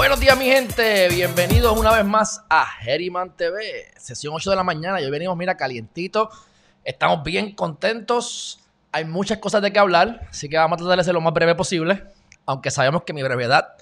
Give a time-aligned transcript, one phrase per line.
[0.00, 1.10] Buenos días, mi gente.
[1.10, 4.98] Bienvenidos una vez más a Herriman TV, sesión 8 de la mañana.
[4.98, 6.30] Y hoy venimos, mira, calientito.
[6.82, 8.60] Estamos bien contentos.
[8.92, 11.34] Hay muchas cosas de qué hablar, así que vamos a tratar de ser lo más
[11.34, 12.02] breve posible.
[12.46, 13.74] Aunque sabemos que mi brevedad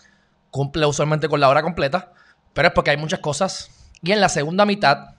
[0.51, 2.13] cumple usualmente con la hora completa,
[2.53, 3.71] pero es porque hay muchas cosas.
[4.03, 5.15] Y en la segunda mitad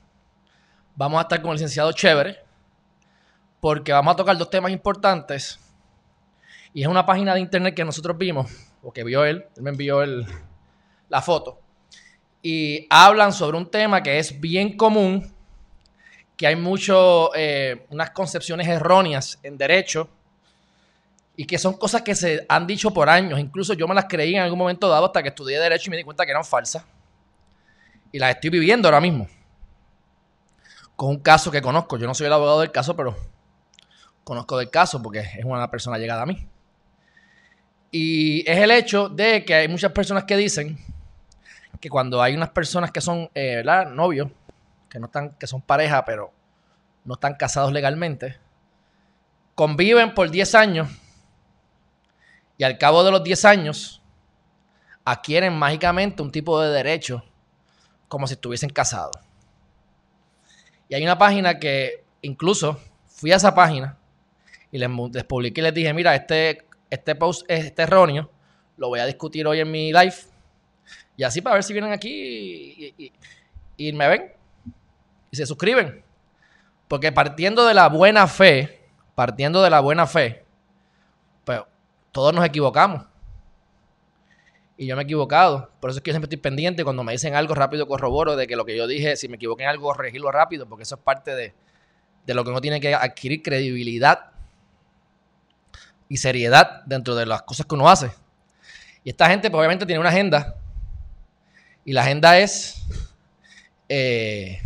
[0.98, 2.40] vamos a estar con el licenciado Chévere,
[3.62, 5.62] porque vamos a tocar dos temas importantes.
[6.74, 8.52] Y es una página de internet que nosotros vimos,
[8.84, 10.28] o que vio él, él me envió el,
[11.10, 11.60] la foto.
[12.42, 15.34] Y hablan sobre un tema que es bien común,
[16.38, 20.10] que hay mucho, eh, unas concepciones erróneas en derecho,
[21.40, 23.40] y que son cosas que se han dicho por años.
[23.40, 25.96] Incluso yo me las creí en algún momento dado hasta que estudié derecho y me
[25.96, 26.84] di cuenta que eran falsas.
[28.12, 29.26] Y las estoy viviendo ahora mismo.
[30.98, 31.98] Con un caso que conozco.
[31.98, 33.16] Yo no soy el abogado del caso, pero
[34.26, 36.46] conozco del caso porque es una persona llegada a mí.
[37.90, 40.78] Y es el hecho de que hay muchas personas que dicen
[41.80, 44.30] que cuando hay unas personas que son eh, novios,
[44.90, 46.34] que no están, que son pareja, pero
[47.06, 48.38] no están casados legalmente,
[49.56, 50.90] conviven por 10 años
[52.58, 54.02] y al cabo de los 10 años
[55.06, 57.24] adquieren mágicamente un tipo de derecho
[58.08, 59.16] como si estuviesen casados.
[60.90, 63.98] Y hay una página que incluso fui a esa página
[64.72, 64.90] y les,
[65.26, 68.30] publiqué y les dije, mira, este, este post es erróneo,
[68.78, 70.16] lo voy a discutir hoy en mi live.
[71.20, 72.96] Y así para ver si vienen aquí
[73.76, 74.32] y, me ven
[75.30, 76.02] y se suscriben.
[76.88, 80.46] Porque partiendo de la buena fe, partiendo de la buena fe,
[81.44, 81.60] pues
[82.14, 83.06] todos nos equivocamos.
[84.78, 85.70] Y yo me he equivocado.
[85.82, 86.86] Por eso es que yo siempre estoy pendiente.
[86.86, 89.64] Cuando me dicen algo rápido, corroboro de que lo que yo dije, si me equivoqué
[89.64, 91.54] en algo, corregirlo rápido, porque eso es parte de,
[92.26, 94.32] de lo que uno tiene que adquirir credibilidad
[96.08, 98.10] y seriedad dentro de las cosas que uno hace.
[99.04, 100.56] Y esta gente, pues, obviamente, tiene una agenda.
[101.90, 102.84] Y la agenda es
[103.90, 104.60] eh,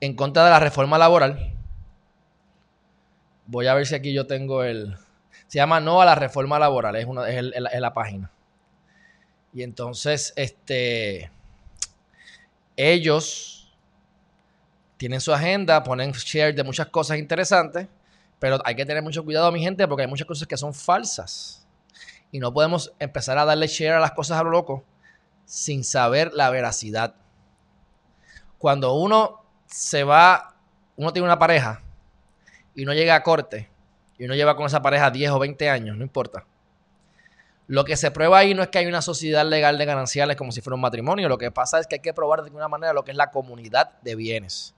[0.00, 1.54] en contra de la reforma laboral.
[3.46, 4.96] Voy a ver si aquí yo tengo el.
[5.46, 8.32] Se llama No a la reforma laboral, es, una, es, la página.
[9.52, 11.30] Y entonces, este,
[12.76, 13.72] ellos
[14.96, 17.86] tienen su agenda, ponen share de muchas cosas interesantes,
[18.40, 21.64] pero hay que tener mucho cuidado, mi gente, porque hay muchas cosas que son falsas.
[22.32, 24.84] Y no podemos empezar a darle share a las cosas a lo loco
[25.44, 27.14] sin saber la veracidad.
[28.58, 30.54] Cuando uno se va,
[30.96, 31.82] uno tiene una pareja
[32.74, 33.68] y no llega a corte,
[34.18, 36.44] y uno lleva con esa pareja 10 o 20 años, no importa.
[37.66, 40.52] Lo que se prueba ahí no es que hay una sociedad legal de gananciales como
[40.52, 41.28] si fuera un matrimonio.
[41.28, 43.30] Lo que pasa es que hay que probar de alguna manera lo que es la
[43.30, 44.74] comunidad de bienes.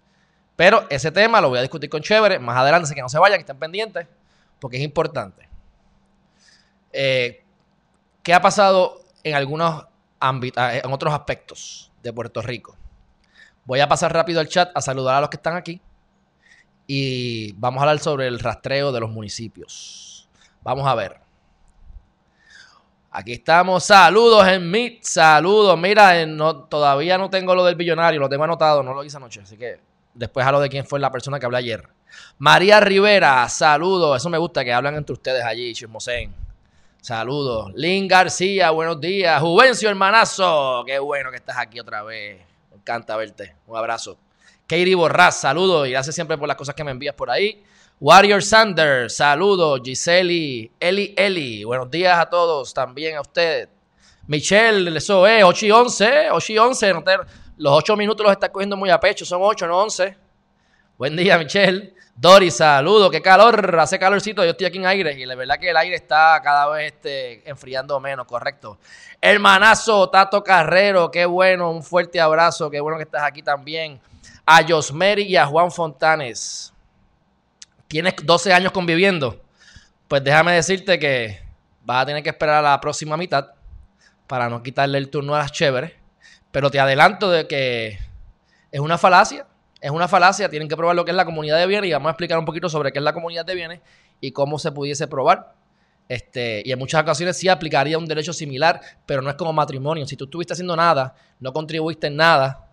[0.56, 3.18] Pero ese tema lo voy a discutir con Chévere más adelante, así que no se
[3.18, 4.06] vayan, que estén pendientes,
[4.60, 5.48] porque es importante.
[6.92, 7.42] Eh,
[8.22, 9.86] ¿Qué ha pasado en algunos
[10.30, 12.76] eh, en otros aspectos de Puerto Rico?
[13.64, 15.80] Voy a pasar rápido al chat a saludar a los que están aquí
[16.86, 20.28] y vamos a hablar sobre el rastreo de los municipios.
[20.62, 21.20] Vamos a ver.
[23.10, 23.84] Aquí estamos.
[23.84, 25.04] Saludos en Meet.
[25.04, 25.78] Saludos.
[25.78, 28.18] Mira, no, todavía no tengo lo del billonario.
[28.18, 28.82] Lo tengo anotado.
[28.82, 29.40] No lo hice anoche.
[29.40, 29.78] Así que
[30.14, 31.88] después hablo de quién fue la persona que hablé ayer.
[32.38, 33.48] María Rivera.
[33.48, 34.16] Saludos.
[34.16, 36.43] Eso me gusta que hablan entre ustedes allí, chismosen.
[37.04, 37.70] Saludos.
[37.74, 38.70] Lynn García.
[38.70, 39.38] Buenos días.
[39.38, 40.82] Juvencio, hermanazo.
[40.86, 42.40] Qué bueno que estás aquí otra vez.
[42.70, 43.56] Me encanta verte.
[43.66, 44.16] Un abrazo.
[44.66, 47.62] Katie Borras, saludos y gracias siempre por las cosas que me envías por ahí.
[48.00, 49.82] Warrior Sanders, saludos.
[49.84, 53.68] Giseli, Eli, Eli, buenos días a todos, también a ustedes.
[54.26, 56.94] Michelle, eso es, 8 y 11, 8 y 11.
[57.58, 60.23] los 8 minutos los está cogiendo muy a pecho, son 8, no 11.
[60.96, 61.92] Buen día, Michelle.
[62.14, 65.70] Doris, saludos, qué calor, hace calorcito, yo estoy aquí en aire y la verdad que
[65.70, 68.78] el aire está cada vez este, enfriando menos, correcto.
[69.20, 74.00] Hermanazo, Tato Carrero, qué bueno, un fuerte abrazo, qué bueno que estás aquí también
[74.46, 76.72] a Josmeri y a Juan Fontanes.
[77.88, 79.42] Tienes 12 años conviviendo.
[80.06, 81.42] Pues déjame decirte que
[81.82, 83.48] vas a tener que esperar a la próxima mitad
[84.28, 85.92] para no quitarle el turno a las chéveres.
[86.52, 87.98] Pero te adelanto de que
[88.70, 89.46] es una falacia.
[89.84, 90.48] Es una falacia.
[90.48, 92.46] Tienen que probar lo que es la comunidad de bienes y vamos a explicar un
[92.46, 93.80] poquito sobre qué es la comunidad de bienes
[94.18, 95.52] y cómo se pudiese probar.
[96.08, 100.06] Este, y en muchas ocasiones sí aplicaría un derecho similar, pero no es como matrimonio.
[100.06, 102.66] Si tú estuviste haciendo nada, no contribuiste en nada,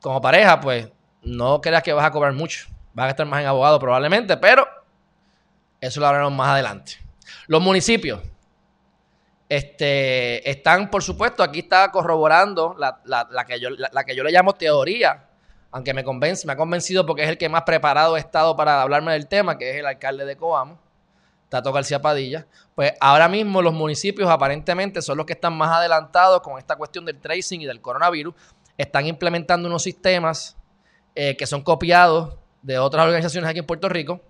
[0.00, 0.88] como pareja, pues
[1.22, 2.68] no creas que vas a cobrar mucho.
[2.92, 4.68] Vas a estar más en abogado probablemente, pero
[5.80, 6.92] eso lo hablaremos más adelante.
[7.48, 8.20] Los municipios
[9.48, 14.54] este, están, por supuesto, aquí está corroborando la, que yo, la, que yo le llamo
[14.54, 15.24] teoría,
[15.74, 18.80] aunque me, convence, me ha convencido porque es el que más preparado he estado para
[18.80, 20.78] hablarme del tema, que es el alcalde de Coamo,
[21.48, 22.46] Tato García Padilla.
[22.76, 27.04] Pues ahora mismo los municipios aparentemente son los que están más adelantados con esta cuestión
[27.04, 28.36] del tracing y del coronavirus.
[28.78, 30.56] Están implementando unos sistemas
[31.16, 34.20] eh, que son copiados de otras organizaciones aquí en Puerto Rico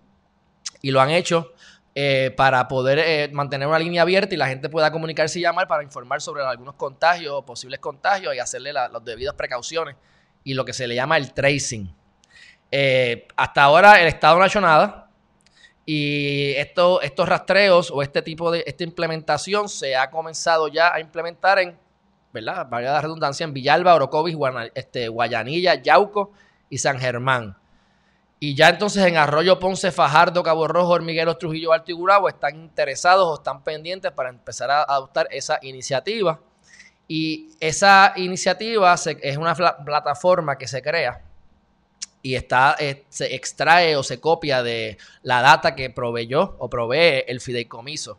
[0.80, 1.52] y lo han hecho
[1.94, 5.68] eh, para poder eh, mantener una línea abierta y la gente pueda comunicarse y llamar
[5.68, 9.94] para informar sobre algunos contagios o posibles contagios y hacerle las debidas precauciones
[10.44, 11.92] y lo que se le llama el tracing.
[12.70, 15.04] Eh, hasta ahora el Estado no ha hecho nada
[15.86, 21.00] y esto, estos rastreos o este tipo de esta implementación se ha comenzado ya a
[21.00, 21.78] implementar en,
[22.32, 22.66] ¿verdad?
[22.68, 24.36] Varias redundancia, en Villalba, Orocovis,
[24.74, 26.32] este, Guayanilla, Yauco
[26.70, 27.56] y San Germán.
[28.40, 33.34] Y ya entonces en Arroyo Ponce, Fajardo, Cabo Rojo, Hormigueros, Trujillo, Alto están interesados o
[33.34, 36.40] están pendientes para empezar a adoptar esa iniciativa.
[37.06, 41.22] Y esa iniciativa es una plataforma que se crea
[42.22, 47.24] y está, eh, se extrae o se copia de la data que proveyó o provee
[47.26, 48.18] el fideicomiso.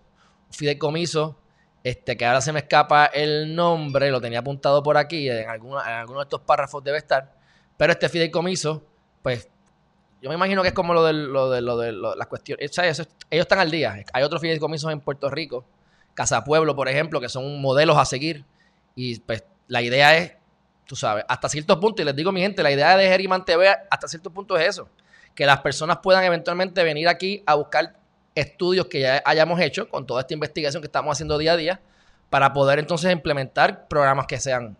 [0.51, 1.39] Fideicomiso
[1.83, 5.49] este, que ahora se me escapa el nombre, lo tenía apuntado por aquí, en, en
[5.49, 7.33] alguno de estos párrafos debe estar,
[7.77, 8.83] pero este fideicomiso,
[9.21, 9.49] pues
[10.21, 12.75] yo me imagino que es como lo de, lo de, lo de las cuestiones.
[12.79, 14.03] ellos están al día.
[14.13, 15.65] Hay otros fideicomisos en Puerto Rico,
[16.15, 18.43] Casa Pueblo, por ejemplo, que son modelos a seguir.
[18.95, 20.33] Y pues la idea es,
[20.85, 23.75] tú sabes, hasta cierto punto, y les digo mi gente, la idea de Geriman TV
[23.89, 24.89] hasta cierto punto es eso.
[25.33, 27.97] Que las personas puedan eventualmente venir aquí a buscar
[28.33, 31.81] estudios que ya hayamos hecho con toda esta investigación que estamos haciendo día a día
[32.29, 34.77] para poder entonces implementar programas que sean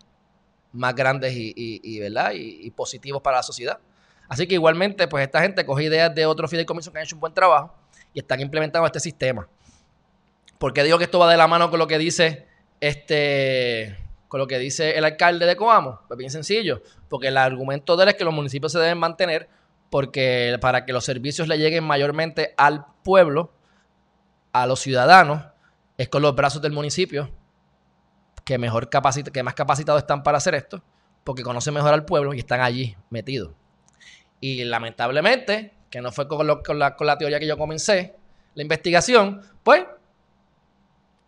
[0.71, 2.31] más grandes y, ¿verdad?
[2.33, 3.79] y positivos para la sociedad.
[4.27, 7.21] Así que igualmente, pues esta gente coge ideas de otros fideicomisos que han hecho un
[7.21, 7.73] buen trabajo
[8.13, 9.47] y están implementando este sistema.
[10.57, 12.47] ¿Por qué digo que esto va de la mano con lo que dice
[12.79, 13.97] este
[14.35, 16.01] con lo que dice el alcalde de Coamo?
[16.09, 19.47] Pues bien sencillo, porque el argumento de él es que los municipios se deben mantener
[19.89, 23.53] porque para que los servicios le lleguen mayormente al pueblo,
[24.51, 25.41] a los ciudadanos,
[25.97, 27.31] es con los brazos del municipio
[28.43, 30.83] que mejor que más capacitados están para hacer esto,
[31.23, 33.53] porque conocen mejor al pueblo y están allí metidos.
[34.41, 38.17] Y lamentablemente, que no fue con, la, teoría que yo comencé,
[38.53, 39.85] la investigación, pues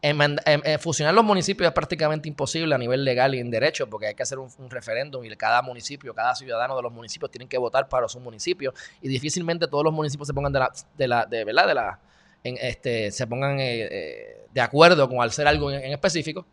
[0.01, 0.38] en,
[0.79, 4.23] fusionar los municipios es prácticamente imposible a nivel legal y en derecho, porque hay que
[4.23, 8.07] hacer un, referéndum y cada municipio, cada ciudadano de los municipios tienen que votar para
[8.07, 11.67] su municipio y difícilmente todos los municipios se pongan de la, de la, de, ¿verdad?
[11.67, 11.99] De la,
[12.44, 16.45] este, se pongan eh, eh, de acuerdo con hacer algo en, específico.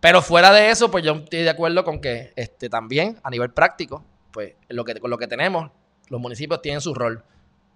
[0.00, 3.50] Pero fuera de eso, pues yo estoy de acuerdo con que este, también a nivel
[3.50, 5.70] práctico, pues lo que, con lo que tenemos,
[6.08, 7.22] los municipios tienen su rol.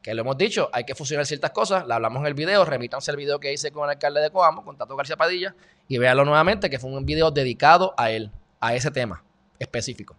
[0.04, 3.10] Que lo hemos dicho, hay que fusionar ciertas cosas, la hablamos en el video, remítanse
[3.10, 5.54] el video que hice con el alcalde de Coamo, con Tato García Padilla,
[5.88, 8.30] y véanlo nuevamente, que fue un video dedicado a él,
[8.60, 9.24] a ese tema
[9.58, 10.14] específico.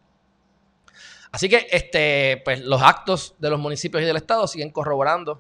[1.32, 5.40] Así que este, pues, los actos de los municipios y del Estado siguen corroborando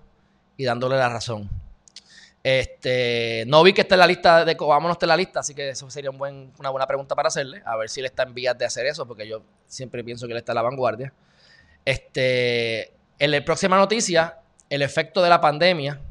[0.57, 1.49] y dándole la razón.
[2.43, 5.39] Este, no vi que esté en la lista de Coamo, no está en la lista,
[5.39, 8.35] así que eso sería una buena pregunta para hacerle, a ver si él está en
[8.35, 11.11] vías de hacer eso, porque yo siempre pienso que él está en la vanguardia.
[11.83, 16.01] Este, en la próxima noticia, el efecto de la pandemia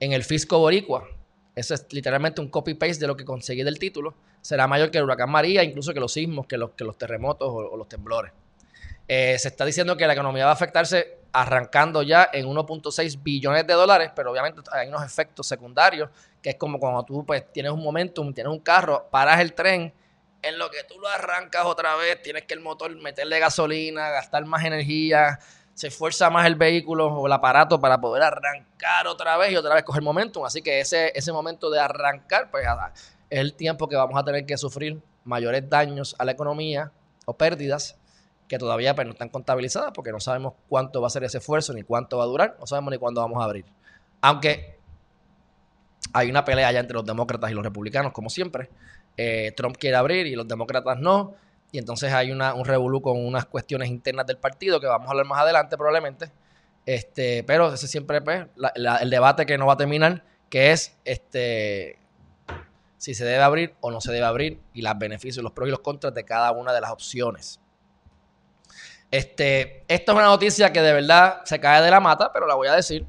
[0.00, 1.08] en el fisco boricua.
[1.54, 4.14] Eso es literalmente un copy-paste de lo que conseguí del título.
[4.40, 7.48] Será mayor que el huracán María, incluso que los sismos, que los, que los terremotos
[7.50, 8.32] o, los temblores.
[9.08, 13.66] Eh, se está diciendo que la economía va a afectarse arrancando ya en 1.6 billones
[13.66, 17.72] de dólares, pero obviamente hay unos efectos secundarios, que es como cuando tú pues, tienes
[17.72, 19.92] un momentum, tienes un carro, paras el tren
[20.42, 24.44] en lo que tú lo arrancas otra vez, tienes que el motor meterle gasolina, gastar
[24.44, 25.38] más energía,
[25.74, 29.74] se esfuerza más el vehículo o el aparato para poder arrancar otra vez y otra
[29.74, 30.44] vez coger momentum.
[30.44, 32.66] Así que ese, ese momento de arrancar, pues
[33.30, 36.90] es el tiempo que vamos a tener que sufrir mayores daños a la economía
[37.26, 37.96] o pérdidas
[38.48, 41.72] que todavía pues, no están contabilizadas porque no sabemos cuánto va a ser ese esfuerzo
[41.74, 43.66] ni cuánto va a durar, no sabemos ni cuándo vamos a abrir.
[44.20, 44.78] Aunque
[46.12, 48.70] hay una pelea ya entre los demócratas y los republicanos, como siempre,
[49.18, 51.34] eh, Trump quiere abrir y los demócratas no.
[51.70, 55.10] Y entonces hay una, un revolú con unas cuestiones internas del partido que vamos a
[55.10, 56.30] hablar más adelante probablemente.
[56.86, 58.46] Este, pero ese siempre pues,
[59.00, 61.98] el debate que no va a terminar, que es este,
[62.96, 65.70] si se debe abrir o no se debe abrir y los beneficios, los pros y
[65.72, 67.60] los contras de cada una de las opciones.
[69.10, 72.54] Este, esto es una noticia que de verdad se cae de la mata, pero la
[72.54, 73.04] voy a decir.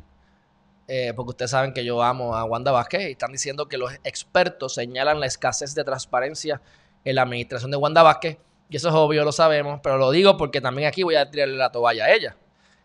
[0.91, 3.93] Eh, porque ustedes saben que yo amo a Wanda Vázquez y están diciendo que los
[4.03, 6.63] expertos señalan la escasez de transparencia
[7.05, 10.35] en la administración de Wanda Vázquez Y eso es obvio, lo sabemos, pero lo digo
[10.35, 12.37] porque también aquí voy a tirarle la toalla a ella.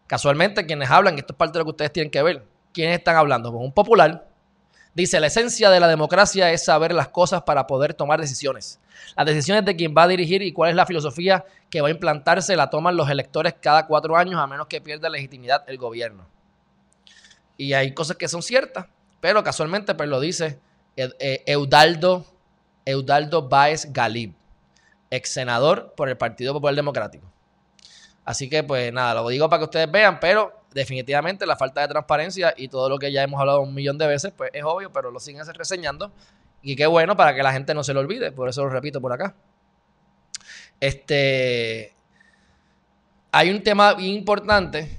[0.06, 2.44] Casualmente, quienes hablan, esto es parte de lo que ustedes tienen que ver.
[2.74, 3.50] ¿Quiénes están hablando?
[3.50, 4.28] Pues un popular.
[4.92, 8.80] Dice, la esencia de la democracia es saber las cosas para poder tomar decisiones.
[9.16, 11.90] Las decisiones de quién va a dirigir y cuál es la filosofía que va a
[11.90, 16.26] implantarse la toman los electores cada cuatro años a menos que pierda legitimidad el gobierno.
[17.56, 18.86] Y hay cosas que son ciertas,
[19.20, 20.58] pero casualmente pues lo dice
[20.96, 22.26] eh, Eudaldo,
[22.84, 24.32] Eudaldo Báez Galib,
[25.10, 27.26] ex senador por el Partido Popular Democrático.
[28.24, 31.88] Así que pues nada, lo digo para que ustedes vean, pero definitivamente la falta de
[31.88, 34.92] transparencia y todo lo que ya hemos hablado un millón de veces, pues es obvio,
[34.92, 36.10] pero lo siguen reseñando.
[36.62, 39.00] Y qué bueno para que la gente no se lo olvide, por eso lo repito
[39.00, 39.34] por acá.
[40.80, 41.94] Este.
[43.32, 44.98] Hay un tema bien importante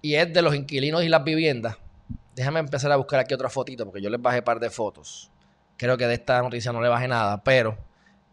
[0.00, 1.76] y es de los inquilinos y las viviendas.
[2.34, 5.30] Déjame empezar a buscar aquí otra fotito porque yo les bajé un par de fotos.
[5.76, 7.76] Creo que de esta noticia no le bajé nada, pero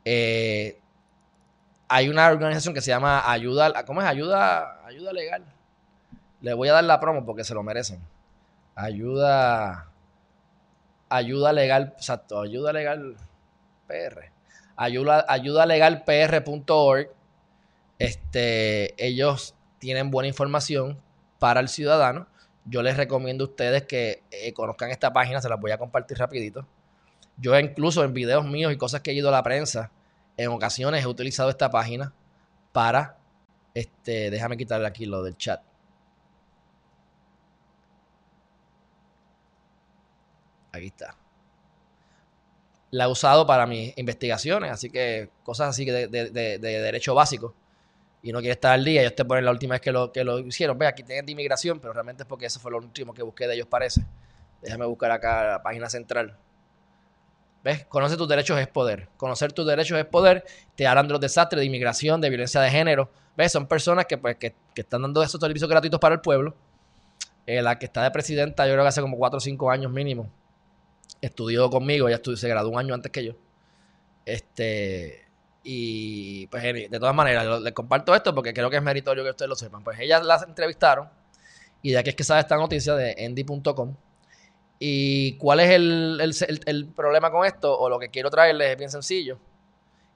[0.05, 0.79] eh,
[1.88, 4.08] hay una organización que se llama Ayuda, ¿cómo es?
[4.08, 5.46] Ayuda, Ayuda Legal.
[6.41, 8.01] Le voy a dar la promo porque se lo merecen.
[8.75, 9.88] Ayuda.
[11.10, 11.93] Ayuda legal.
[11.98, 12.41] Exacto.
[12.41, 13.15] Ayuda legal
[13.88, 14.31] PR.
[14.75, 17.10] Ayuda, ayuda legal PR.org.
[18.00, 21.00] Este, ellos tienen buena información
[21.38, 22.27] para el ciudadano.
[22.65, 26.18] Yo les recomiendo a ustedes que eh, conozcan esta página, se las voy a compartir
[26.18, 26.68] rapidito.
[27.38, 29.91] Yo incluso en videos míos y cosas que he ido a la prensa,
[30.38, 32.13] en ocasiones he utilizado esta página
[32.72, 33.18] para,
[33.74, 35.62] este, déjame quitarle aquí lo del chat.
[40.72, 41.15] Aquí está.
[42.91, 47.53] La he usado para mis investigaciones, así que cosas así de, de, derecho básico.
[48.24, 49.01] Y no quiere estar al día.
[49.01, 50.78] Ellos te ponen la última vez que lo, que lo hicieron.
[50.78, 53.48] Ve, aquí tienen de inmigración, pero realmente es porque eso fue lo último que busqué
[53.48, 54.06] de ellos, parece.
[54.62, 56.38] Déjame buscar acá la página central.
[57.63, 57.86] ¿Ves?
[57.86, 59.10] Conoce tus derechos es poder.
[59.18, 60.46] Conocer tus derechos es poder.
[60.75, 63.10] Te hablan de los desastres de inmigración, de violencia de género.
[63.36, 63.51] ¿Ves?
[63.51, 66.56] Son personas que, pues, que, que están dando esos servicios gratuitos para el pueblo.
[67.48, 69.92] Eh, la que está de presidenta, yo creo que hace como 4 o 5 años
[69.92, 70.30] mínimo
[71.22, 73.34] estudió conmigo, ella estudió, se graduó un año antes que yo.
[74.25, 75.28] Este,
[75.63, 79.50] y pues de todas maneras, les comparto esto porque creo que es meritorio que ustedes
[79.50, 79.84] lo sepan.
[79.84, 81.10] Pues ellas las entrevistaron
[81.82, 83.96] y de aquí es que sabe esta noticia de endy.com.
[84.80, 87.77] ¿Y cuál es el, problema con esto?
[87.77, 89.38] O lo que quiero traerles es bien sencillo.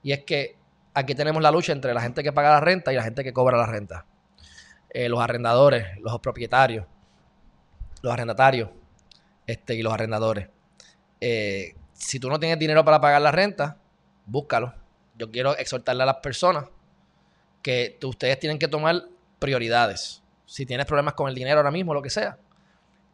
[0.02, 0.56] Y es que
[0.92, 3.32] aquí tenemos la lucha entre la gente que paga la renta y la gente que
[3.32, 4.06] cobra la renta.
[4.90, 6.86] Eh, los arrendadores, los propietarios,
[8.02, 8.70] los arrendatarios
[9.46, 10.48] este, y los arrendadores.
[11.20, 13.76] Eh, si tú no tienes dinero para pagar la renta,
[14.24, 14.74] búscalo.
[15.16, 16.66] Yo quiero exhortarle a las personas
[17.62, 19.08] que ustedes tienen que tomar
[19.38, 20.22] prioridades.
[20.46, 22.38] Si tienes problemas con el dinero ahora mismo, lo que sea,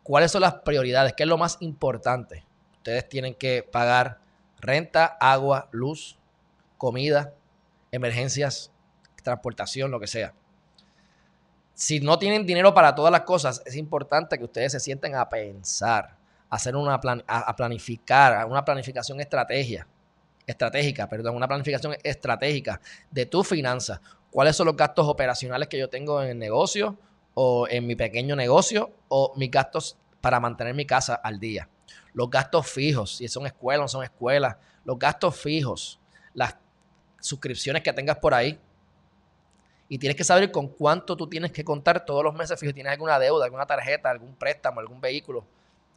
[0.03, 1.15] ¿cuáles son las prioridades?
[1.15, 2.45] ¿Qué es lo más importante?
[2.77, 4.19] Ustedes tienen que pagar
[4.61, 6.19] renta, agua, luz,
[6.77, 7.35] comida,
[7.91, 8.71] emergencias,
[9.23, 10.35] transportación, lo que sea.
[11.75, 15.29] Si no tienen dinero para todas las cosas, es importante que ustedes se sienten a
[15.29, 16.17] pensar
[16.53, 19.87] hacer una a, planificar, una planificación estrategia,
[20.53, 22.81] estratégica, perdón, una planificación estratégica
[23.11, 24.01] de tu finanzas.
[24.31, 26.97] ¿Cuáles son los gastos operacionales que yo tengo en el negocio
[27.35, 31.69] o en mi pequeño negocio o mis gastos para mantener mi casa al día?
[32.15, 35.99] Los gastos fijos, si son escuelas o no son escuelas, los gastos fijos,
[36.35, 36.57] las
[37.21, 38.59] suscripciones que tengas por ahí.
[39.89, 42.73] Y tienes que saber con cuánto tú tienes que contar todos los meses fijo.
[42.73, 45.45] Tienes alguna deuda, alguna tarjeta, algún préstamo, algún vehículo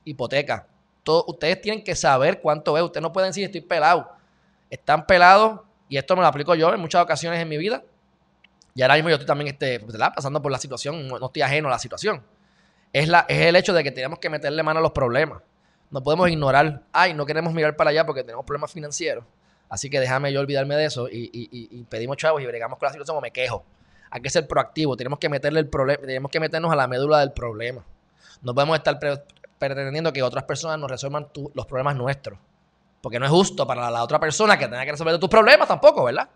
[0.03, 0.67] hipoteca.
[1.03, 2.83] Todo, ustedes tienen que saber cuánto es.
[2.83, 4.11] Ustedes no pueden decir estoy pelado.
[4.69, 7.83] Están pelados, y esto me lo aplico yo en muchas ocasiones en mi vida.
[8.73, 11.71] Y ahora mismo yo estoy también este, pasando por la situación, no estoy ajeno a
[11.71, 12.23] la situación.
[12.91, 15.41] Es, el hecho de que tenemos que meterle mano a los problemas.
[15.91, 19.23] No podemos ignorar, ay, no queremos mirar para allá porque tenemos problemas financieros.
[19.69, 22.91] Así que déjame yo olvidarme de eso y, y, pedimos chavos y bregamos con la
[22.91, 23.63] situación o me quejo.
[24.11, 27.19] Hay que ser proactivo, tenemos que meterle el problema, tenemos que meternos a la médula
[27.19, 27.83] del problema.
[28.41, 28.99] No podemos estar
[29.57, 32.37] pretendiendo que otras personas nos resuelvan los problemas nuestros.
[33.01, 36.05] Porque no es justo para la, otra persona que tenga que resolver tus problemas tampoco,
[36.05, 36.29] ¿verdad?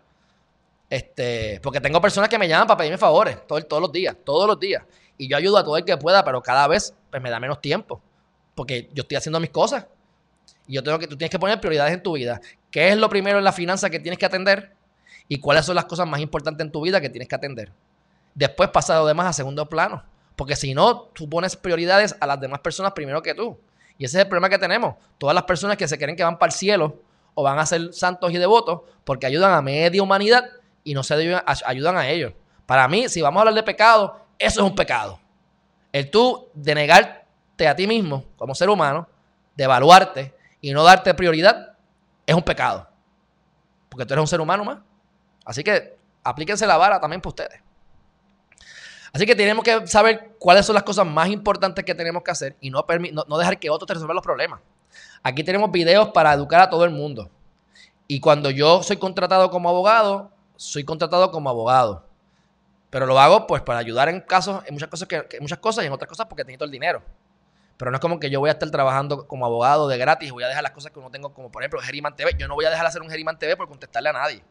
[0.88, 4.58] Este, porque tengo personas que me llaman para pedirme favores todos los días, todos los
[4.58, 4.82] días.
[5.18, 7.60] Y yo ayudo a todo el que pueda, pero cada vez pues, me da menos
[7.60, 8.00] tiempo.
[8.54, 9.86] Porque yo estoy haciendo mis cosas.
[10.66, 12.40] Y yo tengo que, tú tienes que poner prioridades en tu vida.
[12.70, 14.72] ¿Qué es lo primero en la finanza que tienes que atender?
[15.28, 17.72] Y cuáles son las cosas más importantes en tu vida que tienes que atender.
[18.34, 20.02] Después pasa lo demás a segundo plano.
[20.36, 23.58] Porque si no, tú pones prioridades a las demás personas primero que tú.
[24.00, 24.94] Y ese es el problema que tenemos.
[25.18, 27.02] Todas las personas que se creen que van para el cielo
[27.34, 30.42] o van a ser santos y devotos porque ayudan a media humanidad
[30.82, 32.32] y no se ayudan a ellos.
[32.64, 35.20] Para mí, si vamos a hablar de pecado, eso es un pecado.
[35.92, 39.06] El tú de negarte a ti mismo como ser humano,
[39.54, 41.74] de evaluarte y no darte prioridad,
[42.24, 42.88] es un pecado.
[43.90, 44.78] Porque tú eres un ser humano más.
[45.44, 47.60] Así que aplíquense la vara también para ustedes.
[49.12, 52.56] Así que tenemos que saber cuáles son las cosas más importantes que tenemos que hacer
[52.60, 52.84] y no,
[53.26, 54.60] no, dejar que otros te resuelvan los problemas.
[55.22, 57.30] Aquí tenemos videos para educar a todo el mundo.
[58.06, 62.06] Y cuando yo soy contratado como abogado, soy contratado como abogado.
[62.90, 65.86] Pero lo hago pues para ayudar en casos, en muchas cosas, que, muchas cosas y
[65.86, 67.02] en otras cosas porque necesito el dinero.
[67.76, 70.32] Pero no es como que yo voy a estar trabajando como abogado de gratis y
[70.32, 72.36] voy a dejar las cosas que uno tengo, como por ejemplo Geriman TV.
[72.38, 74.44] Yo no voy a dejar de hacer un Geriman TV por contestarle a nadie.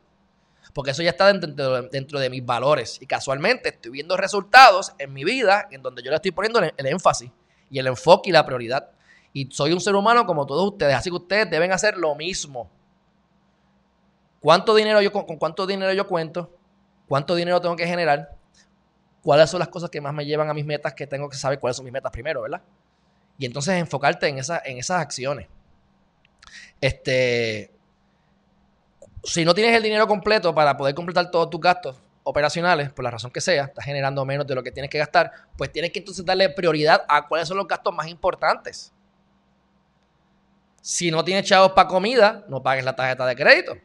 [0.74, 3.02] Porque eso ya está dentro, de mis valores.
[3.02, 6.74] Y casualmente estoy viendo resultados en mi vida en donde yo le estoy poniendo el,
[6.78, 7.32] énfasis
[7.70, 8.92] y el enfoque y la prioridad.
[9.34, 10.96] Y soy un ser humano como todos ustedes.
[10.96, 12.70] Así que ustedes deben hacer lo mismo.
[14.40, 16.56] ¿Cuánto dinero yo, con, cuánto dinero yo cuento?
[17.08, 18.36] ¿Cuánto dinero tengo que generar?
[19.24, 20.94] ¿Cuáles son las cosas que más me llevan a mis metas?
[20.94, 22.62] Que tengo que saber cuáles son mis metas primero, ¿verdad?
[23.38, 25.48] Y entonces enfocarte en, en esas acciones.
[26.80, 27.72] Este,
[29.24, 33.12] si no tienes el dinero completo para poder completar todos tus gastos operacionales, por la
[33.12, 36.00] razón que sea, estás generando menos de lo que tienes que gastar, pues tienes que
[36.00, 38.94] entonces darle prioridad a cuáles son los gastos más importantes.
[40.82, 43.78] Si no tienes chavos para comida, no pagues la tarjeta de crédito,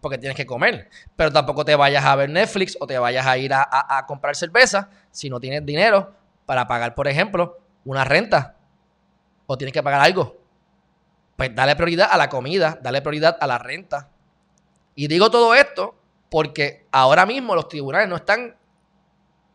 [0.00, 0.90] porque tienes que comer.
[1.16, 4.90] Pero tampoco te vayas a ver Netflix o te vayas a ir a, comprar cerveza
[5.10, 8.56] si no tienes dinero para pagar, por ejemplo, una renta
[9.46, 10.38] o tienes que pagar algo.
[11.36, 14.11] Pues dale prioridad a la comida, dale prioridad a la renta.
[14.94, 15.94] Y digo todo esto
[16.30, 18.56] porque ahora mismo los tribunales no están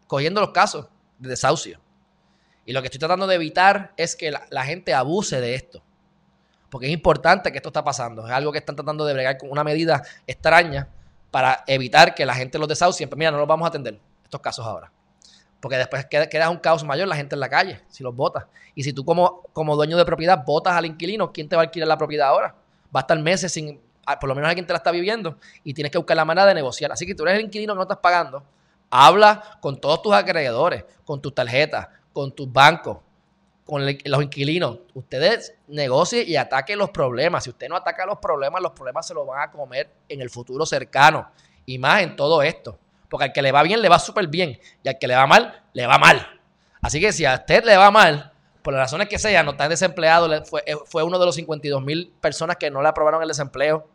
[0.08, 0.88] cogiendo los casos
[1.20, 1.80] de desahucio.
[2.66, 5.82] Y lo que estoy tratando de evitar es que la, gente abuse de esto.
[6.70, 8.28] Porque es importante que esto está pasando.
[8.28, 10.90] Es algo que están tratando de bregar con una medida extraña
[11.32, 13.08] para evitar que la gente los desahucie.
[13.16, 14.92] Mira, no los vamos a atender estos casos ahora.
[15.62, 18.46] Porque después queda, un caos mayor la gente en la calle, si los votas.
[18.76, 21.66] Y si tú como, como dueño de propiedad votas al inquilino, ¿quién te va a
[21.66, 22.56] alquilar la propiedad ahora?
[22.96, 23.80] Va a estar meses sin,
[24.20, 26.54] por lo menos alguien te la está viviendo y tienes que buscar la manera de
[26.54, 26.92] negociar.
[26.92, 28.44] Así que tú eres el inquilino que no estás pagando,
[28.90, 32.98] habla con todos tus acreedores, con tus tarjetas, con tus bancos,
[33.66, 34.80] con los inquilinos.
[34.94, 37.44] Ustedes negocien y ataquen los problemas.
[37.44, 40.30] Si usted no ataca los problemas, los problemas se los van a comer en el
[40.30, 41.30] futuro cercano.
[41.66, 42.80] Y más en todo esto.
[43.10, 44.60] Porque al que le va bien, le va súper bien.
[44.84, 46.26] Y al que le va mal, le va mal.
[46.82, 49.70] Así que si a usted le va mal, por las razones que sea, no está
[49.70, 53.28] desempleado, fue, eh, fue uno de los 52 mil personas que no le aprobaron el
[53.28, 53.88] desempleo.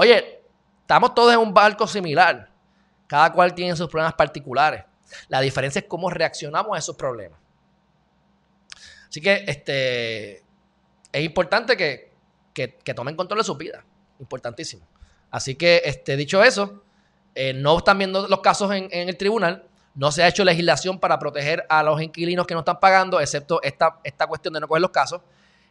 [0.00, 0.44] Oye,
[0.82, 2.48] estamos todos en un barco similar.
[3.08, 4.84] Cada cual tiene sus problemas particulares.
[5.26, 7.40] La diferencia es cómo reaccionamos a esos problemas.
[9.08, 10.36] Así que este,
[11.10, 12.12] es importante que,
[12.94, 13.84] tomen control de su vida.
[14.20, 14.86] Importantísimo.
[15.32, 16.84] Así que, este, dicho eso,
[17.34, 19.66] eh, no están viendo los casos en, el tribunal.
[19.96, 23.60] No se ha hecho legislación para proteger a los inquilinos que no están pagando, excepto
[23.64, 25.22] esta, esta cuestión de no coger los casos.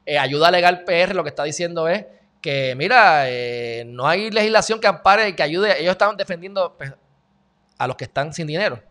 [0.06, 2.06] Eh, ayuda legal PR lo que está diciendo es
[2.48, 5.82] que, mira, eh, no hay legislación que ampare y que ayude.
[5.82, 6.94] Ellos están defendiendo pues,
[7.78, 8.82] a los que están sin dinero,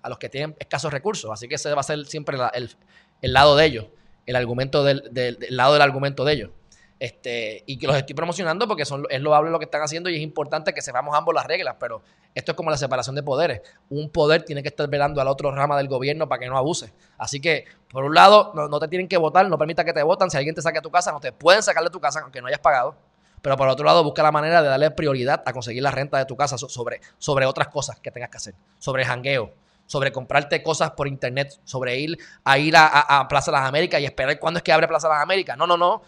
[0.00, 1.28] a los que tienen escasos recursos.
[1.28, 3.86] Así que ese va a ser siempre el, lado de ellos,
[4.26, 6.50] el argumento del, del lado del argumento de ellos.
[7.00, 10.16] Este, y que los estoy promocionando porque son, es loable lo que están haciendo y
[10.16, 12.02] es importante que sepamos ambos las reglas, pero
[12.34, 13.62] esto es como la separación de poderes.
[13.88, 16.92] Un poder tiene que estar velando al otro rama del gobierno para que no abuse.
[17.16, 20.30] Así que, por un lado, no, te tienen que votar, no permita que te votan.
[20.30, 22.42] Si alguien te saque a tu casa, no te pueden sacar de tu casa aunque
[22.42, 22.94] no hayas pagado.
[23.40, 26.26] Pero por otro lado, busca la manera de darle prioridad a conseguir la renta de
[26.26, 28.54] tu casa sobre, sobre otras cosas que tengas que hacer.
[28.78, 29.54] Sobre jangueo,
[29.90, 34.04] sobre comprarte cosas por internet, sobre ir a ir a, Plaza de las Américas y
[34.04, 35.58] esperar cuándo es que abre Plaza las Américas.
[35.58, 36.02] No, no, no.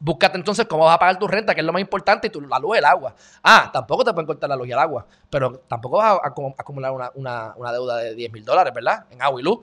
[0.00, 2.40] Búscate entonces cómo vas a pagar tu renta, que es lo más importante, y tu,
[2.40, 3.14] la luz y el agua.
[3.44, 6.90] Ah, tampoco te pueden cortar la luz y el agua, pero tampoco vas a, acumular
[7.14, 9.06] una, deuda de 10 mil dólares, ¿verdad?
[9.08, 9.60] En agua y luz,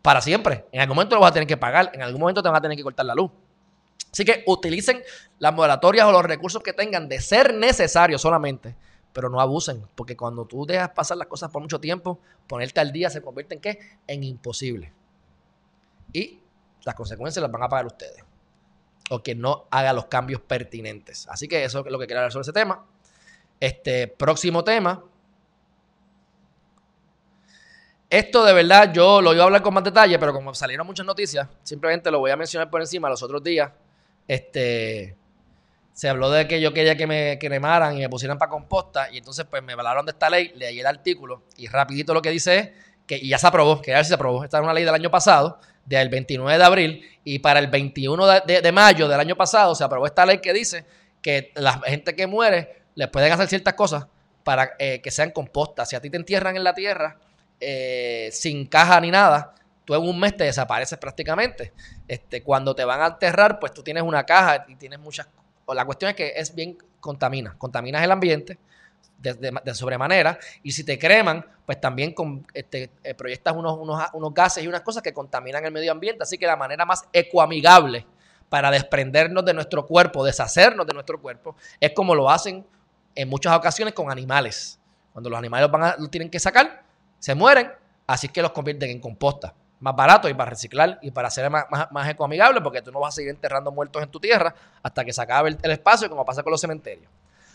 [0.00, 0.64] para siempre.
[0.72, 2.62] En algún momento lo vas a tener que pagar, en algún momento te van a
[2.62, 3.30] tener que cortar la luz.
[4.10, 5.02] Así que utilicen
[5.38, 8.74] las moratorias o los recursos que tengan de ser necesarios solamente
[9.12, 12.92] pero no abusen, porque cuando tú dejas pasar las cosas por mucho tiempo, ponerte al
[12.92, 13.78] día se convierte en qué?
[14.06, 14.92] En imposible.
[16.12, 16.40] Y
[16.84, 18.24] las consecuencias las van a pagar ustedes.
[19.10, 21.26] O que no haga los cambios pertinentes.
[21.28, 22.84] Así que eso es lo que quería hablar sobre ese tema.
[23.58, 25.02] Este próximo tema.
[28.10, 31.04] Esto de verdad yo lo iba a hablar con más detalle, pero como salieron muchas
[31.04, 33.70] noticias, simplemente lo voy a mencionar por encima los otros días.
[34.26, 35.16] Este
[35.98, 39.18] se habló de que yo quería que me cremaran y me pusieran para composta y
[39.18, 42.56] entonces pues me hablaron de esta ley, leí el artículo y rapidito lo que dice
[42.56, 42.68] es
[43.04, 45.58] que ya se aprobó, que ya se aprobó, esta es una ley del año pasado,
[45.84, 50.06] del 29 de abril y para el 21 de, mayo del año pasado se aprobó
[50.06, 50.84] esta ley que dice
[51.20, 54.06] que la gente que muere les pueden hacer ciertas cosas
[54.44, 55.88] para eh, que sean compostas.
[55.88, 57.18] Si a ti te entierran en la tierra
[57.58, 59.52] eh, sin caja ni nada,
[59.84, 61.72] tú en un mes te desapareces prácticamente.
[62.06, 65.26] Este, cuando te van a enterrar, pues tú tienes una caja y tienes muchas
[65.74, 67.56] la cuestión es que es bien contamina.
[67.58, 68.58] Contaminas el ambiente,
[69.18, 70.38] de, sobremanera.
[70.62, 72.14] Y si te creman, pues también
[72.54, 73.78] este, eh, proyectas unos,
[74.12, 76.22] unos, gases y unas cosas que contaminan el medio ambiente.
[76.22, 78.06] Así que la manera más ecoamigable
[78.48, 82.64] para desprendernos de nuestro cuerpo, deshacernos de nuestro cuerpo, es como lo hacen
[83.14, 84.78] en muchas ocasiones con animales.
[85.12, 86.82] Cuando los animales van a, lo tienen que sacar,
[87.18, 87.70] se mueren,
[88.06, 89.54] así que los convierten en composta.
[89.80, 93.14] Más barato y para reciclar y para ser más, más, ecoamigable, porque tú no vas
[93.14, 96.42] a seguir enterrando muertos en tu tierra hasta que se acabe el espacio, como pasa
[96.42, 97.10] con los cementerios.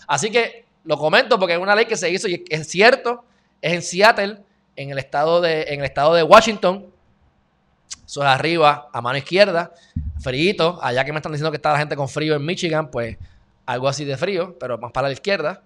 [0.08, 3.24] Así que lo comento porque es una ley que se hizo y es cierto,
[3.62, 4.44] es en Seattle,
[4.76, 6.88] en el estado de, en el estado de Washington.
[8.06, 9.72] Eso es arriba, a mano izquierda,
[10.20, 10.80] frío.
[10.82, 13.18] Allá que me están diciendo que está la gente con frío en Michigan, pues
[13.66, 15.64] algo así de frío, pero más para la izquierda.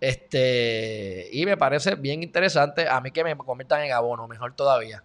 [0.00, 2.88] Este, y me parece bien interesante.
[2.88, 5.02] A mí que me conviertan en abono, mejor todavía.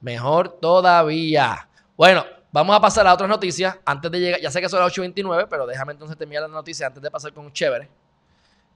[0.00, 1.68] Mejor todavía.
[1.96, 3.78] Bueno, vamos a pasar a otras noticias.
[3.84, 6.86] Antes de llegar, ya sé que son las 8.29, pero déjame entonces terminar la noticia
[6.86, 7.88] antes de pasar con chévere.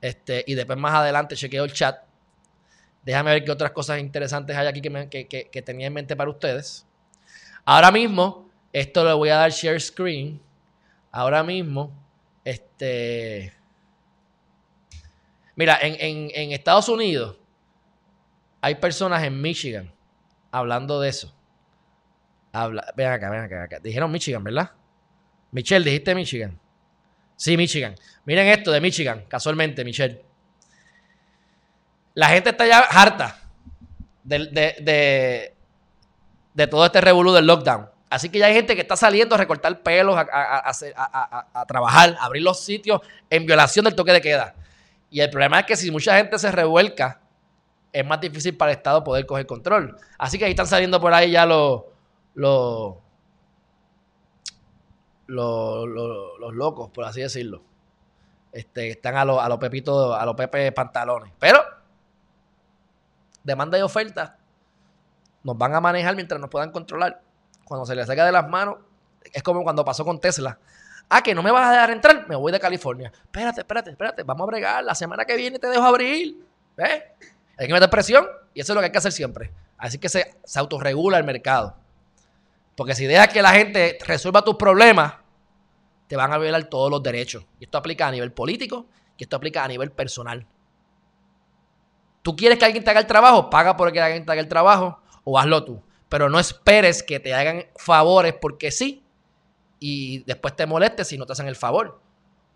[0.00, 1.98] Este, y después más adelante chequeo el chat.
[3.04, 6.86] Déjame ver qué otras cosas interesantes hay aquí que, tenía en mente para ustedes.
[7.64, 10.40] Ahora mismo, esto le voy a dar share screen.
[11.10, 11.92] Ahora mismo,
[12.44, 13.52] este.
[15.56, 17.36] Mira, en, Estados Unidos
[18.60, 19.92] hay personas en Michigan
[20.54, 21.34] hablando de eso.
[22.52, 23.78] Ven acá, ven acá, ven acá.
[23.80, 24.70] Dijeron Michigan, ¿verdad?
[25.50, 26.58] Michelle, dijiste Michigan.
[27.36, 27.96] Sí, Michigan.
[28.24, 30.24] Miren esto de Michigan, casualmente, Michelle.
[32.14, 33.40] La gente está ya harta
[34.22, 35.52] de,
[36.70, 37.90] todo este revolú del lockdown.
[38.08, 42.44] Así que ya hay gente que está saliendo a recortar pelos, a, trabajar, a abrir
[42.44, 44.54] los sitios en violación del toque de queda.
[45.10, 47.20] Y el problema es que si mucha gente se revuelca,
[47.94, 49.96] es más difícil para el Estado poder coger control.
[50.18, 51.82] Así que ahí están saliendo por ahí ya los,
[52.34, 52.96] los,
[55.28, 57.62] los, locos, por así decirlo.
[58.50, 61.32] Este, están a los a pepitos, a los pepe pantalones.
[61.38, 61.60] Pero,
[63.44, 64.38] demanda y oferta
[65.44, 67.22] nos van a manejar mientras nos puedan controlar.
[67.64, 68.78] Cuando se les saca de las manos,
[69.32, 70.58] es como cuando pasó con Tesla.
[71.08, 73.12] Ah, que no me vas a dejar entrar, me voy de California.
[73.14, 74.82] Espérate, espérate, espérate, vamos a bregar.
[74.82, 76.44] La semana que viene te dejo abrir.
[76.76, 77.04] ¿Ves?
[77.58, 79.52] Hay que meter presión y eso es lo que hay que hacer siempre.
[79.78, 81.76] Así que se, se autorregula el mercado.
[82.76, 85.14] Porque si dejas que la gente resuelva tus problemas,
[86.08, 87.44] te van a violar todos los derechos.
[87.60, 88.86] Y esto aplica a nivel político
[89.16, 90.46] y esto aplica a nivel personal.
[92.22, 94.48] Tú quieres que alguien te haga el trabajo, paga por que alguien te haga el
[94.48, 95.82] trabajo o hazlo tú.
[96.08, 99.04] Pero no esperes que te hagan favores porque sí
[99.78, 102.00] y después te molestes si no te hacen el favor.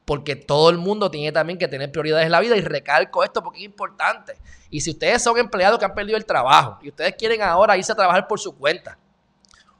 [0.08, 3.44] Porque todo el mundo tiene también que tener prioridades en la vida y recalco esto
[3.44, 4.36] porque es importante.
[4.70, 7.92] Y si ustedes son empleados que han perdido el trabajo y ustedes quieren ahora irse
[7.92, 8.98] a trabajar por su cuenta,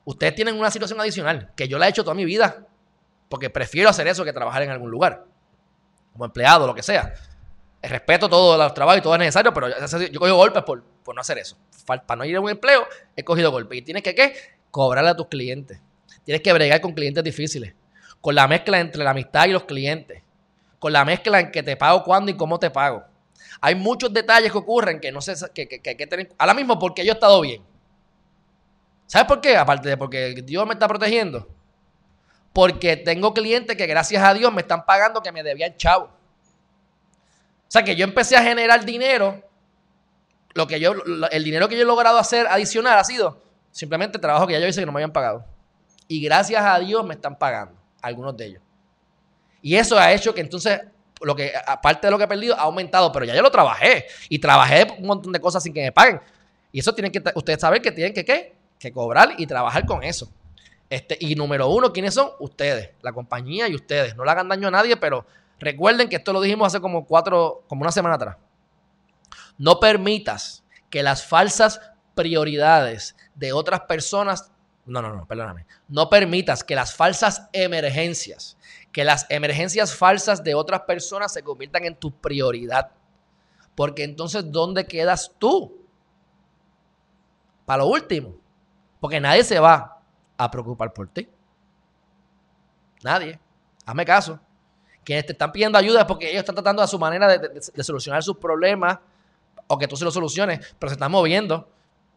[0.09, 2.65] Ustedes tienen una situación adicional que yo la he hecho toda mi vida,
[3.29, 5.27] porque prefiero hacer eso que trabajar en algún lugar,
[6.15, 7.13] como empleado, lo que sea.
[7.83, 10.83] Respeto todos los trabajos y todo es necesario, pero yo cogido golpes por,
[11.15, 11.59] no hacer eso.
[11.85, 12.87] Para no ir a un empleo,
[13.17, 13.81] he cogido golpes.
[13.81, 14.35] Y tienes que, ¿qué?
[14.71, 15.79] Cobrarle a tus clientes.
[16.25, 17.75] Tienes que bregar con clientes difíciles.
[18.21, 20.23] Con la mezcla entre la amistad y los clientes.
[20.79, 23.05] Con la mezcla en que te pago cuándo y cómo te pago.
[23.61, 26.33] Hay muchos detalles que ocurren que no sé, que, que, que hay que tener.
[26.39, 27.63] Ahora mismo, porque yo he estado bien.
[29.07, 29.57] ¿Sabes por qué?
[29.57, 31.49] Aparte de porque Dios me está protegiendo.
[32.53, 36.05] Porque tengo clientes que gracias a Dios me están pagando que me debían chavo.
[36.05, 39.43] O sea que yo empecé a generar dinero.
[40.55, 40.93] Lo que yo,
[41.31, 44.67] el dinero que yo he logrado hacer adicional ha sido simplemente trabajo que ya yo
[44.67, 45.45] hice que no me habían pagado.
[46.09, 48.63] Y gracias a Dios me están pagando, algunos de ellos.
[49.63, 50.81] Y eso ha hecho que entonces,
[51.21, 54.07] lo que, aparte de lo que he perdido, ha aumentado, pero ya yo lo trabajé.
[54.29, 56.21] Y trabajé un montón de cosas sin que me paguen.
[56.71, 58.59] Y eso tienen que, ustedes saben que tienen que, ¿qué?
[58.79, 60.31] que cobrar y trabajar con eso.
[60.91, 62.31] Este, y número uno, ¿quiénes son?
[62.39, 64.17] Ustedes, la compañía y ustedes.
[64.17, 65.27] No le hagan daño a nadie, pero
[65.59, 68.37] recuerden que esto lo dijimos hace como cuatro, como una semana atrás.
[69.59, 71.81] No permitas que las falsas
[72.15, 74.51] prioridades de otras personas,
[74.89, 75.67] no, no, no, perdóname.
[75.89, 78.57] No permitas que las falsas emergencias,
[78.91, 82.91] que las emergencias falsas de otras personas se conviertan en tu prioridad.
[83.75, 85.77] Porque entonces, ¿dónde quedas tú?
[87.67, 88.35] Para lo último.
[88.99, 90.01] Porque nadie se va
[90.37, 91.29] a preocupar por ti.
[93.03, 93.39] Nadie.
[93.85, 94.41] Hazme caso.
[95.05, 98.23] Quienes te están pidiendo ayuda es porque ellos están tratando a su manera de, solucionar
[98.23, 98.99] sus problemas
[99.67, 101.69] o que tú se los soluciones, pero se están moviendo.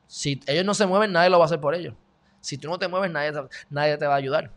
[0.07, 1.95] Si ellos no se mueven, nadie lo va a hacer por ellos.
[2.41, 3.31] Si tú no te mueves, nadie,
[3.69, 4.51] nadie te va a ayudar.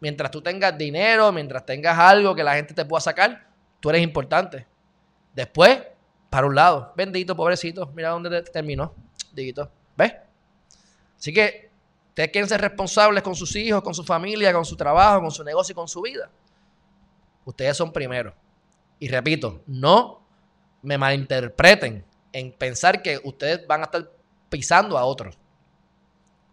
[0.00, 3.48] Mientras tú tengas dinero, mientras tengas algo que la gente te pueda sacar,
[3.80, 4.66] tú eres importante.
[5.34, 5.82] Después,
[6.30, 8.94] para un lado, bendito, pobrecito, mira dónde terminó.
[9.32, 10.14] Digito, ¿ves?
[11.18, 11.70] Así que
[12.08, 15.42] ustedes quieren ser responsables con sus hijos, con su familia, con su trabajo, con su
[15.42, 16.30] negocio y con su vida.
[17.44, 18.34] Ustedes son primero.
[19.00, 20.22] Y repito, no
[20.82, 24.10] me malinterpreten en pensar que ustedes van a estar
[24.48, 25.37] pisando a otros.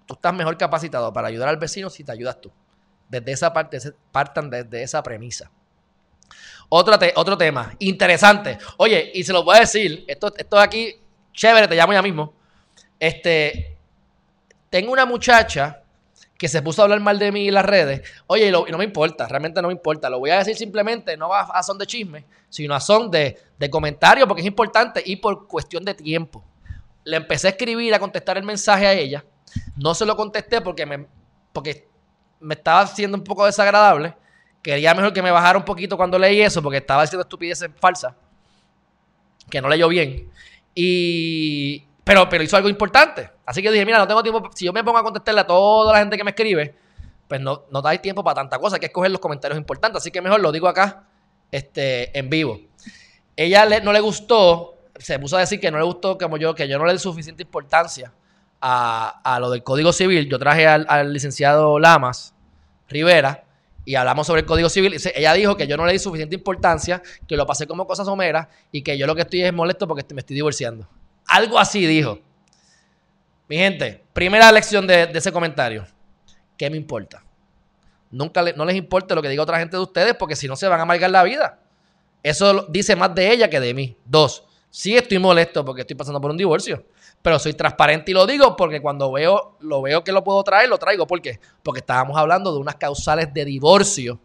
[0.05, 2.51] Tú estás mejor capacitado para ayudar al vecino si te ayudas tú.
[3.09, 3.79] Desde esa parte,
[4.11, 5.51] partan desde esa premisa.
[6.69, 8.57] Otro, otro tema, interesante.
[8.77, 10.95] Oye, y se lo voy a decir, esto, esto aquí,
[11.33, 12.33] chévere, te llamo ya mismo.
[12.99, 13.77] Este,
[14.69, 15.83] tengo una muchacha
[16.37, 18.01] que se puso a hablar mal de mí en las redes.
[18.27, 20.09] Oye, y, no me importa, realmente no me importa.
[20.09, 23.69] Lo voy a decir simplemente, no a, son de chisme, sino a son de, de
[23.69, 26.43] comentario, porque es importante y por cuestión de tiempo.
[27.03, 29.23] Le empecé a escribir, a contestar el mensaje a ella.
[29.75, 31.05] No se lo contesté porque me,
[31.51, 31.87] porque
[32.39, 34.15] me estaba haciendo un poco desagradable.
[34.61, 38.13] Quería mejor que me bajara un poquito cuando leí eso, porque estaba diciendo estupideces falsas,
[39.49, 40.29] que no leyó bien.
[40.73, 43.29] Y, pero, pero hizo algo importante.
[43.45, 44.49] Así que dije, mira, no tengo tiempo.
[44.55, 46.75] Si yo me pongo a contestarle a toda la gente que me escribe,
[47.27, 48.77] pues no, no dais tiempo para tanta cosa.
[48.77, 50.01] Hay que escoger los comentarios importantes.
[50.01, 51.07] Así que mejor lo digo acá,
[51.51, 52.59] este, en vivo.
[53.35, 56.67] Ella no le gustó, se puso a decir que no le gustó como yo, que
[56.67, 58.11] yo no le di suficiente importancia
[58.67, 62.33] a, lo del Código Civil, yo traje al, licenciado Lamas
[62.89, 63.43] Rivera
[63.85, 64.95] y hablamos sobre el Código Civil.
[65.13, 68.47] Ella dijo que yo no le di suficiente importancia, que lo pasé como cosas someras
[68.71, 70.87] y que yo lo que estoy es molesto porque me estoy divorciando.
[71.27, 72.19] Algo así dijo.
[73.47, 75.85] Mi gente, primera lección de, ese comentario.
[76.57, 77.23] ¿Qué me importa?
[78.09, 80.67] Nunca no les importa lo que diga otra gente de ustedes porque si no se
[80.67, 81.59] van a amargar la vida.
[82.23, 83.95] Eso dice más de ella que de mí.
[84.05, 86.83] Dos, sí estoy molesto porque estoy pasando por un divorcio
[87.25, 90.69] pero soy transparente y lo digo porque cuando veo, lo veo que lo puedo traer,
[90.69, 91.07] lo traigo.
[91.07, 91.39] ¿Por qué?
[91.63, 94.19] Porque estábamos hablando de unas causales de divorcio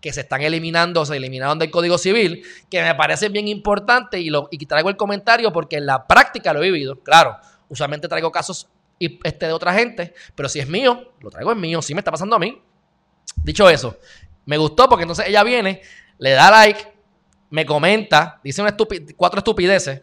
[0.00, 4.30] que se están eliminando, se eliminaron del Código Civil, que me parece bien importante y,
[4.30, 7.00] lo, y traigo el comentario porque en la práctica lo he vivido.
[7.00, 7.36] Claro,
[7.68, 8.68] usualmente traigo casos
[9.00, 12.12] este, de otra gente, pero si es mío, lo traigo en mío, si me está
[12.12, 12.62] pasando a mí.
[13.42, 13.98] Dicho eso,
[14.44, 15.82] me gustó porque entonces ella viene,
[16.18, 16.86] le da like,
[17.50, 18.76] me comenta, dice una
[19.16, 20.02] cuatro estupideces,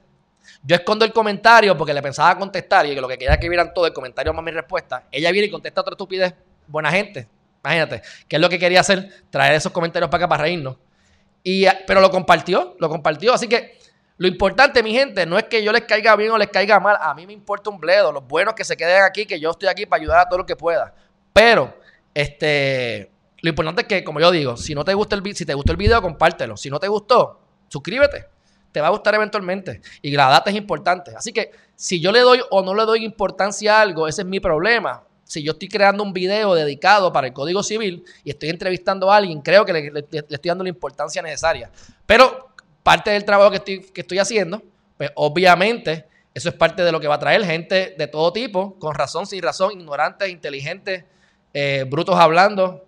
[0.63, 3.73] yo escondo el comentario porque le pensaba contestar y que lo que quería que vieran
[3.73, 5.05] todo el comentario más mi respuesta.
[5.11, 6.35] Ella viene y contesta otra estupidez.
[6.67, 7.27] Buena gente.
[7.63, 8.01] Imagínate.
[8.27, 9.23] ¿Qué es lo que quería hacer?
[9.29, 10.77] Traer esos comentarios para acá para reírnos.
[11.43, 13.33] Y, eh, pero lo compartió, lo compartió.
[13.33, 13.79] Así que
[14.17, 16.97] lo importante, mi gente, no es que yo les caiga bien o les caiga mal.
[17.01, 18.11] A mí me importa un bledo.
[18.11, 20.45] Los buenos que se queden aquí, que yo estoy aquí para ayudar a todo lo
[20.45, 20.93] que pueda.
[21.33, 21.75] Pero,
[22.13, 23.09] este,
[23.41, 25.71] lo importante es que, como yo digo, si no te gusta el, si te gustó
[25.71, 26.55] el video, compártelo.
[26.55, 28.27] Si no te gustó, suscríbete
[28.71, 29.81] te va a gustar eventualmente.
[30.01, 31.13] Y la data es importante.
[31.15, 34.27] Así que si yo le doy o no le doy importancia a algo, ese es
[34.27, 35.03] mi problema.
[35.23, 39.17] Si yo estoy creando un video dedicado para el Código Civil y estoy entrevistando a
[39.17, 41.69] alguien, creo que le, estoy dando la importancia necesaria.
[42.05, 42.49] Pero
[42.83, 44.61] parte del trabajo que estoy, que estoy haciendo,
[44.97, 48.77] pues obviamente eso es parte de lo que va a traer gente de todo tipo,
[48.79, 51.03] con razón, sin razón, ignorantes, inteligentes,
[51.53, 52.85] eh, brutos hablando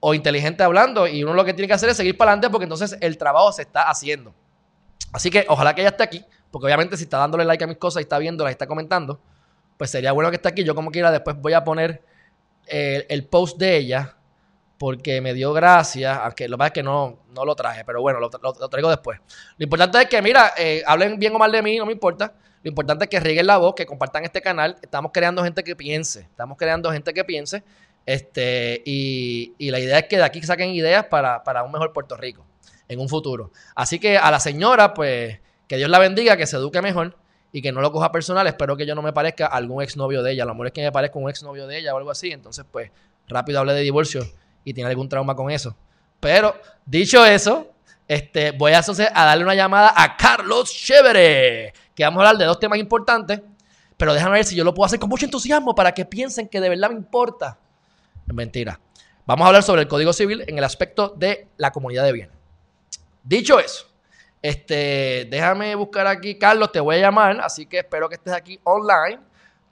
[0.00, 1.06] o inteligentes hablando.
[1.06, 3.52] Y uno lo que tiene que hacer es seguir para adelante porque entonces el trabajo
[3.52, 4.34] se está haciendo.
[5.12, 7.78] Así que ojalá que ella esté aquí, porque obviamente si está dándole like a mis
[7.78, 9.20] cosas y está viéndolas y está comentando,
[9.76, 10.64] pues sería bueno que esté aquí.
[10.64, 12.02] Yo como quiera después voy a poner
[12.66, 14.16] eh, el, post de ella,
[14.78, 18.02] porque me dio gracia, aunque lo que pasa es que no, no lo traje, pero
[18.02, 19.20] bueno, lo, traigo después.
[19.56, 22.34] Lo importante es que, mira, eh, hablen bien o mal de mí, no me importa.
[22.62, 24.76] Lo importante es que rieguen la voz, que compartan este canal.
[24.82, 26.20] Estamos creando gente que piense.
[26.20, 27.62] Estamos creando gente que piense.
[28.04, 31.92] Este, y, y la idea es que de aquí saquen ideas para, para un mejor
[31.92, 32.44] Puerto Rico
[32.88, 33.52] en un futuro.
[33.74, 37.16] Así que a la señora, pues, que Dios la bendiga, que se eduque mejor
[37.52, 38.46] y que no lo coja personal.
[38.46, 40.42] Espero que yo no me parezca algún exnovio de ella.
[40.44, 42.32] A lo mejor es que me parezca un exnovio de ella o algo así.
[42.32, 42.90] Entonces, pues,
[43.28, 44.26] rápido hablé de divorcio
[44.64, 45.76] y tiene algún trauma con eso.
[46.20, 47.68] Pero, dicho eso,
[48.08, 52.46] este, voy a, a darle una llamada a Carlos Chévere, que vamos a hablar de
[52.46, 53.42] dos temas importantes.
[53.96, 56.60] Pero déjame ver si yo lo puedo hacer con mucho entusiasmo para que piensen que
[56.60, 57.58] de verdad me importa.
[58.26, 58.80] Mentira.
[59.26, 62.37] Vamos a hablar sobre el Código Civil en el aspecto de la comunidad de bienes.
[63.28, 63.84] Dicho eso,
[64.40, 68.58] este, déjame buscar aquí, Carlos, te voy a llamar, así que espero que estés aquí
[68.64, 69.20] online,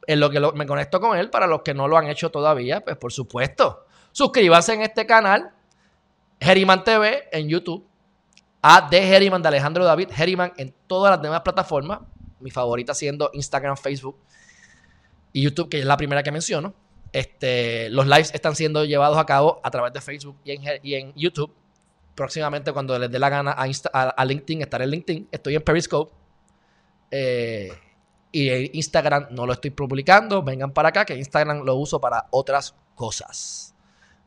[0.07, 2.85] en lo que me conecto con él, para los que no lo han hecho todavía,
[2.85, 5.53] pues por supuesto, suscríbanse en este canal,
[6.39, 7.83] Geriman TV en YouTube,
[8.61, 12.01] a de Geriman de Alejandro David, Geriman en todas las demás plataformas,
[12.41, 14.19] mi favorita siendo Instagram, Facebook
[15.33, 16.75] y YouTube, que es la primera que menciono.
[17.11, 21.51] Este, los lives están siendo llevados a cabo a través de Facebook y en YouTube
[22.17, 25.29] próximamente cuando les dé la gana a, LinkedIn, estaré en LinkedIn.
[25.31, 26.13] Estoy en Periscope.
[27.11, 27.71] Eh,
[28.33, 30.43] y Instagram no lo estoy publicando.
[30.43, 33.75] Vengan para acá, que Instagram lo uso para otras cosas.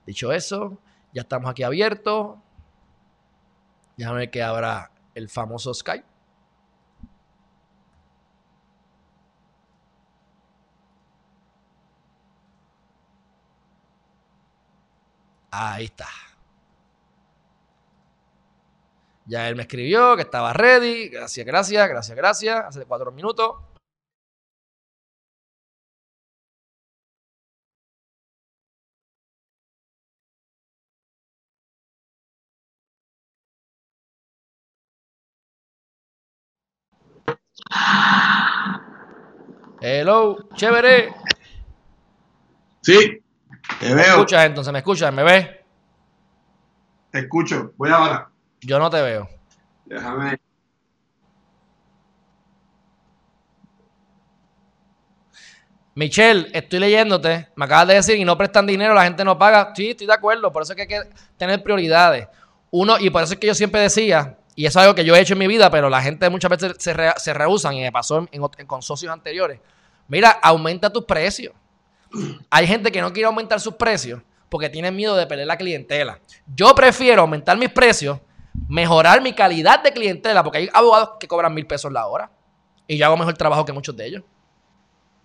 [0.06, 0.78] Dicho eso,
[1.14, 2.38] ya estamos aquí abiertos.
[3.98, 6.06] Déjame ver que abra el famoso Skype.
[15.52, 16.29] Ahí está.
[19.30, 21.10] Ya él me escribió que estaba ready.
[21.10, 22.66] Gracias, gracias, gracias, gracias.
[22.66, 23.58] Hace cuatro minutos.
[39.80, 41.14] Hello, chévere.
[42.82, 43.22] Sí,
[43.80, 44.06] te ¿Me veo.
[44.16, 44.74] escuchas entonces?
[44.74, 45.14] ¿Me escuchas?
[45.14, 45.48] ¿Me ves?
[47.12, 47.74] Te escucho.
[47.78, 48.30] Voy ahora.
[48.62, 49.30] Yo no te veo.
[49.86, 50.40] Déjame.
[55.96, 57.48] Michelle, estoy leyéndote.
[57.56, 59.74] Me acabas de decir y no prestan dinero, la gente no paga.
[59.76, 60.52] Sí, estoy de acuerdo.
[60.52, 62.28] Por eso es que hay que tener prioridades.
[62.72, 65.16] Uno, y por eso es que yo siempre decía, y eso es algo que yo
[65.16, 67.82] he hecho en mi vida, pero la gente muchas veces se, re- se rehusan, y
[67.82, 69.60] me pasó en- con socios anteriores.
[70.08, 71.54] Mira, aumenta tus precios.
[72.50, 76.20] Hay gente que no quiere aumentar sus precios porque tienen miedo de perder la clientela.
[76.56, 78.20] Yo prefiero aumentar mis precios,
[78.68, 82.32] mejorar mi calidad de clientela, porque hay abogados que cobran mil pesos la hora
[82.88, 84.24] y yo hago mejor trabajo que muchos de ellos.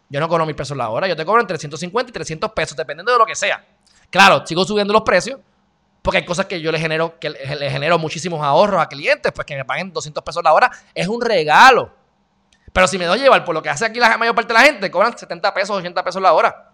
[0.08, 2.76] Yo no cobro mil pesos la hora, yo te cobro entre 150 y 300 pesos,
[2.76, 3.64] dependiendo de lo que sea.
[4.10, 5.40] Claro, sigo subiendo los precios
[6.02, 9.46] porque hay cosas que yo le genero, que le genero muchísimos ahorros a clientes, pues
[9.46, 11.94] que me paguen 200 pesos la hora es un regalo.
[12.74, 14.66] Pero si me doy llevar por lo que hace aquí la mayor parte de la
[14.66, 16.72] gente, cobran 70 pesos, 80 pesos la hora.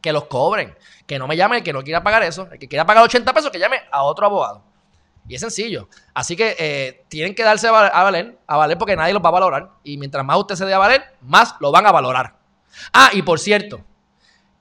[0.00, 0.74] Que los cobren.
[1.06, 2.48] Que no me llame el que no quiera pagar eso.
[2.50, 4.64] El que quiera pagar 80 pesos, que llame a otro abogado.
[5.28, 5.88] Y es sencillo.
[6.14, 9.22] Así que eh, tienen que darse a val- a valer, a valer porque nadie los
[9.24, 9.70] va a valorar.
[9.82, 12.36] Y mientras más usted se dé a valer, más lo van a valorar.
[12.92, 13.84] Ah, y por cierto,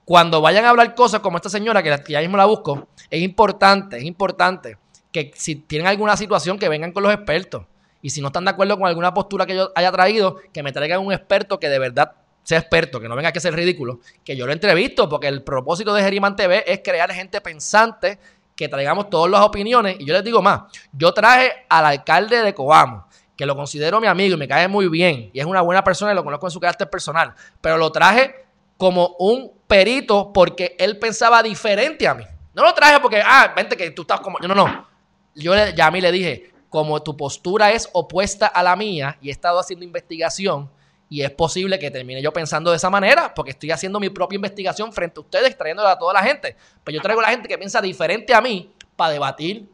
[0.04, 3.98] cuando vayan a hablar cosas como esta señora, que ya mismo la busco, es importante,
[3.98, 4.78] es importante
[5.12, 7.66] que si tienen alguna situación que vengan con los expertos.
[8.02, 10.72] Y si no están de acuerdo con alguna postura que yo haya traído, que me
[10.72, 12.12] traigan un experto que de verdad
[12.44, 15.92] sea experto, que no venga a ser ridículo, que yo lo entrevisto, porque el propósito
[15.96, 18.20] de Geriman TV es crear gente pensante,
[18.56, 19.98] que traigamos todas las opiniones.
[20.00, 20.62] Y yo les digo más,
[20.94, 24.88] yo traje al alcalde de Coamo, que lo considero mi amigo y me cae muy
[24.88, 27.92] bien, y es una buena persona y lo conozco en su carácter personal, pero lo
[27.92, 28.46] traje
[28.78, 32.26] como un perito porque él pensaba diferente a mí.
[32.54, 34.40] No lo traje porque, ah, vente que tú estás como...
[34.40, 34.88] No, no, no.
[35.36, 39.28] Yo ya a mí le dije, como tu postura es opuesta a la mía y
[39.30, 40.70] he estado haciendo investigación
[41.10, 44.36] y es posible que termine yo pensando de esa manera porque estoy haciendo mi propia
[44.36, 46.56] investigación frente a ustedes, trayéndola a toda la gente.
[46.84, 49.70] Pero yo traigo a la gente que piensa diferente a mí para debatir.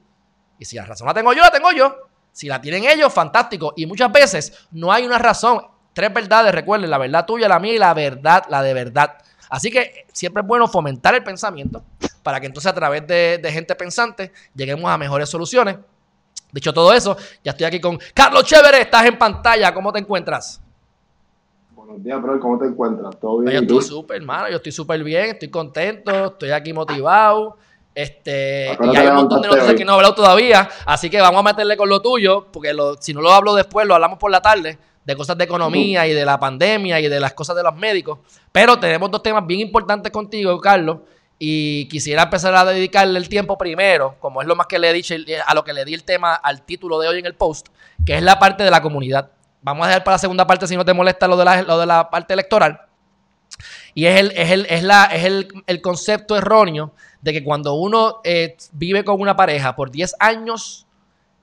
[0.60, 1.96] Y si la razón la tengo yo, la tengo yo.
[2.32, 3.74] Si la tienen ellos, fantástico.
[3.78, 5.66] Y muchas veces no hay una razón.
[5.94, 9.18] Tres verdades, recuerden, la verdad tuya, la mía y la verdad, la de verdad.
[9.50, 11.84] Así que siempre es bueno fomentar el pensamiento
[12.24, 15.78] para que entonces a través de, de gente pensante lleguemos a mejores soluciones.
[16.52, 20.62] Dicho todo eso, ya estoy aquí con Carlos Chévere, estás en pantalla, ¿cómo te encuentras?
[21.92, 22.40] Buenos días, bro.
[22.40, 23.20] ¿Cómo te encuentras?
[23.20, 23.64] ¿Todo Yo bien?
[23.64, 23.80] ¿Y tú?
[23.80, 27.58] estoy súper, hermano, yo estoy súper bien, estoy contento, estoy aquí motivado.
[27.94, 29.76] Este, ¿A qué hora y hay un montón de noticias hoy?
[29.76, 32.96] que no he hablado todavía, así que vamos a meterle con lo tuyo, porque lo-
[33.02, 36.14] si no lo hablo después, lo hablamos por la tarde, de cosas de economía y
[36.14, 38.20] de la pandemia y de las cosas de los médicos.
[38.54, 41.00] Pero tenemos dos temas bien importantes contigo, Carlos,
[41.38, 44.94] y quisiera empezar a dedicarle el tiempo primero, como es lo más que le he
[44.94, 45.14] dicho,
[45.46, 47.68] a lo que le di el tema al título de hoy en el post,
[48.06, 49.32] que es la parte de la comunidad.
[49.62, 52.34] Vamos a dejar para la segunda parte si no te molesta lo de la, parte
[52.34, 52.82] electoral.
[53.94, 55.24] Y es el, es el, es
[55.68, 60.88] el, concepto erróneo de que cuando uno eh, vive con una pareja por 10 años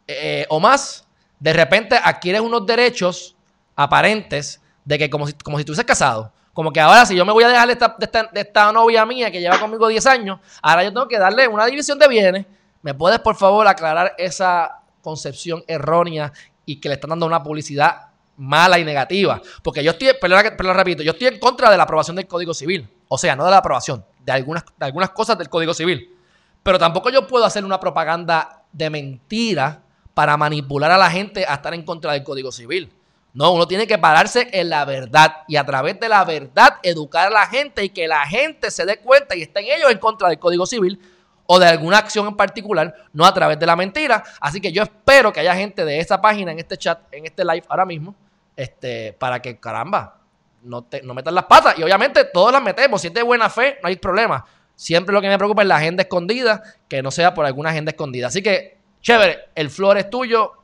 [0.06, 1.06] eh, o más,
[1.38, 3.36] de repente adquieres unos derechos
[3.76, 6.32] aparentes de que como si, como si estuvieses casado.
[6.52, 7.96] Como que ahora si yo me voy a dejar de, esta,
[8.32, 11.66] de esta novia mía que lleva conmigo 10 años, ahora yo tengo que darle una
[11.66, 12.46] división de bienes.
[12.82, 16.32] ¿Me puedes por favor aclarar esa concepción errónea
[16.64, 18.07] y que le están dando una publicidad
[18.38, 19.42] mala y negativa?
[19.62, 22.54] Porque yo estoy, perdón, perdón, repito, yo estoy en contra de la aprobación del Código
[22.54, 22.88] Civil.
[23.08, 26.16] O sea, no de la aprobación, de algunas, de algunas cosas del Código Civil.
[26.62, 29.82] Pero tampoco yo puedo hacer una propaganda de mentira
[30.14, 32.92] para manipular a la gente a estar en contra del Código Civil.
[33.34, 37.28] No, uno tiene que pararse en la verdad y a través de la verdad educar
[37.28, 40.28] a la gente y que la gente se dé cuenta y estén ellos en contra
[40.28, 41.00] del Código Civil
[41.46, 44.22] o de alguna acción en particular, no a través de la mentira.
[44.40, 47.44] Así que yo espero que haya gente de esta página, en este chat, en este
[47.44, 48.14] live ahora mismo,
[48.58, 50.18] este, para que, caramba,
[50.64, 51.78] no, te, no metan las patas.
[51.78, 53.00] Y obviamente todos las metemos.
[53.00, 54.44] Si es de buena fe, no hay problema.
[54.74, 57.92] Siempre lo que me preocupa es la agenda escondida, que no sea por alguna agenda
[57.92, 58.26] escondida.
[58.26, 60.54] Así que, chévere, el flor es tuyo.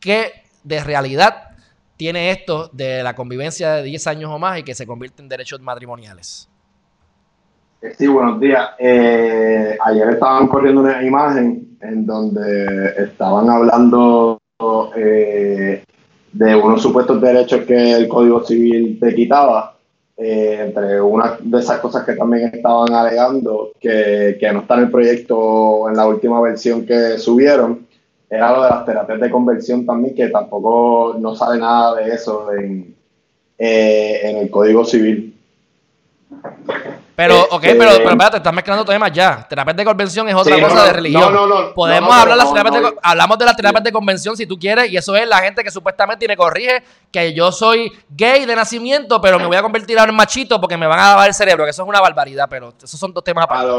[0.00, 1.50] ¿Qué de realidad
[1.98, 5.28] tiene esto de la convivencia de 10 años o más y que se convierte en
[5.28, 6.48] derechos matrimoniales?
[7.98, 8.70] Sí, buenos días.
[8.78, 14.38] Eh, ayer estaban corriendo una imagen en donde estaban hablando
[14.96, 15.84] eh,
[16.32, 19.76] de unos supuestos derechos que el Código Civil te quitaba.
[20.16, 24.80] Eh, entre una de esas cosas que también estaban alegando que, que no está en
[24.80, 27.86] el proyecto en la última versión que subieron,
[28.28, 32.52] era lo de las terapias de conversión también, que tampoco no sale nada de eso
[32.52, 32.94] en,
[33.58, 35.34] eh, en el Código Civil.
[37.20, 39.46] Pero, ok, pero, pero este, espérate, estás mezclando temas ya.
[39.46, 41.34] Terapia de convención es otra cosa de religión.
[41.34, 41.74] No, no, no.
[41.74, 44.96] Podemos hablar las terapias de, hablamos de las terapias de convención si tú quieres, y
[44.96, 49.38] eso es la gente que supuestamente me corrige que yo soy gay de nacimiento, pero
[49.38, 51.70] me voy a convertir ahora en machito porque me van a lavar el cerebro, que
[51.72, 53.70] eso es una barbaridad, pero esos son dos temas aparte.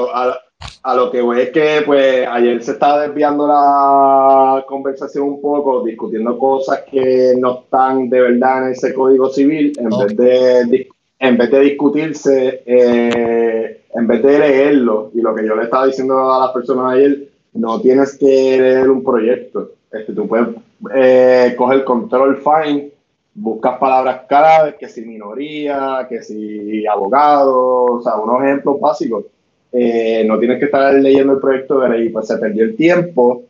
[0.83, 5.83] A lo, que voy es que, pues, ayer se estaba desviando la conversación un poco,
[5.83, 10.90] discutiendo cosas que no están de verdad en ese código civil, en vez de
[11.21, 15.85] en vez de discutirse, eh, en vez de leerlo, y lo que yo le estaba
[15.85, 19.73] diciendo a las personas ayer, no tienes que leer un proyecto.
[19.91, 20.47] Este, tú puedes
[20.95, 22.89] eh, coger control fine,
[23.35, 29.25] buscas palabras claves, que si minoría, que si abogado, o sea, unos ejemplos básicos.
[29.71, 33.43] Eh, no tienes que estar leyendo el proyecto de ley, pues se perdió el tiempo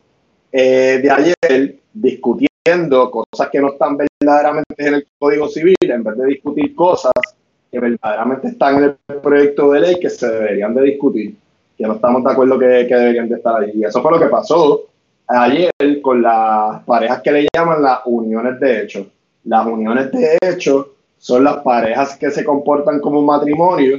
[0.52, 6.26] de ayer discutiendo cosas que no están verdaderamente en el Código Civil, en vez de
[6.26, 7.12] discutir cosas
[7.72, 11.34] que verdaderamente están en el proyecto de ley que se deberían de discutir,
[11.76, 13.72] que no estamos de acuerdo que, deberían de estar ahí.
[13.74, 14.82] Y eso fue lo que pasó
[15.26, 19.06] ayer con las parejas que le llaman las uniones de hecho.
[19.44, 23.98] Las uniones de hecho son las parejas que se comportan como un matrimonio,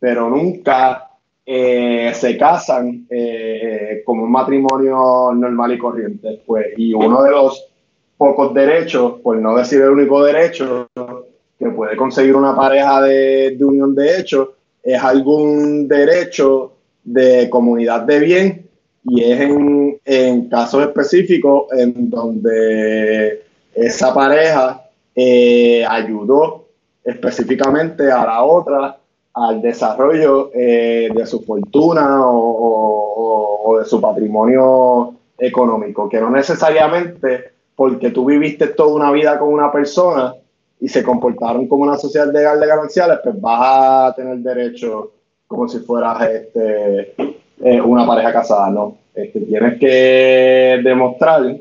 [0.00, 1.08] pero nunca
[1.46, 6.42] eh, se casan eh, como un matrimonio normal y corriente.
[6.44, 7.68] Pues, y uno de los
[8.16, 10.88] pocos derechos, por no decir el único derecho,
[11.62, 16.72] que puede conseguir una pareja de, unión de hecho es algún derecho
[17.04, 18.66] de comunidad de bien
[19.04, 19.40] y es
[20.04, 23.44] en, casos específicos en donde
[23.74, 26.66] esa pareja eh, ayudó
[27.04, 28.98] específicamente a la otra
[29.34, 38.10] al desarrollo eh, de su fortuna o, de su patrimonio económico, que no necesariamente porque
[38.10, 40.34] tú viviste toda una vida con una persona,
[40.82, 45.12] y se comportaron como una sociedad legal de gananciales, pues vas a tener derecho
[45.46, 47.14] como si fueras este,
[47.62, 48.96] eh, una pareja casada, ¿no?
[49.14, 51.56] Este, tienes que demostrar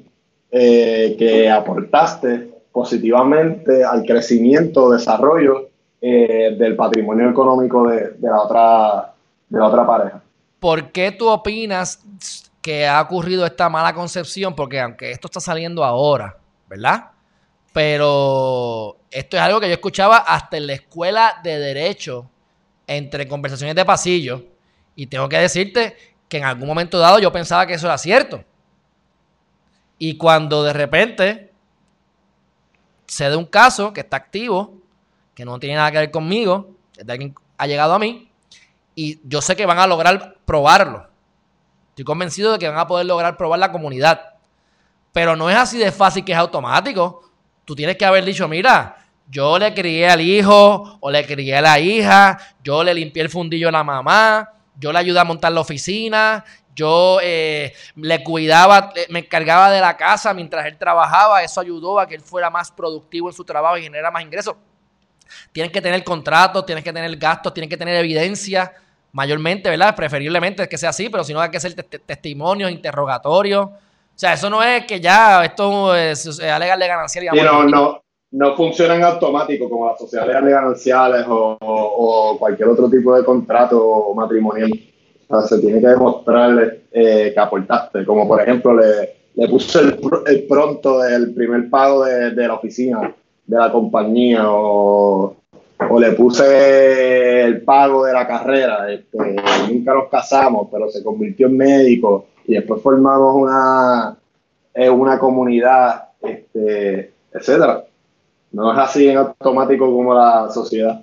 [0.49, 5.69] eh, que aportaste positivamente al crecimiento, desarrollo
[6.01, 9.13] eh, del patrimonio económico de, la otra,
[9.47, 10.21] de la otra pareja.
[10.59, 11.99] ¿Por qué tú opinas
[12.59, 14.55] que ha ocurrido esta mala concepción?
[14.55, 17.11] Porque aunque esto está saliendo ahora, ¿verdad?
[17.73, 22.29] Pero esto es algo que yo escuchaba hasta en la escuela de derecho,
[22.87, 24.45] entre conversaciones de pasillo.
[24.95, 25.95] Y tengo que decirte
[26.27, 28.43] que en algún momento dado yo pensaba que eso era cierto.
[29.97, 31.51] Y cuando de repente
[33.05, 34.77] se da un caso que está activo,
[35.35, 38.31] que no tiene nada que ver conmigo, de alguien ha llegado a mí,
[38.95, 41.07] y yo sé que van a lograr probarlo.
[41.89, 44.35] Estoy convencido de que van a poder lograr probar la comunidad.
[45.11, 47.30] Pero no es así de fácil que es automático
[47.71, 48.97] tú tienes que haber dicho, mira,
[49.29, 53.29] yo le crié al hijo o le crié a la hija, yo le limpié el
[53.29, 56.43] fundillo a la mamá, yo le ayudé a montar la oficina,
[56.75, 62.05] yo eh, le cuidaba, me encargaba de la casa mientras él trabajaba, eso ayudó a
[62.05, 64.57] que él fuera más productivo en su trabajo y generara más ingresos.
[65.53, 68.73] Tienes que tener contratos, tienes que tener gastos, tienes que tener evidencia,
[69.13, 69.95] mayormente, ¿verdad?
[69.95, 73.69] Preferiblemente que sea así, pero si no hay que hacer testimonios, interrogatorios.
[74.15, 77.31] O sea, eso no es que ya esto es, legal de gananciales.
[77.33, 78.01] Sí, no, no,
[78.31, 84.13] no funciona en automático como las sociedades de gananciales o, cualquier otro tipo de contrato
[84.15, 84.71] matrimonial.
[85.27, 88.05] O sea, se tiene que demostrarle eh, que aportaste.
[88.05, 93.13] Como por ejemplo, le, le puse el, pronto del primer pago de, de, la oficina,
[93.45, 95.35] de la compañía, o,
[95.89, 98.91] o le puse el pago de la carrera.
[98.91, 99.17] Este,
[99.69, 104.17] nunca nos casamos, pero se convirtió en médico y después formamos una,
[104.73, 107.83] eh, una comunidad, este, etcétera.
[108.51, 111.01] No es así en automático como la sociedad.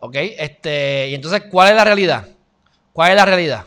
[0.00, 2.26] Ok, este, y entonces, ¿cuál es la realidad?
[2.92, 3.64] ¿Cuál es la realidad?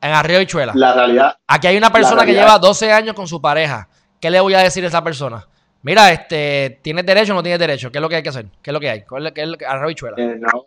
[0.00, 0.72] En Arreo y Chuela.
[0.74, 1.36] La realidad.
[1.46, 3.88] Aquí hay una persona que lleva 12 años con su pareja.
[4.20, 5.46] ¿Qué le voy a decir a esa persona?
[5.82, 7.90] Mira, este, ¿tienes derecho o no tienes derecho?
[7.90, 8.46] ¿Qué es lo que hay que hacer?
[8.62, 9.02] ¿Qué es lo que hay?
[9.02, 10.16] ¿Cuál es, el Arreo y Chuela?
[10.18, 10.66] Eh, no,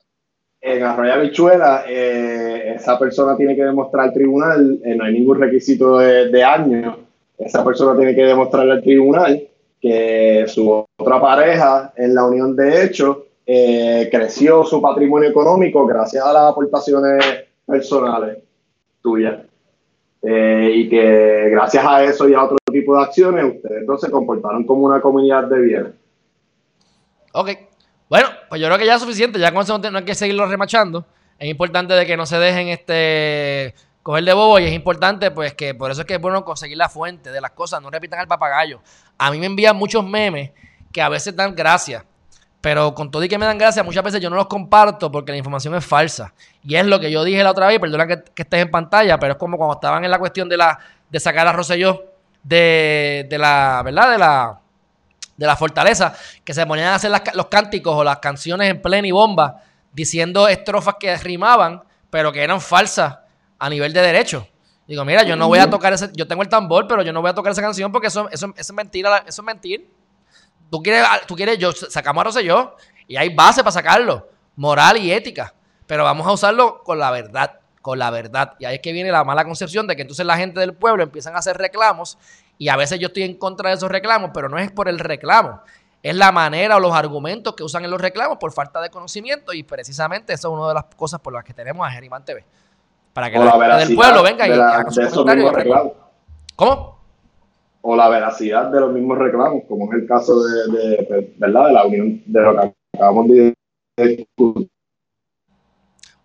[0.61, 5.39] en Arroyo Habichuela, eh, esa persona tiene que demostrar al tribunal, eh, no hay ningún
[5.39, 6.97] requisito de, de años,
[7.37, 9.47] esa persona tiene que demostrarle al tribunal
[9.81, 16.25] que su otra pareja en la unión de hecho eh, creció su patrimonio económico gracias
[16.25, 17.23] a las aportaciones
[17.65, 18.39] personales
[19.01, 19.39] tuyas.
[20.21, 24.65] y que gracias a eso y a otro tipo de acciones, ustedes dos se comportaron
[24.65, 25.93] como una comunidad de bienes.
[27.33, 27.49] Ok,
[28.09, 31.05] bueno, pues yo creo que ya es suficiente, ya con no hay que seguirlo remachando.
[31.37, 35.53] Es importante de que no se dejen este coger de bobo y es importante, pues
[35.53, 38.19] que por eso es que es bueno conseguir la fuente de las cosas, no repitan
[38.19, 38.81] el papagayo.
[39.17, 40.51] A mí me envían muchos memes
[40.91, 42.03] que a veces dan gracia,
[42.59, 45.31] pero con todo y que me dan gracia, muchas veces yo no los comparto porque
[45.31, 46.33] la información es falsa.
[46.63, 49.33] Y es lo que yo dije la otra vez, perdona que, estés en pantalla, pero
[49.33, 50.79] es como cuando estaban en la cuestión de la
[51.09, 52.05] de sacar a Rosselló
[52.41, 54.11] de, de la, ¿verdad?
[54.11, 54.59] De la
[55.39, 56.13] de la fortaleza,
[56.43, 59.63] que se ponían a hacer los cánticos o las canciones en plena y bomba,
[59.93, 63.19] diciendo estrofas que rimaban, pero que eran falsas
[63.57, 64.45] a nivel de derecho.
[64.85, 67.21] Digo, mira, yo no voy a tocar ese, yo tengo el tambor, pero yo no
[67.21, 69.89] voy a tocar esa canción porque eso, eso, es mentira, eso es mentir.
[70.69, 72.75] Tú quieres, ah, tú quieres, yo sacamos a Rosselló
[73.07, 74.27] y hay base para sacarlo,
[74.57, 75.53] moral y ética,
[75.87, 78.55] pero vamos a usarlo con la verdad, con la verdad.
[78.59, 81.01] Y ahí es que viene la mala concepción de que entonces la gente del pueblo
[81.01, 82.17] empiezan a hacer reclamos
[82.59, 84.99] y a veces yo estoy en contra de esos reclamos, pero no es por el
[84.99, 85.61] reclamo.
[86.03, 89.53] Es la manera o los argumentos que usan en los reclamos por falta de conocimiento
[89.53, 92.43] y precisamente eso es una de las cosas por las que tenemos a Geriman TV.
[93.13, 95.93] Para que la, gente del pueblo venga y haga sus comentarios.
[96.57, 96.99] ¿Cómo?
[97.81, 101.67] O la veracidad de los mismos reclamos, como es el caso de, ¿verdad?
[101.67, 103.55] de la unión de lo que acabamos de
[103.95, 104.69] discutir.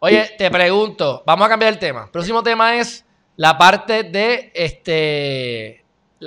[0.00, 2.08] Oye, te pregunto, vamos a cambiar el tema.
[2.10, 3.06] Próximo tema es
[3.36, 5.83] la parte de este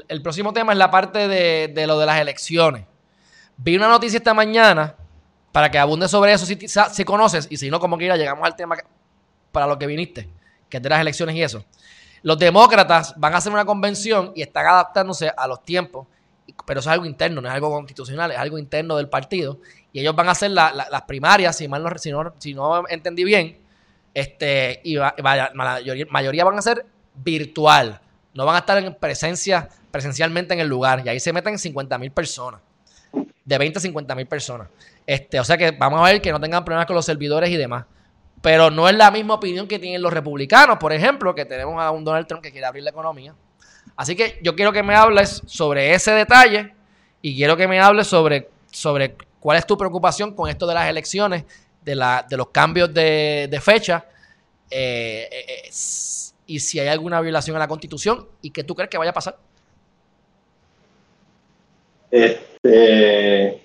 [0.08, 2.86] el próximo tema es la parte de, lo de las elecciones.
[3.58, 4.96] Vi una noticia esta mañana
[5.52, 8.56] para que abunde sobre eso si, si conoces y si no, como quiera, llegamos al
[8.56, 8.78] tema
[9.52, 10.30] para lo que viniste,
[10.70, 11.66] que es de las elecciones y eso.
[12.22, 16.08] Los demócratas van a hacer una convención y están adaptándose a los tiempos,
[16.66, 19.60] pero eso es algo interno, no es algo constitucional, es algo interno del partido.
[19.92, 23.24] Y ellos van a hacer las primarias, si mal no, si no, si no entendí
[23.24, 23.60] bien,
[24.14, 25.14] este, y la
[26.10, 26.86] mayoría van a ser
[27.16, 28.02] virtual.
[28.34, 31.04] No van a estar en presencia presencialmente en el lugar.
[31.06, 32.62] Y ahí se meten 50 mil personas.
[33.46, 34.68] De 20 a 50 mil personas.
[35.06, 37.58] Este, o sea que vamos a ver que no tengan problemas con los servidores y
[37.58, 37.86] demás.
[38.42, 41.92] Pero no es la misma opinión que tienen los republicanos, por ejemplo, que tenemos a
[41.92, 43.34] un Donald Trump que quiere abrir la economía.
[43.96, 46.74] Así que yo quiero que me hables sobre ese detalle
[47.22, 50.88] y quiero que me hables sobre, sobre cuál es tu preocupación con esto de las
[50.90, 51.46] elecciones,
[51.82, 54.06] de, la, de los cambios de, fecha.
[54.70, 55.70] Eh, eh, eh,
[56.46, 59.14] y si hay alguna violación a la constitución y qué tú crees que vaya a
[59.14, 59.38] pasar.
[62.10, 63.62] Este,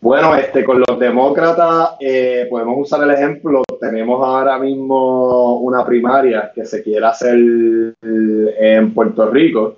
[0.00, 3.62] bueno, este, con los demócratas eh, podemos usar el ejemplo.
[3.80, 7.38] Tenemos ahora mismo una primaria que se quiere hacer
[8.02, 9.76] en Puerto Rico,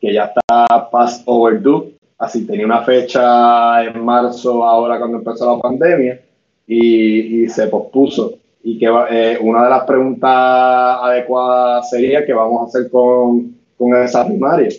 [0.00, 1.94] que ya está past overdue.
[2.18, 6.20] Así tenía una fecha en marzo, ahora cuando empezó la pandemia,
[6.66, 8.34] y, se pospuso.
[8.64, 13.94] Y que eh, una de las preguntas adecuadas sería qué vamos a hacer con, con
[13.96, 14.70] esa primaria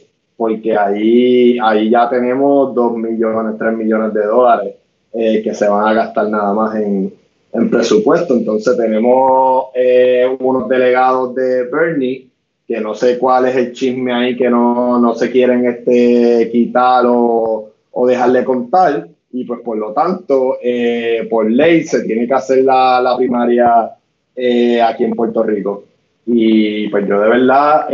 [0.43, 4.75] porque ahí, ahí ya tenemos 2 millones, 3 millones de dólares
[5.13, 7.13] eh, que se van a gastar nada más en,
[7.53, 8.33] en presupuesto.
[8.33, 12.27] Entonces tenemos eh, unos delegados de Bernie,
[12.67, 17.05] que no sé cuál es el chisme ahí, que no, no se quieren este, quitar
[17.07, 19.07] o, o dejarle contar.
[19.31, 23.91] Y pues por lo tanto, eh, por ley se tiene que hacer la, la primaria
[24.85, 25.85] aquí en Puerto Rico.
[26.25, 27.87] Y pues yo de verdad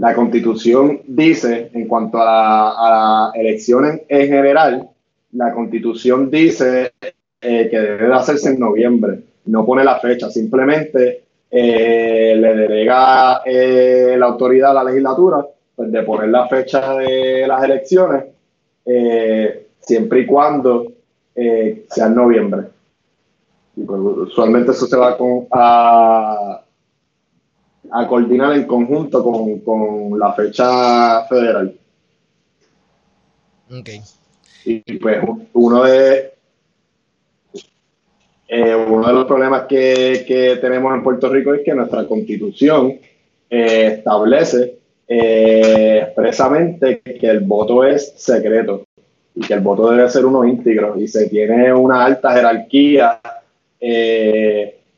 [0.00, 4.88] la constitución dice, en cuanto a, las elecciones en general,
[5.32, 6.94] la constitución dice
[7.42, 9.20] eh, que debe hacerse en noviembre.
[9.44, 15.46] No pone la fecha, simplemente eh, le delega eh, la autoridad a la legislatura
[15.76, 18.24] pues, de poner la fecha de las elecciones
[19.80, 20.92] siempre y cuando
[21.34, 22.62] sea en noviembre.
[23.74, 26.62] Pues, usualmente eso se va con, a,
[27.92, 31.74] a coordinar en conjunto con, la fecha federal.
[33.70, 33.88] Ok.
[34.64, 35.18] Y, pues
[35.52, 36.32] uno de
[38.48, 42.98] eh, uno de los problemas que, tenemos en Puerto Rico es que nuestra constitución
[43.48, 48.84] eh, establece eh, expresamente que el voto es secreto
[49.34, 53.20] y que el voto debe ser uno íntegro y se tiene una alta jerarquía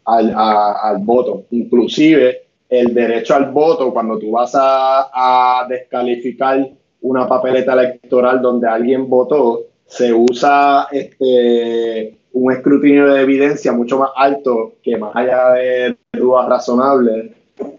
[0.05, 1.45] al, al voto.
[1.51, 2.41] Inclusive
[2.73, 6.66] el derecho al voto cuando tú vas a, descalificar
[7.03, 14.11] una papeleta electoral donde alguien votó, se usa este, un escrutinio de evidencia mucho más
[14.16, 17.33] alto que más allá de dudas razonables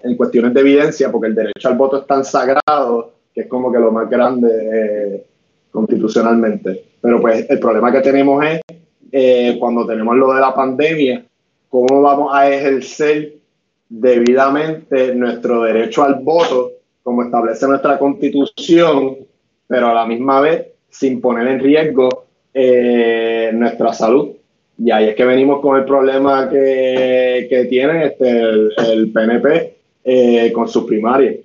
[0.03, 3.71] en cuestiones de evidencia, porque el derecho al voto es tan sagrado que es como
[3.71, 5.25] que lo más grande eh,
[5.71, 6.83] constitucionalmente.
[7.01, 8.61] Pero pues el problema que tenemos es
[9.11, 11.25] eh, cuando tenemos lo de la pandemia,
[11.67, 13.42] cómo vamos a ejercer
[13.89, 16.71] debidamente nuestro derecho al voto,
[17.03, 19.17] como establece nuestra constitución,
[19.67, 24.29] pero a la misma vez sin poner en riesgo eh, nuestra salud.
[24.77, 30.51] Y ahí es que venimos con el problema que, que tiene este, el, PNP eh,
[30.53, 31.35] con sus primarias.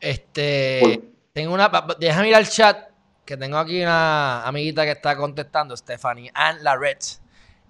[0.00, 1.00] Este,
[1.32, 2.88] tengo una, déjame mirar el chat,
[3.24, 7.02] que tengo aquí una amiguita que está contestando, Stephanie Ann Larrett.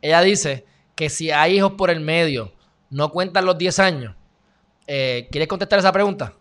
[0.01, 2.53] Ella dice que si hay hijos por el medio,
[2.91, 4.15] no cuentan los 10 años.
[4.87, 6.35] Eh, ¿Quieres contestar esa pregunta?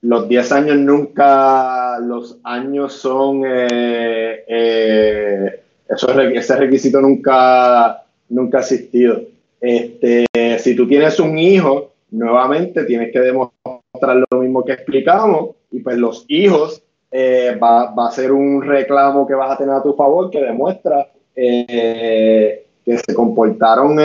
[0.00, 8.60] Los 10 años nunca, los años son, eh, eh, eso, ese requisito nunca, nunca ha
[8.60, 9.20] existido.
[9.60, 10.26] Este,
[10.58, 15.96] si tú tienes un hijo, nuevamente tienes que demostrar lo mismo que explicamos y pues
[15.96, 16.82] los hijos
[17.12, 21.10] va, va, a ser un reclamo que vas a tener a tu favor que demuestra
[22.86, 23.96] que se comportaron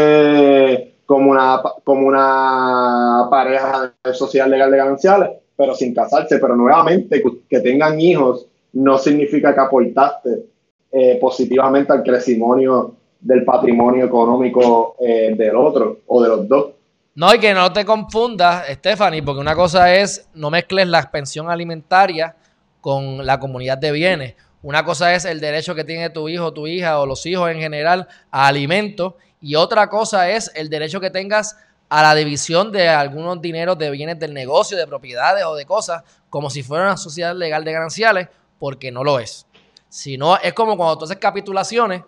[1.05, 6.39] como una, como una pareja social legal de gananciales, pero sin casarse.
[6.39, 10.45] Pero nuevamente, que, tengan hijos no significa que aportaste
[10.91, 16.71] eh, positivamente al crecimiento del patrimonio económico eh, del otro o de los dos.
[17.13, 21.51] No, y que no te confundas, Stephanie, porque una cosa es no mezcles la pensión
[21.51, 22.36] alimentaria
[22.79, 24.36] con la comunidad de bienes.
[24.64, 27.59] Una cosa es el derecho que tiene tu hijo, tu hija o los hijos en
[27.59, 31.57] general a alimentos y otra cosa es el derecho que tengas
[31.89, 36.03] a la división de algunos dineros de bienes del negocio, de propiedades o de cosas,
[36.30, 38.28] como si fuera una sociedad legal de gananciales,
[38.59, 39.45] porque no lo es.
[39.89, 42.03] Si no, es como cuando tú haces capitulaciones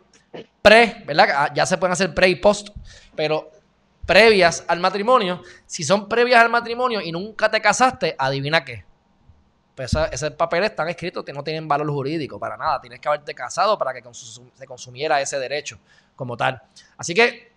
[0.61, 1.27] pre, ¿verdad?
[1.33, 2.69] Ah, ya se pueden hacer pre y post,
[3.15, 3.51] pero
[4.05, 8.85] previas al matrimonio, si son previas al matrimonio y nunca te casaste, adivina qué.
[9.75, 12.79] Pues esos papeles están escritos que no tienen valor jurídico para nada.
[12.79, 15.79] Tienes que haberte casado para que se consumiera ese derecho
[16.15, 16.61] como tal.
[16.97, 17.53] Así que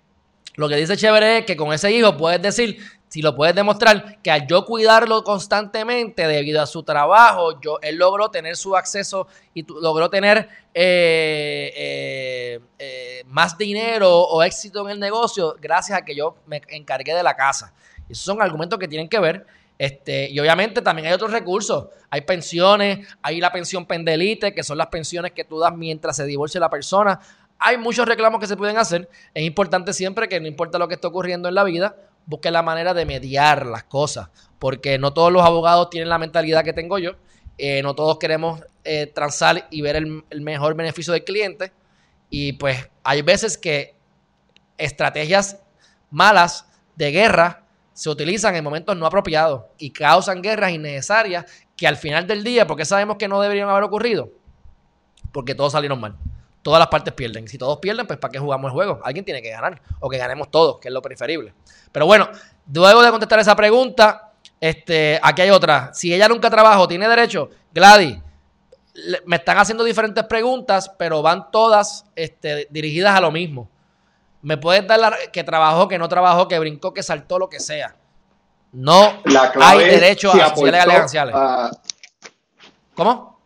[0.56, 4.20] lo que dice Chévere es que con ese hijo puedes decir, si lo puedes demostrar,
[4.22, 9.28] que al yo cuidarlo constantemente debido a su trabajo, yo, él logró tener su acceso
[9.52, 16.04] y logró tener eh, eh, eh, más dinero o éxito en el negocio gracias a
[16.04, 17.74] que yo me encargué de la casa.
[18.08, 19.46] Esos son argumentos que tienen que ver.
[19.79, 21.87] Este, y obviamente también hay otros recursos.
[22.11, 26.24] Hay pensiones, hay la pensión pendelite, que son las pensiones que tú das mientras se
[26.24, 27.20] divorcia la persona
[27.59, 29.09] hay muchos reclamos que se pueden hacer.
[29.35, 31.97] Es importante siempre que no importa lo que esté ocurriendo en la vida,
[32.27, 36.64] busque la manera de mediar las cosas, porque no todos los abogados tienen la mentalidad
[36.64, 37.12] que tengo yo,
[37.59, 41.72] eh, no todos queremos eh, transar y ver el, mejor beneficio del cliente,
[42.29, 43.95] y pues hay veces que
[44.77, 45.59] estrategias
[46.11, 46.66] malas
[46.97, 47.64] de guerra
[47.97, 52.66] se utilizan en momentos no apropiados y causan guerras innecesarias que al final del día,
[52.66, 54.30] porque sabemos que no deberían haber ocurrido,
[55.32, 56.16] porque todos salieron mal
[56.66, 57.47] todas las partes pierden.
[57.47, 58.99] Si todos pierden, pues ¿para qué jugamos el juego?
[59.05, 59.80] Alguien tiene que ganar.
[60.01, 61.55] O que ganemos todos, que es lo preferible.
[61.92, 62.28] Pero bueno,
[62.74, 65.94] luego de contestar esa pregunta, este, aquí hay otra.
[65.94, 67.51] Si ella nunca trabajó, ¿tiene derecho?
[67.72, 68.18] Gladys,
[69.26, 73.70] me están haciendo diferentes preguntas, pero van todas este, dirigidas a lo mismo.
[74.47, 77.59] Me puedes dar la, que trabajó, que no trabajó, que brincó, que saltó, lo que
[77.59, 77.97] sea.
[78.70, 79.14] No
[79.61, 81.12] hay derecho a sociedades
[82.94, 83.40] ¿Cómo?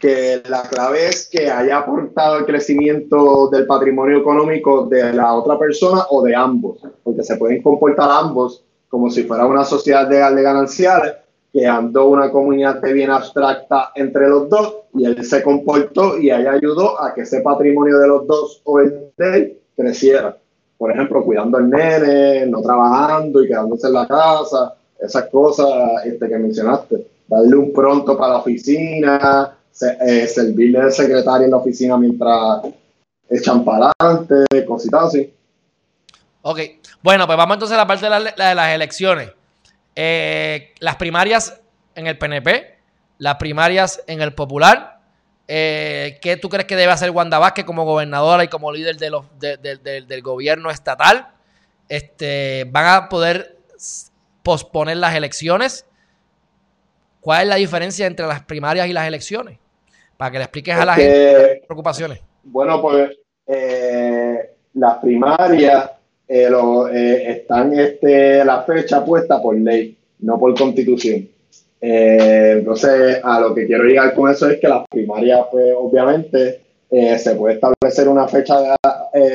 [0.00, 5.56] que la clave es que haya aportado el crecimiento del patrimonio económico de la otra
[5.56, 10.34] persona o de ambos, porque se pueden comportar ambos como si fuera una sociedad legal
[10.34, 11.14] de gananciales,
[11.52, 16.52] creando una comunidad de bien abstracta entre los dos, y él se comportó y ella
[16.52, 20.36] ayudó a que ese patrimonio de los dos o el de él creciera.
[20.76, 25.68] Por ejemplo, cuidando al nene, no trabajando y quedándose en la casa, esas cosas
[26.04, 27.06] este, que mencionaste.
[27.28, 29.56] Darle un pronto para la oficina,
[30.00, 32.62] eh, servirle de secretario en la oficina mientras
[33.28, 35.32] echan para adelante, cositas así.
[36.42, 36.58] Ok,
[37.02, 39.30] bueno, pues vamos entonces a la parte de, las elecciones.
[39.94, 41.60] Eh, las primarias
[41.94, 42.79] en el PNP,
[43.20, 44.98] las primarias en el Popular.
[45.46, 49.10] Eh, ¿Qué tú crees que debe hacer Wanda Vázquez como gobernadora y como líder de
[49.10, 51.28] los, del gobierno estatal?
[51.88, 53.58] Este, ¿Van a poder
[54.42, 55.84] posponer las elecciones?
[57.20, 59.58] ¿Cuál es la diferencia entre las primarias y las elecciones?
[60.16, 62.20] Para que le expliques a la gente preocupaciones.
[62.42, 65.90] Bueno, pues eh, las primarias
[66.26, 71.28] eh, eh, están este, la fecha puesta por ley, no por constitución.
[71.80, 76.60] Entonces, a lo que quiero llegar con eso es que las primarias, pues obviamente,
[76.90, 78.76] se puede establecer una fecha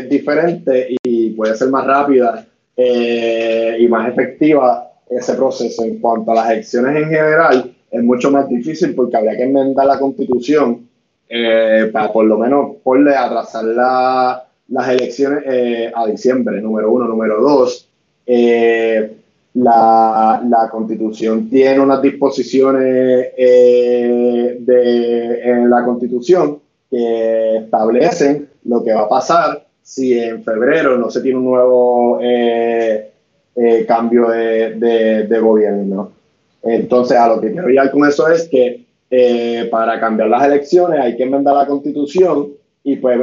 [0.10, 2.46] diferente y puede ser más rápida
[2.78, 5.84] y más efectiva ese proceso.
[5.84, 9.86] En cuanto a las elecciones en general, es mucho más difícil porque habría que enmendar
[9.86, 10.88] la constitución
[11.30, 12.78] eh, para por lo menos
[13.18, 13.66] atrasar
[14.68, 17.06] las elecciones eh, a diciembre, número uno.
[17.06, 17.90] Número dos,
[18.26, 19.18] eh,
[19.56, 23.34] la, la, constitución tiene unas disposiciones
[24.58, 30.98] de, en la constitución que que establecen lo que va a pasar si en febrero
[30.98, 33.12] no se tiene un nuevo eh,
[33.56, 36.12] eh, cambio de, de, gobierno.
[36.64, 41.00] Entonces, a lo que quiero llegar con eso es que eh, para cambiar las elecciones
[41.00, 42.50] hay que enmendar la constitución
[42.84, 43.20] y pues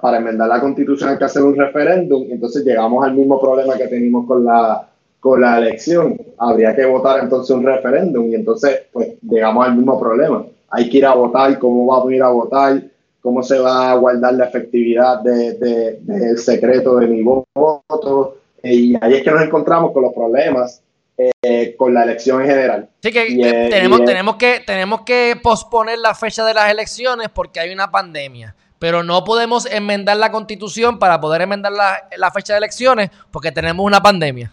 [0.00, 2.26] para enmendar la constitución hay que hacer un referéndum.
[2.30, 4.88] Entonces llegamos al mismo problema que tenemos con la,
[5.22, 6.20] con la elección.
[6.36, 10.44] Habría que votar entonces un referéndum y entonces pues llegamos al mismo problema.
[10.68, 12.82] Hay que ir a votar, cómo va a ir a votar,
[13.20, 18.38] cómo se va a guardar la efectividad del de, secreto de mi voto.
[18.64, 20.82] Y ahí es que nos encontramos con los problemas
[21.16, 22.88] eh, con la elección en general.
[23.00, 27.72] Sí, que tenemos, tenemos, que tenemos que posponer la fecha de las elecciones porque hay
[27.72, 28.56] una pandemia.
[28.80, 33.52] Pero no podemos enmendar la constitución para poder enmendar la, la fecha de elecciones porque
[33.52, 34.52] tenemos una pandemia.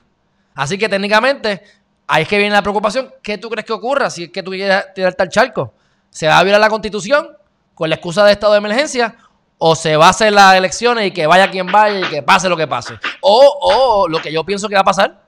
[0.60, 1.64] Así que técnicamente,
[2.05, 3.14] ahí es que viene la preocupación.
[3.24, 5.74] ¿Qué tú crees que ocurra si es que tú quieres tirarte al charco?
[6.10, 7.30] ¿Se va a violar la constitución
[7.74, 9.16] con la excusa de estado de emergencia?
[9.57, 12.49] ¿O se va a hacer las elecciones y que vaya quien vaya y que pase
[12.49, 12.95] lo que pase?
[13.22, 15.24] O, o lo que yo pienso que va a pasar.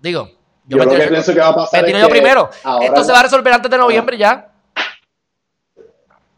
[0.00, 0.30] Digo,
[0.64, 1.82] yo, lo que pienso que va a pasar.
[1.82, 2.48] Me tiro yo primero.
[2.82, 4.48] Esto se va a resolver antes de noviembre ya.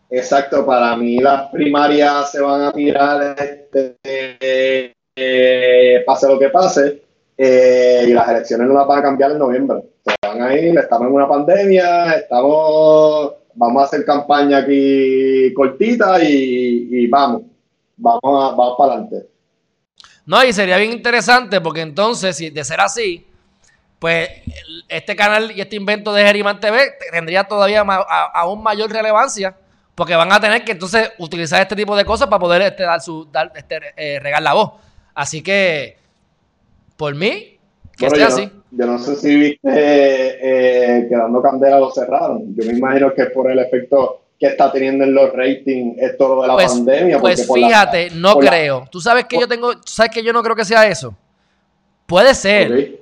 [0.09, 7.08] Exacto, para mí las primarias se van a tirar este, eh, pase lo que pase,
[7.41, 9.85] eh, y las elecciones no las van a cambiar en noviembre.
[10.05, 17.07] Se van a estamos en una pandemia, estamos, vamos a hacer campaña aquí cortita y,
[17.07, 17.43] vamos,
[17.97, 19.29] vamos, a, vamos para adelante.
[20.27, 23.25] No, y sería bien interesante porque entonces, si de ser así,
[24.01, 24.29] pues
[24.89, 27.81] este canal y este invento de Geriman TV tendría todavía
[28.35, 29.57] aún mayor relevancia
[29.95, 33.01] porque van a tener que entonces utilizar este tipo de cosas para poder este, dar
[33.01, 34.75] su, dar, este, eh, regar la voz.
[35.13, 35.99] Así que,
[36.99, 37.57] por mí,
[37.97, 38.51] que esté así.
[38.73, 42.55] yo no sé si viste eh, Quedando Candela lo cerraron.
[42.57, 46.43] Yo me imagino que es por el efecto que está teniendo en los ratings esto
[46.43, 47.21] de la pues, pandemia.
[47.21, 48.89] Pues fíjate, no creo.
[48.91, 51.15] Tú sabes que yo tengo, sabes que yo no creo que sea eso.
[52.05, 53.01] Puede ser.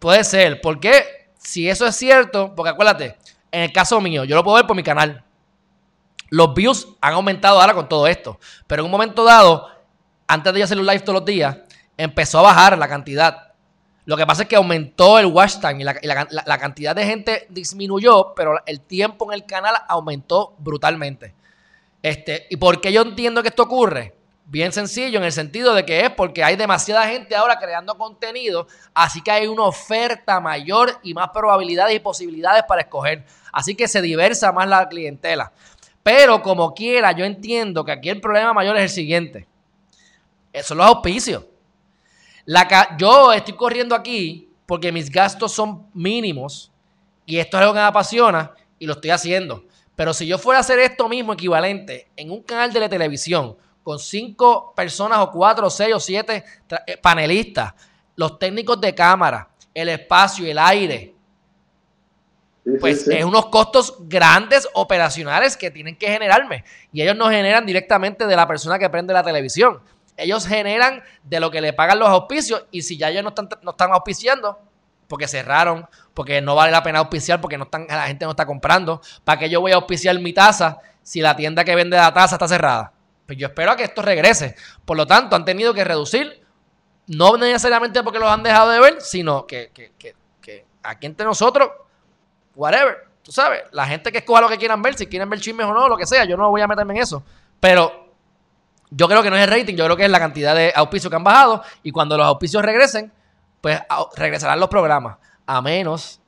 [0.00, 0.60] Puede ser.
[0.60, 1.04] Porque
[1.38, 3.16] si eso es cierto, porque acuérdate,
[3.52, 5.22] en el caso mío, yo lo puedo ver por mi canal.
[6.30, 8.40] Los views han aumentado ahora con todo esto.
[8.66, 9.68] Pero en un momento dado,
[10.26, 11.56] antes de yo hacer un live todos los días,
[11.96, 13.54] empezó a bajar la cantidad.
[14.04, 18.34] Lo que pasa es que aumentó el watch time y la, cantidad de gente disminuyó,
[18.34, 21.34] pero el tiempo en el canal aumentó brutalmente.
[22.02, 24.14] Este, ¿Y por qué yo entiendo que esto ocurre?
[24.44, 28.68] Bien sencillo, en el sentido de que es porque hay demasiada gente ahora creando contenido,
[28.94, 33.24] así que hay una oferta mayor y más probabilidades y posibilidades para escoger.
[33.50, 35.50] Así que se diversa más la clientela.
[36.04, 39.48] Pero como quiera, yo entiendo que aquí el problema mayor es el siguiente.
[40.62, 41.42] Son los auspicios.
[42.46, 46.72] La yo estoy corriendo aquí porque mis gastos son mínimos
[47.26, 49.64] y esto es algo que me apasiona y lo estoy haciendo.
[49.96, 53.98] Pero si yo fuera a hacer esto mismo equivalente en un canal de televisión con
[53.98, 56.44] cinco personas o cuatro o seis o siete
[56.86, 57.74] eh, panelistas,
[58.14, 61.14] los técnicos de cámara, el espacio, el aire,
[62.80, 66.64] pues es unos costos grandes operacionales que tienen que generarme.
[66.92, 69.80] Y ellos no generan directamente de la persona que prende la televisión
[70.16, 73.48] ellos generan de lo que le pagan los auspicios y si ya ellos no están,
[73.62, 74.58] no están auspiciando,
[75.08, 78.46] porque cerraron, porque no vale la pena auspiciar, porque no están, la gente no está
[78.46, 82.12] comprando, ¿para qué yo voy a auspiciar mi taza si la tienda que vende la
[82.12, 82.92] taza está cerrada?
[83.26, 84.54] Pues yo espero a que esto regrese.
[84.84, 86.44] Por lo tanto, han tenido que reducir,
[87.08, 91.26] no necesariamente porque los han dejado de ver, sino que, que, que, que aquí entre
[91.26, 91.70] nosotros,
[92.54, 95.66] whatever, tú sabes, la gente que escoja lo que quieran ver, si quieren ver chismes
[95.66, 97.24] o no, lo que sea, yo no voy a meterme en eso.
[97.58, 98.05] Pero
[98.96, 101.10] yo creo que no es el rating, yo creo que es la cantidad de auspicios
[101.10, 103.12] que han bajado y cuando los auspicios regresen,
[103.60, 103.78] pues
[104.16, 105.18] regresarán los programas.
[105.44, 106.18] A menos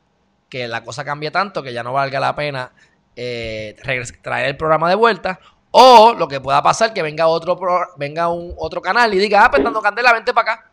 [0.51, 2.71] que la cosa cambie tanto que ya no valga la pena
[3.16, 3.75] eh,
[4.23, 5.41] traer el programa de vuelta.
[5.71, 7.59] O lo que pueda pasar, que venga otro,
[7.97, 10.71] venga un otro canal y diga, ah, pues Candela, vente para acá.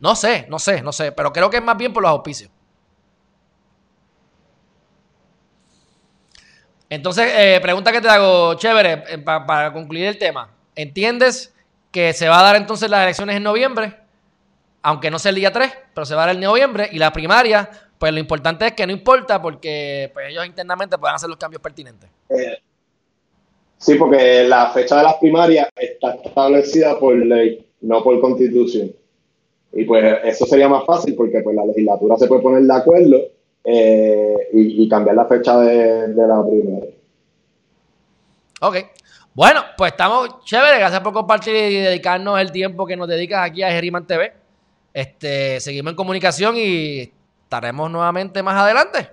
[0.00, 1.12] No sé, no sé, no sé.
[1.12, 2.50] Pero creo que es más bien por los auspicios.
[6.90, 10.50] Entonces, eh, pregunta que te hago, chévere, eh, para concluir el tema.
[10.76, 11.54] ¿Entiendes
[11.90, 13.94] que se va a dar entonces las elecciones en noviembre?
[14.82, 16.88] Aunque no sea el día 3, pero se va a dar en noviembre.
[16.92, 21.14] Y la primaria, pues lo importante es que no importa porque pues, ellos internamente pueden
[21.14, 22.10] hacer los cambios pertinentes.
[22.28, 22.58] Eh,
[23.78, 28.92] sí, porque la fecha de las primarias está establecida por ley, no por constitución.
[29.72, 33.16] Y pues eso sería más fácil porque pues la legislatura se puede poner de acuerdo
[33.64, 36.90] eh, y, cambiar la fecha de, de la primaria.
[38.60, 38.76] Ok.
[39.34, 40.78] Bueno, pues estamos chévere.
[40.78, 44.32] Gracias por compartir y dedicarnos el tiempo que nos dedicas aquí a Geriman TV.
[44.92, 47.12] Este, seguimos en comunicación y
[47.42, 49.08] estaremos nuevamente más adelante.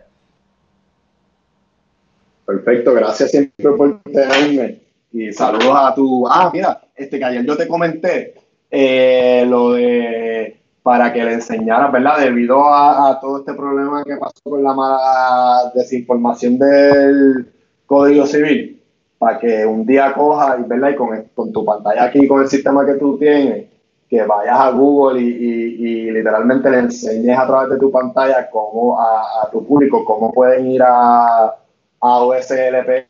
[2.45, 4.81] Perfecto, gracias siempre por tenerme.
[5.11, 6.27] Y saludos a tu.
[6.27, 8.35] Ah, mira, este que ayer yo te comenté
[8.69, 10.57] eh, lo de.
[10.83, 12.19] Para que le enseñaras, ¿verdad?
[12.19, 17.51] Debido a, todo este problema que pasó con la mala desinformación del
[17.85, 18.80] Código Civil,
[19.21, 20.89] para que un día cojas, ¿verdad?
[20.89, 23.67] Y con, con tu pantalla aquí, con el sistema que tú tienes,
[24.09, 29.47] que vayas a Google y, literalmente le enseñes a través de tu pantalla cómo a,
[29.51, 31.55] tu público cómo pueden ir a,
[32.01, 33.05] a OSLPR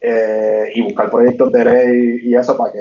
[0.00, 2.80] eh, y buscar proyectos de ley y eso para que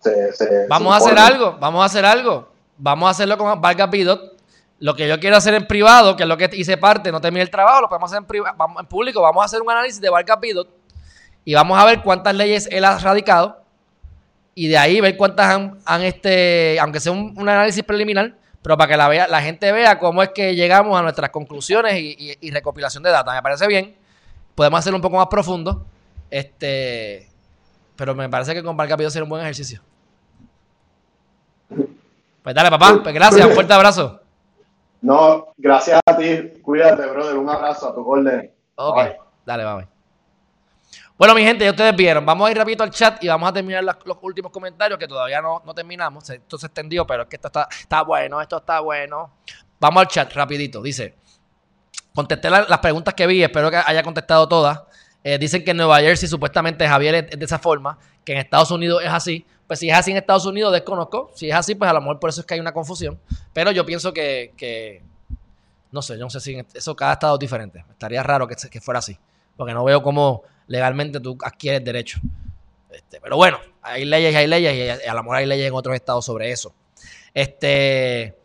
[0.00, 2.48] se, vamos a hacer algo vamos a hacer algo.
[2.76, 4.36] Vamos a hacerlo con Vargas Bidot
[4.80, 7.42] lo que yo quiero hacer en privado que es lo que hice parte no terminé
[7.42, 10.10] el trabajo lo podemos hacer en, vamos, en público vamos a hacer un análisis de
[10.10, 10.77] Vargas Bidot
[11.48, 13.62] y vamos a ver cuántas leyes él ha radicado
[14.54, 15.48] y de ahí ver cuántas
[15.86, 19.98] han, este, aunque sea un, análisis preliminar, pero para que la, vea, la gente vea
[19.98, 23.32] cómo es que llegamos a nuestras conclusiones y, recopilación de datos.
[23.32, 23.96] Me parece bien.
[24.54, 25.86] Podemos hacerlo un poco más profundo.
[26.28, 27.30] Este,
[27.96, 29.80] pero me parece que con Valcapillo sería un buen ejercicio.
[32.42, 33.00] Pues dale, papá.
[33.02, 33.46] Pues gracias.
[33.46, 34.20] Un fuerte abrazo.
[35.00, 36.60] No, gracias a ti.
[36.60, 37.38] Cuídate, brother.
[37.38, 38.52] Un abrazo a tu orden.
[38.74, 38.98] Ok.
[39.46, 39.97] Dale, bye.
[41.18, 42.24] Bueno, mi gente, ya ustedes vieron.
[42.24, 45.42] Vamos a ir rapidito al chat y vamos a terminar los últimos comentarios que todavía
[45.42, 46.30] no, terminamos.
[46.30, 49.32] Esto se extendió, pero es que esto está, está bueno, esto está bueno.
[49.80, 50.80] Vamos al chat rapidito.
[50.80, 51.16] Dice,
[52.14, 54.80] contesté las preguntas que vi, espero que haya contestado todas.
[55.24, 58.70] Eh, dicen que en Nueva Jersey supuestamente Javier es, de esa forma, que en Estados
[58.70, 59.44] Unidos es así.
[59.66, 61.32] Pues si es así en Estados Unidos, desconozco.
[61.34, 63.18] Si es así, pues a lo mejor por eso es que hay una confusión.
[63.52, 65.02] Pero yo pienso que,
[65.90, 67.84] no sé, yo no sé si eso cada estado es diferente.
[67.90, 69.18] Estaría raro que, que fuera así,
[69.56, 72.20] porque no veo cómo legalmente tú adquieres derecho.
[72.90, 75.74] Este, pero bueno, hay leyes y hay leyes y a lo mejor hay leyes en
[75.74, 76.72] otros estados sobre eso.
[77.34, 78.38] Este,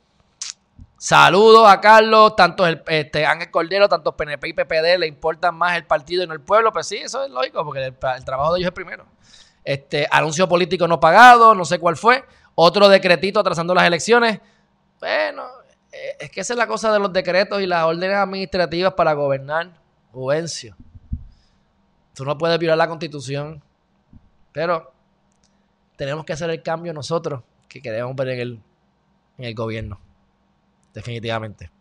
[0.98, 5.76] saludos a Carlos, tanto el, este, Ángel Cordero, tanto PNP y PPD le importan más
[5.78, 6.74] el partido y no el pueblo.
[6.74, 9.06] Pues sí, eso es lógico, porque el, trabajo de ellos es primero.
[9.64, 12.24] Este, anuncio político no pagado, no sé cuál fue.
[12.56, 14.40] Otro decretito atrasando las elecciones.
[15.00, 15.46] Bueno,
[15.92, 19.14] eh, es que esa es la cosa de los decretos y las órdenes administrativas para
[19.14, 19.72] gobernar.
[20.12, 20.76] Juvencio.
[22.14, 23.64] Tú no puedes violar la constitución,
[24.52, 24.94] pero
[25.96, 28.62] tenemos que hacer el cambio nosotros que queremos ver en el,
[29.38, 30.00] en el gobierno.
[30.94, 31.72] Definitivamente.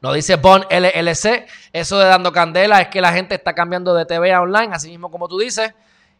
[0.00, 4.06] Nos dice Bon LLC, eso de dando candela es que la gente está cambiando de
[4.06, 5.74] TV a online, así mismo como tú dices.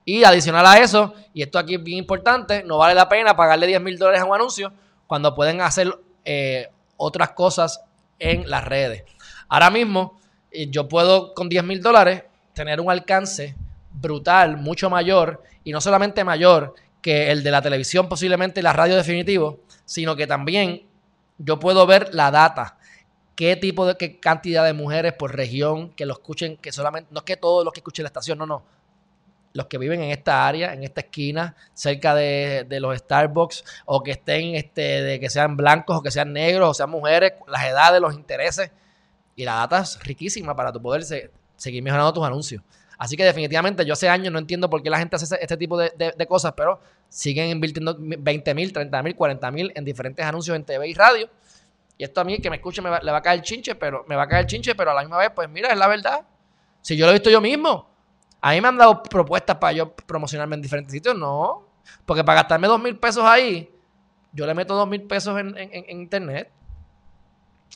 [0.05, 3.67] Y adicional a eso, y esto aquí es bien importante, no vale la pena pagarle
[3.67, 4.73] 10 mil dólares a un anuncio
[5.07, 5.95] cuando pueden hacer
[6.25, 7.83] eh, otras cosas
[8.19, 9.05] en las redes.
[9.49, 10.19] Ahora mismo,
[10.51, 12.25] eh, yo puedo con 10 mil dólares
[12.59, 13.55] tener un alcance
[13.93, 18.97] brutal, mucho mayor, y no solamente mayor que el de la televisión, posiblemente la radio
[18.97, 20.83] definitivo, sino que también
[21.39, 22.77] yo puedo ver la data,
[23.37, 27.21] qué tipo de qué cantidad de mujeres por región que lo escuchen, que solamente, no
[27.21, 28.65] es que todos los que escuchen la estación, no, no.
[29.53, 34.11] Los que viven en esta área, en esta esquina, cerca de, los Starbucks, o que
[34.11, 38.01] estén, este, de que sean blancos, o que sean negros, o sean mujeres, las edades,
[38.01, 38.71] los intereses.
[39.37, 41.05] Y la data es riquísima para tu poder
[41.59, 42.63] seguir mejorando tus anuncios.
[42.97, 45.79] Así que definitivamente yo hace años no entiendo por qué la gente hace este tipo
[45.79, 50.65] de, cosas, pero siguen invirtiendo 20 mil, 30 mil, 40 mil en diferentes anuncios en
[50.65, 51.29] TV y radio.
[51.97, 54.17] Y esto a mí, que me escuche, me le va a caer chinche, pero me
[54.17, 56.27] va a caer chinche, pero a la misma vez, pues mira, es la verdad.
[56.81, 57.89] Si yo lo he visto yo mismo,
[58.41, 61.69] a mí me han dado propuestas para yo promocionarme en diferentes sitios, no.
[62.05, 63.71] Porque para gastarme dos mil pesos ahí,
[64.33, 65.57] yo le meto dos mil pesos en,
[65.89, 66.51] internet.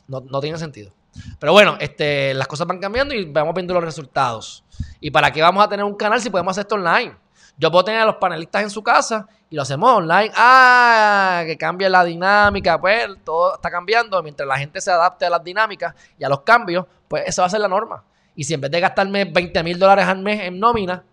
[0.07, 0.93] No, no tiene sentido.
[1.39, 4.63] Pero bueno, este, las cosas van cambiando y vamos viendo los resultados.
[4.99, 7.15] ¿Y para qué vamos a tener un canal si podemos hacer esto online?
[7.57, 10.31] Yo puedo tener a los panelistas en su casa y lo hacemos online.
[10.35, 14.21] Ah, que cambie la dinámica, pues todo está cambiando.
[14.23, 17.47] Mientras la gente se adapte a las dinámicas y a los cambios, pues esa va
[17.47, 18.03] a ser la norma.
[18.35, 21.03] Y si en vez de gastarme 20 mil dólares al mes en nómina,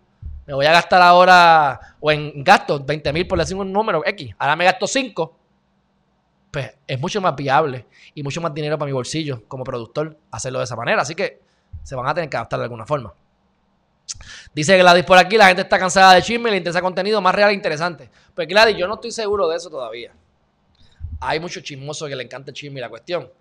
[0.47, 4.33] me voy a gastar ahora, o en gastos, 20 mil por decir un número X,
[4.39, 5.37] ahora me gasto 5,
[6.51, 10.59] pues es mucho más viable y mucho más dinero para mi bolsillo como productor hacerlo
[10.59, 11.01] de esa manera.
[11.01, 11.39] Así que
[11.81, 13.13] se van a tener que adaptar de alguna forma.
[14.53, 17.51] Dice Gladys por aquí, la gente está cansada de chisme, le interesa contenido más real
[17.51, 18.09] e interesante.
[18.35, 20.11] Pues Gladys, yo no estoy seguro de eso todavía.
[21.21, 23.31] Hay muchos chismosos que le encanta el chisme y la cuestión.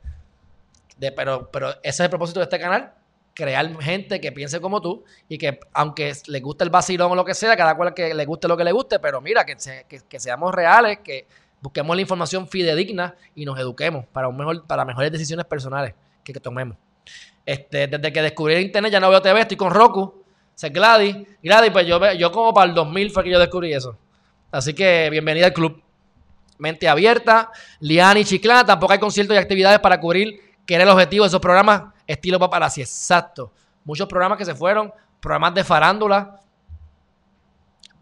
[0.99, 2.93] Pero, pero ese es el propósito de este canal,
[3.35, 7.25] crear gente que piense como tú y que aunque le guste el vacilón o lo
[7.25, 10.55] que sea, cada cual que le guste lo que le guste, pero mira, que seamos
[10.55, 11.27] reales, que
[11.61, 15.95] busquemos la información fidedigna y nos eduquemos para, un mejor, para mejores decisiones personales
[16.25, 16.77] que, tomemos.
[17.45, 20.23] Este, desde que descubrí el internet ya no veo TV, estoy con Roku.
[20.55, 21.17] Se Gladys.
[21.43, 23.97] Gladys, pues yo, yo como para el 2000 fue que yo descubrí eso.
[24.53, 25.83] Así que bienvenida al club.
[26.59, 27.51] Mente abierta.
[27.81, 31.41] Liani Chiclana, tampoco hay conciertos y actividades para cubrir que era el objetivo de esos
[31.41, 32.83] programas estilo paparazzi.
[32.83, 33.53] Exacto.
[33.85, 36.41] Muchos programas que se fueron, programas de farándula.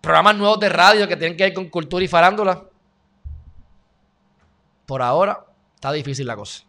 [0.00, 2.67] Programas nuevos de radio que tienen que ver con cultura y farándula.
[4.88, 6.64] Por ahora está difícil la cosa.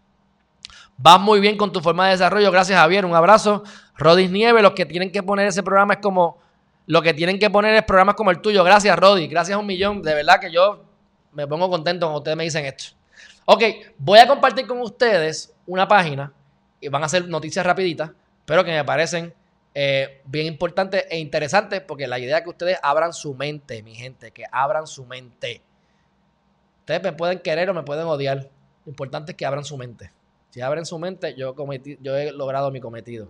[0.97, 2.51] Vas muy bien con tu forma de desarrollo.
[2.51, 3.05] Gracias, Javier.
[3.05, 3.63] Un abrazo.
[3.95, 6.37] Rodis Nieve, los que tienen que poner ese programa es como.
[6.85, 8.61] Lo que tienen que poner es programas como el tuyo.
[8.65, 9.27] Gracias, Rodi.
[9.27, 10.01] Gracias a un millón.
[10.01, 10.83] De verdad que yo
[11.31, 12.93] me pongo contento cuando ustedes me dicen esto.
[13.45, 13.63] Ok,
[13.97, 16.33] voy a compartir con ustedes una página
[16.81, 18.11] y van a ser noticias rapiditas,
[18.43, 19.33] pero que me parecen
[19.73, 23.95] eh, bien importantes e interesantes porque la idea es que ustedes abran su mente, mi
[23.95, 25.61] gente, que abran su mente.
[26.89, 28.49] Ustedes me pueden querer o me pueden odiar.
[28.83, 30.11] Lo importante es que abran su mente.
[30.49, 31.53] Si abren su mente, yo,
[32.17, 33.29] he logrado mi cometido.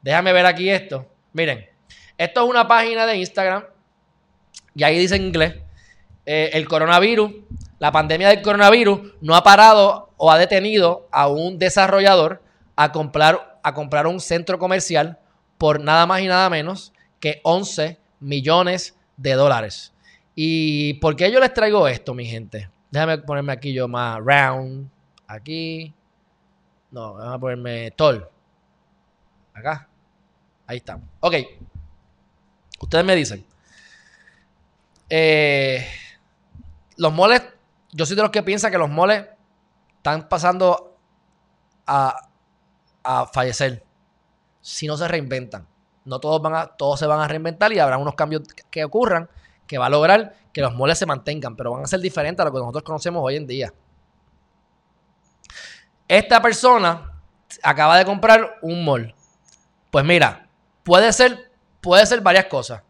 [0.00, 1.04] Déjame ver aquí esto.
[1.32, 1.66] Miren,
[2.16, 3.64] esto es una página de Instagram
[4.76, 5.56] y ahí dice en inglés,
[6.24, 7.32] eh, el coronavirus,
[7.80, 12.44] la pandemia del coronavirus no ha parado o ha detenido a un desarrollador
[12.76, 15.18] a comprar, a comprar un centro comercial
[15.58, 19.92] por nada más y nada menos que 11 millones de dólares.
[20.40, 22.70] ¿Y por qué yo les traigo esto, mi gente?
[22.92, 24.88] Déjame ponerme aquí yo más round.
[25.26, 25.92] Aquí.
[26.92, 28.24] No, vamos a ponerme tall.
[29.52, 29.88] Acá.
[30.64, 31.00] Ahí está.
[31.18, 31.34] Ok.
[32.80, 33.44] Ustedes me dicen.
[35.10, 35.84] Eh,
[36.98, 37.42] los moles.
[37.90, 39.26] Yo soy de los que piensan que los moles
[39.96, 40.98] están pasando
[41.84, 42.28] a,
[43.02, 43.84] a fallecer
[44.60, 45.66] si no se reinventan.
[46.04, 49.28] No todos, van a, todos se van a reinventar y habrá unos cambios que ocurran
[49.68, 52.46] que va a lograr que los moles se mantengan, pero van a ser diferentes a
[52.46, 53.72] lo que nosotros conocemos hoy en día.
[56.08, 57.12] Esta persona
[57.62, 59.14] acaba de comprar un mall.
[59.90, 60.48] Pues mira,
[60.82, 62.82] puede ser, puede ser varias cosas.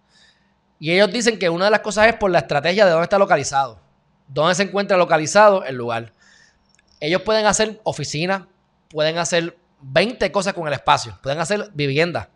[0.79, 3.19] Y ellos dicen que una de las cosas es por la estrategia de dónde está
[3.19, 3.81] localizado.
[4.29, 6.13] Dónde se encuentra localizado el lugar.
[7.01, 8.43] Ellos pueden hacer oficinas,
[8.89, 11.19] pueden hacer 20 cosas con el espacio.
[11.23, 12.31] Pueden hacer vivienda.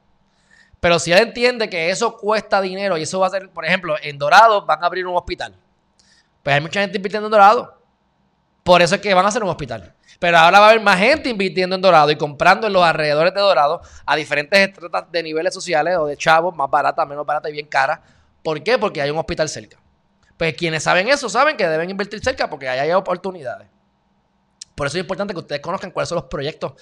[0.83, 3.95] Pero si él entiende que eso cuesta dinero y eso va a ser, por ejemplo,
[4.03, 5.55] en Dorado van a abrir un hospital.
[6.43, 7.79] Pues hay mucha gente invirtiendo en Dorado.
[8.65, 9.95] Por eso es que van a hacer un hospital.
[10.19, 13.33] Pero ahora va a haber más gente invirtiendo en Dorado y comprando en los alrededores
[13.33, 17.49] de Dorado a diferentes estratas de niveles sociales o de chavos, más barata, menos barata
[17.49, 18.03] y bien cara.
[18.43, 18.77] ¿Por qué?
[18.77, 19.79] Porque hay un hospital cerca.
[20.37, 23.69] Pues quienes saben eso saben que deben invertir cerca porque ahí hay oportunidades.
[24.75, 26.73] Por eso es importante que ustedes conozcan cuáles son los proyectos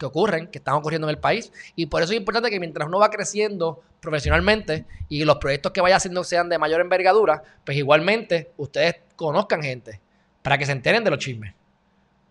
[0.00, 1.52] que ocurren, que están ocurriendo en el país.
[1.76, 5.82] Y por eso es importante que mientras uno va creciendo profesionalmente y los proyectos que
[5.82, 10.00] vaya haciendo sean de mayor envergadura, pues igualmente ustedes conozcan gente
[10.40, 11.52] para que se enteren de los chismes.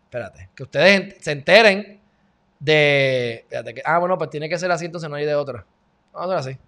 [0.06, 2.02] Espérate, que ustedes se enteren
[2.60, 3.36] de...
[3.44, 5.64] Espérate, que, ah, bueno, pues tiene que ser así, entonces no hay de otra.
[6.12, 6.60] Vamos a hacer así.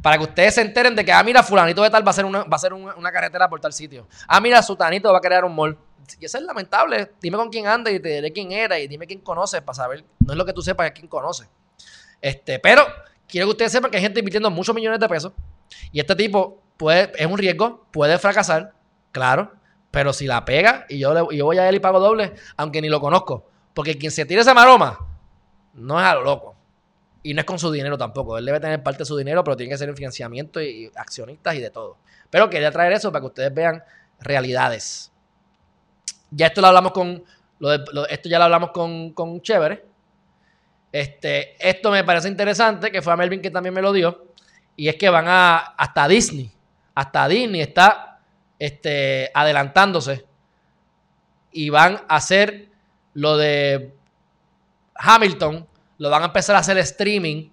[0.00, 2.24] Para que ustedes se enteren de que, ah, mira, fulanito de tal va a ser
[2.24, 4.06] una, va a ser una, carretera por tal sitio.
[4.28, 5.76] Ah, mira, sutanito va a crear un mall
[6.20, 7.12] y eso es lamentable.
[7.20, 10.04] Dime con quién anda y te diré quién era y dime quién conoce para saber.
[10.20, 11.48] No es lo que tú sepas, es quién conoce.
[12.20, 12.84] Este, pero
[13.26, 15.32] quiero que ustedes sepan que hay gente invirtiendo muchos millones de pesos
[15.92, 18.72] y este tipo puede, es un riesgo, puede fracasar,
[19.12, 19.52] claro,
[19.90, 22.80] pero si la pega y yo, le, yo voy a él y pago doble, aunque
[22.80, 24.98] ni lo conozco, porque quien se tire esa maroma
[25.74, 26.54] no es a lo loco.
[27.22, 28.38] Y no es con su dinero tampoco.
[28.38, 31.56] Él debe tener parte de su dinero, pero tiene que ser en financiamiento y accionistas
[31.56, 31.98] y de todo.
[32.30, 33.82] Pero quería traer eso para que ustedes vean
[34.20, 35.12] realidades.
[36.30, 37.22] Ya esto lo hablamos con.
[38.08, 39.84] esto ya lo hablamos con, con Chévere.
[40.90, 44.28] Este, esto me parece interesante, que fue a Melvin que también me lo dio.
[44.76, 45.58] Y es que van a.
[45.58, 46.50] Hasta Disney.
[46.94, 48.20] Hasta Disney está
[48.58, 50.26] este, adelantándose.
[51.52, 52.68] Y van a hacer
[53.14, 53.94] lo de
[54.94, 55.66] Hamilton.
[55.98, 57.50] Lo van a empezar a hacer streaming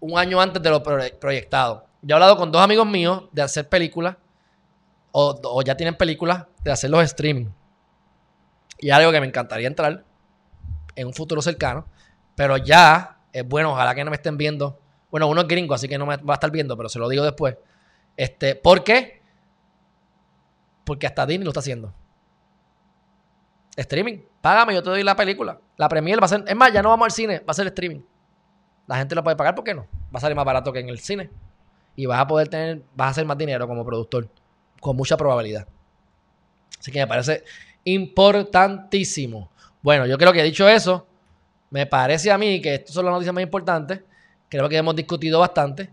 [0.00, 1.86] un año antes de lo proyectado.
[2.02, 4.16] Yo he hablado con dos amigos míos de hacer películas.
[5.12, 7.46] O, o ya tienen películas de hacer los streaming.
[8.78, 10.04] Y algo que me encantaría entrar
[10.94, 11.86] en un futuro cercano.
[12.34, 14.80] Pero ya es bueno, ojalá que no me estén viendo.
[15.10, 17.08] Bueno, uno es gringo, así que no me va a estar viendo, pero se lo
[17.08, 17.56] digo después.
[18.16, 19.22] Este, ¿Por qué?
[20.84, 21.94] Porque hasta Disney lo está haciendo.
[23.76, 24.20] Streaming.
[24.40, 25.60] Págame, yo te doy la película.
[25.76, 26.44] La premier va a ser.
[26.46, 28.00] Es más, ya no vamos al cine, va a ser streaming.
[28.86, 29.86] La gente lo puede pagar, ¿por qué no?
[30.14, 31.30] Va a salir más barato que en el cine.
[31.96, 34.28] Y vas a poder tener, vas a hacer más dinero como productor.
[34.80, 35.66] Con mucha probabilidad.
[36.78, 37.42] Así que me parece
[37.86, 39.50] importantísimo.
[39.80, 41.06] Bueno, yo creo que dicho eso,
[41.70, 44.02] me parece a mí que estas son las noticias más importantes.
[44.48, 45.90] Creo que hemos discutido bastante.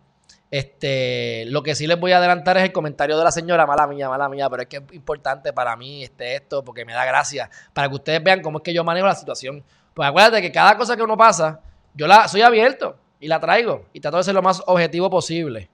[0.50, 3.88] Este, lo que sí les voy a adelantar es el comentario de la señora, mala
[3.88, 7.06] mía, mala mía, pero es que es importante para mí este, esto, porque me da
[7.06, 9.64] gracia, para que ustedes vean cómo es que yo manejo la situación.
[9.94, 11.60] Pues acuérdate que cada cosa que uno pasa,
[11.96, 15.70] yo la soy abierto y la traigo y trato de ser lo más objetivo posible.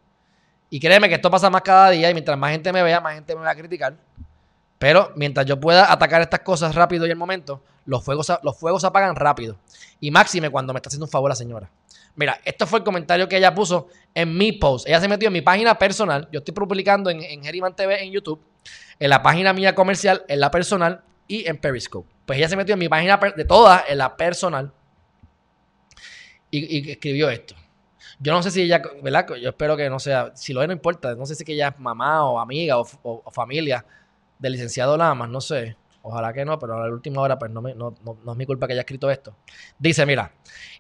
[0.70, 3.16] Y créeme que esto pasa más cada día y mientras más gente me vea, más
[3.16, 3.96] gente me va a criticar.
[4.80, 8.84] Pero mientras yo pueda atacar estas cosas rápido y el momento, los fuegos, los fuegos
[8.86, 9.58] apagan rápido.
[10.00, 11.70] Y máxime cuando me está haciendo un favor la señora.
[12.16, 14.88] Mira, esto fue el comentario que ella puso en mi post.
[14.88, 16.28] Ella se metió en mi página personal.
[16.32, 18.42] Yo estoy publicando en, Geriman TV en YouTube,
[19.00, 22.10] en la página mía comercial, en la personal y en Periscope.
[22.26, 24.72] Pues ella se metió en mi página de todas, en la personal,
[26.52, 27.56] y, escribió esto.
[28.20, 29.28] Yo no sé si ella, ¿verdad?
[29.36, 31.16] Yo espero que no sea, si lo es, no importa.
[31.16, 33.86] No sé si ella es mamá o amiga o, familia
[34.40, 35.76] del licenciado Lamas, no sé.
[36.02, 38.74] Ojalá que no, pero a la última hora, pues no, no, es mi culpa que
[38.74, 39.36] haya escrito esto.
[39.78, 40.32] Dice, mira,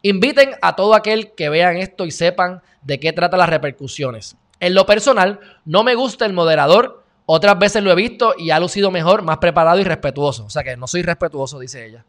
[0.01, 4.37] inviten a todo aquel que vean esto y sepan de qué trata las repercusiones.
[4.61, 7.03] En lo personal, no me gusta el moderador.
[7.25, 10.45] Otras veces lo he visto y ha lucido mejor, más preparado y respetuoso.
[10.45, 12.05] O sea que no soy respetuoso, dice ella.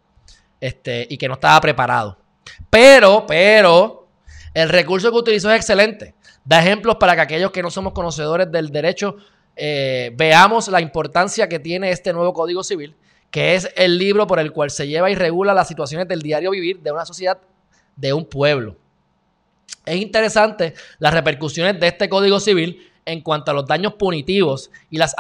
[0.61, 2.16] Este, y que no estaba preparado.
[2.70, 4.09] Pero, pero,
[4.55, 6.14] el recurso que utilizó es excelente.
[6.44, 9.16] Da ejemplos para que aquellos que no somos conocedores del derecho
[9.62, 12.96] eh, veamos la importancia que tiene este nuevo Código Civil,
[13.30, 16.50] que es el libro por el cual se lleva y regula las situaciones del diario
[16.50, 17.36] vivir de una sociedad,
[17.94, 18.76] de un pueblo.
[19.84, 24.96] Es interesante las repercusiones de este Código Civil en cuanto a los daños punitivos y
[24.96, 25.14] las,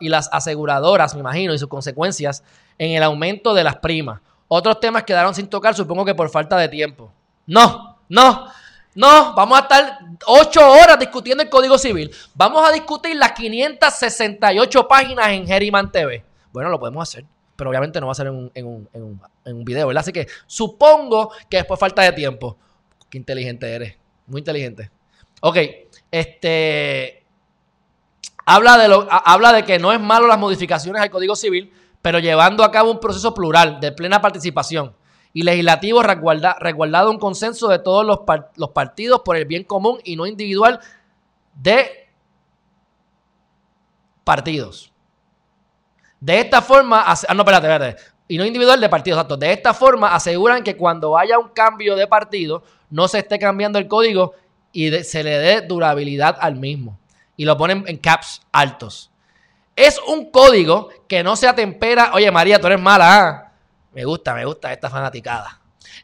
[0.00, 2.42] y las aseguradoras, me imagino, y sus consecuencias
[2.78, 4.20] en el aumento de las primas.
[4.48, 7.12] Otros temas quedaron sin tocar, supongo que por falta de tiempo.
[7.46, 8.48] No, no,
[8.96, 12.10] no, vamos a estar ocho horas discutiendo el Código Civil.
[12.34, 16.24] Vamos a discutir las 568 páginas en Geriman TV.
[16.50, 17.26] Bueno, lo podemos hacer,
[17.56, 19.86] pero obviamente no va a ser en un, en un, en un, en un video,
[19.88, 20.00] ¿verdad?
[20.00, 22.56] Así que supongo que es por falta de tiempo.
[23.10, 24.90] Qué inteligente eres, muy inteligente.
[25.42, 25.58] Ok,
[26.10, 27.22] este...
[28.46, 31.70] Habla de, lo, habla de que no es malo las modificaciones al Código Civil,
[32.00, 34.94] pero llevando a cabo un proceso plural de plena participación
[35.36, 38.20] y legislativo resguardado un consenso de todos los,
[38.56, 40.80] los partidos por el bien común y no individual
[41.52, 42.08] de
[44.24, 44.90] partidos.
[46.18, 49.36] De esta forma, ah, no, espérate, espérate, y no individual de partidos, exacto.
[49.36, 53.78] De esta forma aseguran que cuando haya un cambio de partido, no se esté cambiando
[53.78, 54.32] el código
[54.72, 56.98] y se le dé durabilidad al mismo.
[57.36, 59.10] Y lo ponen en caps altos.
[59.76, 62.12] Es un código que no se atempera.
[62.14, 63.18] Oye, María, tú eres mala.
[63.18, 63.45] ¿ah?
[63.96, 65.58] Me gusta, me gusta esta fanaticada.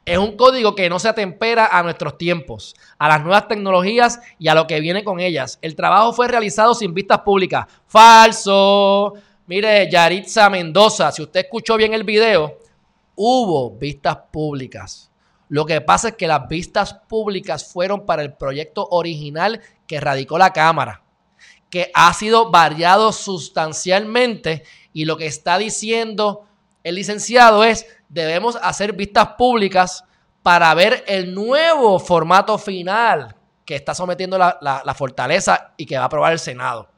[0.07, 4.49] Es un código que no se atempera a nuestros tiempos, a las nuevas tecnologías y
[4.49, 5.59] a lo que viene con ellas.
[5.61, 7.67] El trabajo fue realizado sin vistas públicas.
[7.87, 9.13] Falso.
[9.47, 12.61] Mire, Yaritza Mendoza, si usted escuchó bien el video,
[13.15, 15.11] hubo vistas públicas.
[15.51, 20.39] Lo que pasa es que las vistas públicas fueron para el proyecto original que radicó
[20.39, 21.03] la Cámara
[21.69, 24.63] que ha sido variado sustancialmente
[24.93, 26.47] y lo que está diciendo
[26.83, 30.05] el licenciado es debemos hacer vistas públicas
[30.43, 36.07] para ver el nuevo formato final que está sometiendo la, fortaleza y que va a
[36.07, 36.91] aprobar el Senado.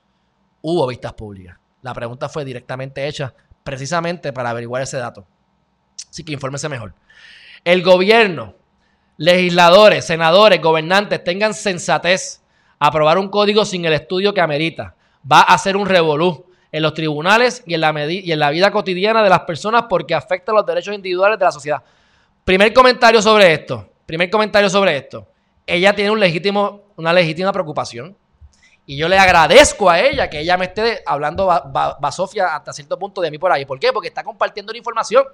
[0.62, 1.58] Hubo vistas públicas.
[1.82, 5.26] La pregunta fue directamente hecha precisamente para averiguar ese dato.
[6.08, 6.94] Así que infórmese mejor.
[7.64, 8.54] El gobierno,
[9.18, 12.42] legisladores, senadores, gobernantes tengan sensatez
[12.78, 14.94] aprobar un código sin el estudio que amerita.
[15.30, 18.72] Va a ser un revolú en los tribunales y en, la y en la vida
[18.72, 21.80] cotidiana de las personas porque afecta los derechos individuales de la sociedad.
[22.44, 23.88] Primer comentario sobre esto.
[24.04, 25.24] Primer comentario sobre esto.
[25.64, 28.16] Ella tiene un legítimo, una legítima preocupación.
[28.86, 31.46] Y yo le agradezco a ella que ella me esté hablando
[32.00, 33.64] basofia hasta cierto punto de mí por ahí.
[33.64, 33.92] ¿Por qué?
[33.92, 35.24] Porque está compartiendo la información.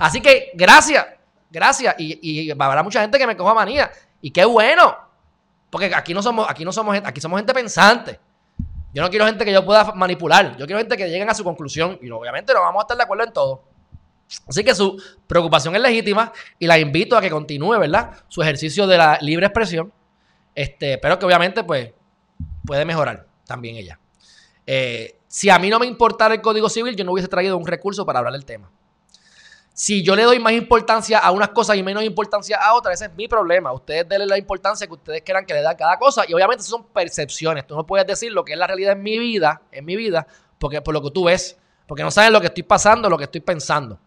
[0.00, 1.04] Así que gracias,
[1.50, 1.94] gracias.
[1.98, 3.92] Y, y habrá mucha gente que me coja manía.
[4.22, 4.96] Y qué bueno.
[5.68, 8.18] Porque aquí no somos, aquí no somos, aquí somos gente pensante.
[8.94, 10.56] Yo no quiero gente que yo pueda manipular.
[10.56, 11.98] Yo quiero gente que lleguen a su conclusión.
[12.00, 13.64] Y obviamente no vamos a estar de acuerdo en todo.
[14.46, 18.12] Así que su preocupación es legítima y la invito a que continúe, ¿verdad?
[18.28, 19.92] Su ejercicio de la libre expresión.
[20.54, 21.92] Este, pero que obviamente, pues,
[22.64, 23.98] puede mejorar también ella.
[24.66, 27.66] Eh, si a mí no me importara el Código Civil, yo no hubiese traído un
[27.66, 28.70] recurso para hablar del tema.
[29.76, 33.10] Si yo le doy más importancia a unas cosas y menos importancia a otras, ese
[33.10, 33.72] es mi problema.
[33.72, 36.24] Ustedes denle la importancia que ustedes quieran que le da cada cosa.
[36.28, 37.66] Y obviamente son percepciones.
[37.66, 40.28] Tú no puedes decir lo que es la realidad en mi vida, en mi vida,
[40.60, 43.24] porque por lo que tú ves, porque no sabes lo que estoy pasando, lo que
[43.24, 43.98] estoy pensando.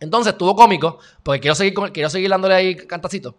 [0.00, 3.36] Entonces estuvo cómico, porque quiero seguir, quiero seguir dándole ahí cantacito.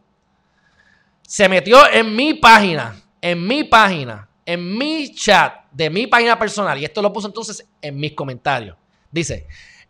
[1.24, 6.78] Se metió en mi página, en mi página, en mi chat de mi página personal,
[6.78, 8.78] y esto lo puso entonces en mis comentarios.
[9.12, 9.46] Dice,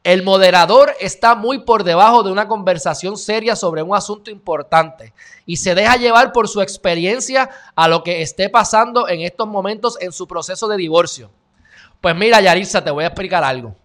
[0.08, 5.14] el moderador está muy por debajo de una conversación seria sobre un asunto importante
[5.46, 9.98] y se deja llevar por su experiencia a lo que esté pasando en estos momentos
[10.00, 11.30] en su proceso de divorcio.
[12.00, 13.76] Pues mira, Yarisa, te voy a explicar algo.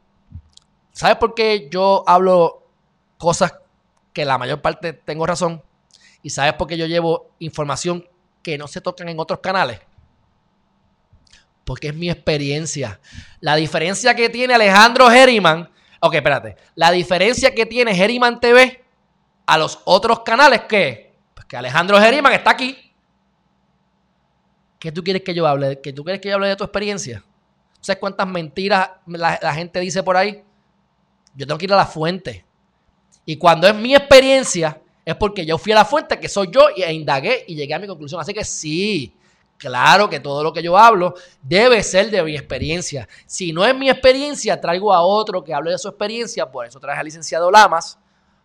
[0.93, 2.69] ¿Sabes por qué yo hablo
[3.19, 3.55] cosas
[4.13, 5.61] que la mayor parte tengo razón?
[6.23, 8.09] ¿Y sabes por qué yo llevo información
[8.45, 9.81] que no se tocan en otros canales?
[11.65, 13.01] Porque es mi experiencia.
[13.41, 15.73] La diferencia que tiene Alejandro Herriman
[16.05, 16.57] Ok, espérate.
[16.75, 18.85] La diferencia que tiene Geriman TV
[19.47, 21.15] a los otros canales, ¿qué?
[21.33, 22.77] Pues que Alejandro Gerima, que está aquí.
[24.81, 25.81] ¿Qué tú quieres que yo hable?
[25.81, 27.23] ¿Que tú quieres que yo hable de tu experiencia?
[27.81, 30.43] ¿Sabes cuántas mentiras la, la gente dice por ahí?
[31.37, 32.45] Yo tengo que ir a la fuente.
[33.25, 36.63] Y cuando es mi experiencia, es porque yo fui a la fuente, que soy yo,
[36.77, 38.21] e indagué y llegué a mi conclusión.
[38.21, 39.15] Así que sí,
[39.63, 43.09] claro que todo lo que yo hablo debe ser de mi experiencia.
[43.27, 46.51] Si no es mi experiencia, traigo a otro que hable de su experiencia.
[46.51, 47.99] Por eso traje al licenciado Lamas,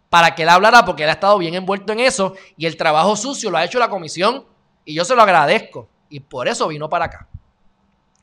[0.10, 3.16] para que él hablara, porque él ha estado bien envuelto en eso y el trabajo
[3.16, 4.46] sucio lo ha hecho la comisión
[4.86, 5.90] y yo se lo agradezco.
[6.10, 7.28] Y por eso vino para acá.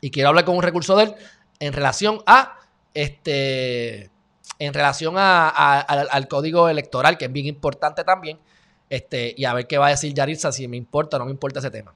[0.00, 1.14] Y quiero hablar con un recurso de él
[1.58, 2.58] en relación a
[2.94, 4.10] este
[4.58, 8.38] en relación al, código electoral, que es bien importante también,
[8.88, 11.32] este, y a ver qué va a decir Yaritza, si me importa o no me
[11.32, 11.92] importa ese tema.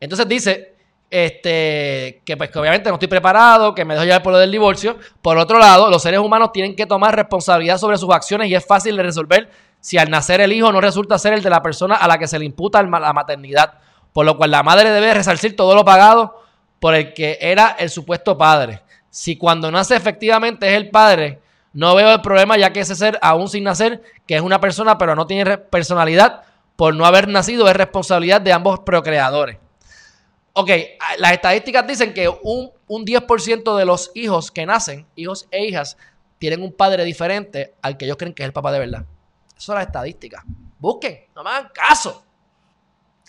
[0.00, 0.74] Entonces dice
[1.10, 4.50] este, que, pues, que obviamente no estoy preparado, que me dejo llevar por lo del
[4.50, 4.98] divorcio.
[5.22, 8.64] Por otro lado, los seres humanos tienen que tomar responsabilidad sobre sus acciones y es
[8.64, 9.50] fácil de resolver
[9.80, 12.26] si al nacer el hijo no resulta ser el de la persona a la que
[12.26, 13.74] se le imputa la maternidad,
[14.12, 16.42] por lo cual la madre debe resarcir todo lo pagado
[16.80, 18.82] por el que era el supuesto padre.
[19.10, 21.40] Si cuando nace efectivamente es el padre,
[21.72, 24.98] no veo el problema ya que ese ser, aún sin nacer, que es una persona
[24.98, 26.42] pero no tiene personalidad,
[26.76, 29.58] por no haber nacido es responsabilidad de ambos procreadores.
[30.60, 30.70] Ok,
[31.18, 35.96] las estadísticas dicen que un, 10% de los hijos que nacen, hijos e hijas,
[36.38, 39.06] tienen un padre diferente al que ellos creen que es el papá de verdad.
[39.50, 40.42] Eso son las estadísticas.
[40.80, 42.24] Busquen, no me hagan caso.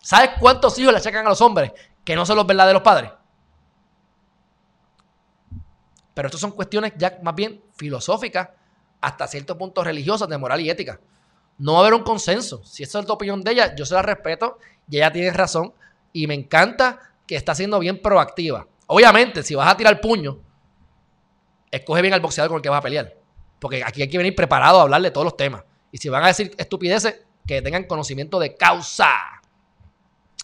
[0.02, 1.72] ¿Sabes cuántos hijos le achacan a los hombres
[2.04, 3.12] que no son los verdaderos padres?
[6.16, 8.50] Pero esto son cuestiones ya más bien filosóficas,
[9.02, 11.00] hasta cierto punto religiosas, de moral y ética.
[11.60, 12.66] No va a haber un consenso.
[12.66, 14.58] Si esa es la opinión de ella, yo se la respeto
[14.90, 15.76] y ella tiene razón.
[16.12, 18.66] Y me encanta que está siendo bien proactiva.
[18.88, 20.40] Obviamente, si vas a tirar puño,
[21.70, 23.16] escoge bien al boxeador con el que vas a pelear.
[23.60, 25.64] Porque aquí hay que venir preparado a hablar de todos los temas.
[25.92, 29.12] Y si van a decir estupideces, que tengan conocimiento de causa.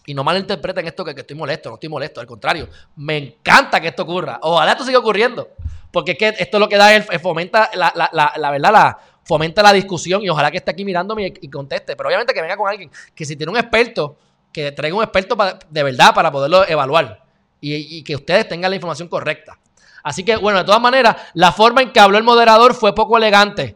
[0.06, 3.88] Y no malinterpreten esto que, estoy molesto, no estoy molesto, al contrario, me encanta que
[3.88, 4.38] esto ocurra.
[4.44, 5.49] Ojalá esto siga ocurriendo.
[5.91, 9.74] Porque es que esto lo que da es, fomenta la, la, verdad, la, fomenta la
[9.74, 11.95] discusión y ojalá que esté aquí mirándome y, conteste.
[11.95, 14.18] Pero obviamente que venga con alguien que si tiene un experto,
[14.56, 15.36] que traiga un experto
[15.69, 17.22] de verdad para poderlo evaluar
[17.60, 19.60] y, que ustedes tengan la información correcta.
[20.02, 23.18] Así que, bueno, de todas maneras, la forma en que habló el moderador fue poco
[23.18, 23.76] elegante.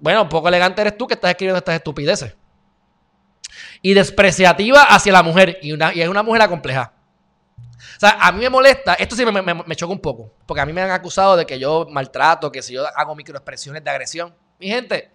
[0.00, 2.34] Bueno, poco elegante eres tú que estás escribiendo estas estupideces.
[3.82, 5.58] Y despreciativa hacia la mujer.
[5.60, 6.94] Y, una, es una mujer compleja.
[7.96, 10.72] O sea, a mí me molesta, esto sí me, choca un poco, porque a mí
[10.72, 14.34] me han acusado de que yo maltrato, que si yo hago microexpresiones de agresión.
[14.58, 15.10] Mi gente,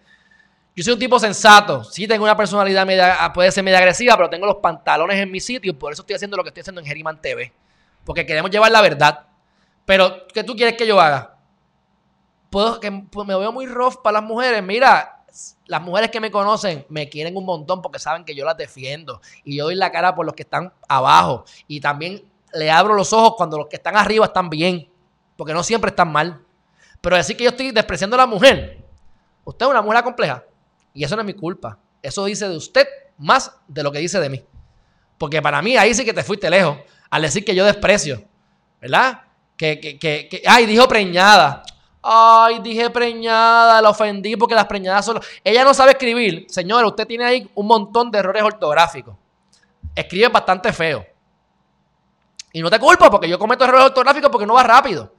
[0.76, 4.14] yo soy un tipo sensato, sí tengo una personalidad media, ah, puede ser media agresiva,
[4.14, 6.60] pero tengo los pantalones en mi sitio y por eso estoy haciendo lo que estoy
[6.60, 7.50] haciendo en Geriman TV.
[8.04, 9.26] Porque queremos llevar la verdad.
[9.86, 11.38] Pero, ¿qué tú quieres que yo haga?
[12.50, 14.62] Puedo, que pues, me veo muy rough para las mujeres.
[14.62, 15.24] Mira,
[15.64, 19.22] las mujeres que me conocen me quieren un montón porque saben que yo las defiendo.
[19.44, 21.46] Y yo doy la cara por los que están abajo.
[21.66, 22.22] Y también
[22.52, 24.90] le abro los ojos cuando los que están arriba están bien,
[25.38, 26.44] porque no siempre están mal.
[27.00, 28.84] Pero decir que yo estoy despreciando a la mujer,
[29.42, 30.44] usted es una mujer compleja
[30.96, 31.78] y eso no es mi culpa.
[32.02, 34.42] Eso dice de usted más de lo que dice de mí.
[35.18, 36.78] Porque para mí ahí sí que te fuiste lejos
[37.10, 38.22] al decir que yo desprecio,
[38.80, 39.22] ¿verdad?
[39.56, 41.62] Que, que, que, ay, dijo preñada.
[42.02, 45.20] Ay, dije preñada, la ofendí porque las preñadas son...
[45.42, 46.46] Ella no sabe escribir.
[46.48, 49.16] Señora, usted tiene ahí un montón de errores ortográficos.
[49.94, 51.04] Escribe bastante feo.
[52.52, 55.12] Y no te culpo porque yo cometo errores ortográficos porque no va rápido.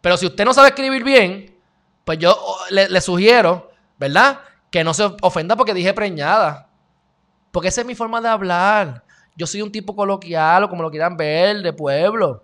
[0.00, 1.58] Pero si usted no sabe escribir bien,
[2.04, 4.40] pues yo oh, le, sugiero, ¿verdad?
[4.74, 6.68] Que no se ofenda porque dije preñada.
[7.52, 9.04] Porque esa es mi forma de hablar.
[9.36, 12.42] Yo soy un tipo coloquial o como lo quieran ver, de pueblo.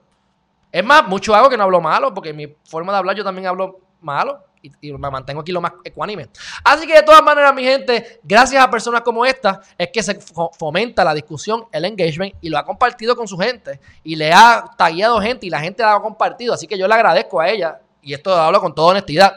[0.71, 3.49] Es más, mucho hago que no hablo malo, porque mi forma de hablar yo también
[3.49, 6.29] hablo malo y, me mantengo aquí lo más ecuánime.
[6.63, 10.17] Así que de todas maneras, mi gente, gracias a personas como esta, es que se
[10.57, 14.67] fomenta la discusión, el engagement, y lo ha compartido con su gente, y le ha
[14.79, 16.55] tagueado gente, y la gente la ha compartido.
[16.55, 19.35] Así que yo le agradezco a ella, y esto lo hablo con toda honestidad,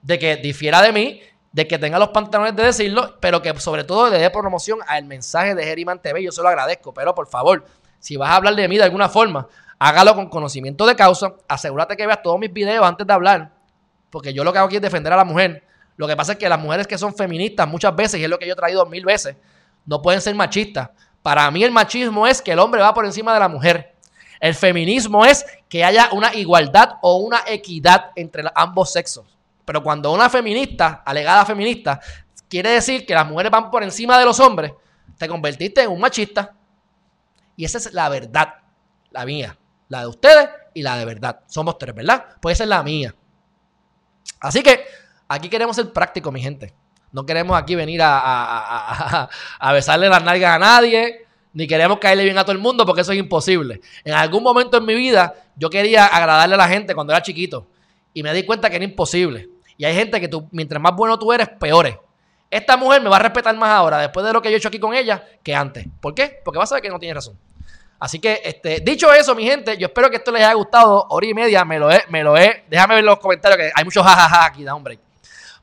[0.00, 1.20] de que difiera de mí,
[1.52, 5.04] de que tenga los pantalones de decirlo, pero que sobre todo le dé promoción al
[5.04, 6.22] mensaje de Geriman TV.
[6.22, 7.64] Yo se lo agradezco, pero por favor,
[7.98, 9.48] si vas a hablar de mí de alguna forma,
[9.78, 13.60] hágalo con conocimiento de causa, asegúrate que veas todos mis videos antes de hablar
[14.10, 15.64] porque yo lo que hago aquí es defender a la mujer.
[15.96, 18.38] Lo que pasa es que las mujeres que son feministas muchas veces, y es lo
[18.38, 19.36] que yo he traído mil veces,
[19.86, 20.90] no pueden ser machistas.
[21.22, 23.94] Para mí el machismo es que el hombre va por encima de la mujer.
[24.40, 29.29] El feminismo es que haya una igualdad o una equidad entre ambos sexos.
[29.70, 32.00] Pero cuando una feminista, alegada feminista,
[32.48, 34.72] quiere decir que las mujeres van por encima de los hombres,
[35.16, 36.56] te convertiste en un machista.
[37.54, 38.52] Y esa es la verdad,
[39.12, 39.56] la mía,
[39.86, 41.42] la de ustedes y la de verdad.
[41.46, 42.36] Somos tres, ¿verdad?
[42.42, 43.14] Pues esa es la mía.
[44.40, 44.84] Así que
[45.28, 46.74] aquí queremos ser prácticos, mi gente.
[47.12, 49.28] No queremos aquí venir a,
[49.60, 53.02] a, besarle las nalgas a nadie, ni queremos caerle bien a todo el mundo porque
[53.02, 53.80] eso es imposible.
[54.02, 57.68] En algún momento en mi vida yo quería agradarle a la gente cuando era chiquito
[58.12, 59.59] y me di cuenta que era imposible.
[59.80, 61.96] Y hay gente que tú, mientras más bueno tú eres, peores.
[62.50, 64.68] Esta mujer me va a respetar más ahora, después de lo que yo he hecho
[64.68, 65.86] aquí con ella, que antes.
[66.02, 66.38] ¿Por qué?
[66.44, 67.38] Porque va a saber que no tiene razón.
[67.98, 71.06] Así que, este, dicho eso, mi gente, yo espero que esto les haya gustado.
[71.08, 72.62] Hora y media, me lo he, me lo he.
[72.68, 75.00] Déjame ver los comentarios, que hay muchos jajaja aquí, da un break.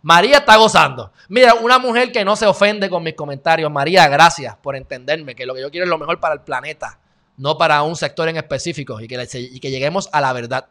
[0.01, 1.11] María está gozando.
[1.29, 3.71] Mira, una mujer que no se ofende con mis comentarios.
[3.71, 6.97] María, gracias por entenderme que lo que yo quiero es lo mejor para el planeta,
[7.37, 10.65] no para un sector en específico y que, y que lleguemos a la verdad.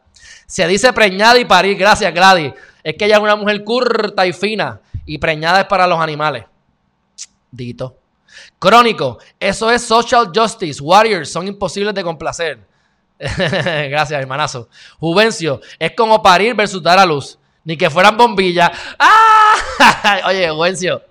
[0.45, 1.77] Se dice preñada y parir.
[1.77, 2.53] Gracias, Gladys.
[2.87, 6.45] Es que ella es una mujer curta y fina y preñada es para los animales.
[7.51, 7.97] Dito.
[8.57, 10.81] Crónico, eso es social justice.
[10.81, 12.65] Warriors son imposibles de complacer.
[13.19, 14.69] Gracias, hermanazo.
[14.99, 17.37] Juvencio, es como parir versus dar a luz.
[17.65, 18.71] Ni que fueran bombillas.
[18.97, 20.21] ¡Ah!
[20.27, 21.01] Oye, Juvencio,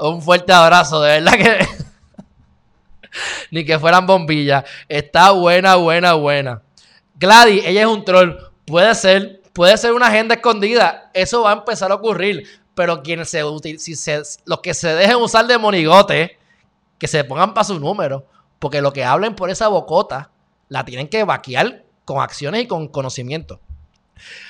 [0.00, 1.68] un fuerte abrazo, de verdad que.
[3.52, 4.64] Ni que fueran bombillas.
[4.88, 6.62] Está buena, buena, buena.
[7.14, 8.32] Gladys, ella es un troll.
[8.64, 11.10] Puede ser, puede ser una agenda escondida.
[11.14, 12.46] Eso va a empezar a ocurrir.
[12.74, 13.42] Pero quienes se,
[13.78, 16.38] si se, los que se dejen usar de monigote,
[16.98, 18.26] que se pongan para su número.
[18.58, 20.30] Porque lo que hablen por esa bocota,
[20.68, 23.58] la tienen que vaquear con acciones y con conocimiento.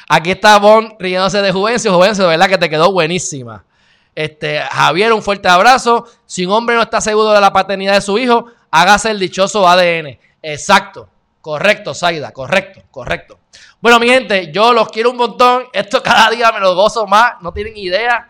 [0.09, 1.95] Aquí está Bon riéndose de Juvencio.
[1.95, 3.65] Juvencio, de verdad que te quedó buenísima.
[4.13, 6.07] Este, Javier, un fuerte abrazo.
[6.25, 9.69] Si un hombre no está seguro de la paternidad de su hijo, hágase el dichoso
[9.69, 10.19] ADN.
[10.43, 11.09] Exacto.
[11.47, 12.33] Correcto, Zaida.
[12.33, 13.39] Correcto, correcto.
[13.81, 15.67] Bueno, mi gente, yo los quiero un montón.
[15.73, 17.35] Esto cada día me lo gozo más.
[17.41, 18.27] No tienen idea.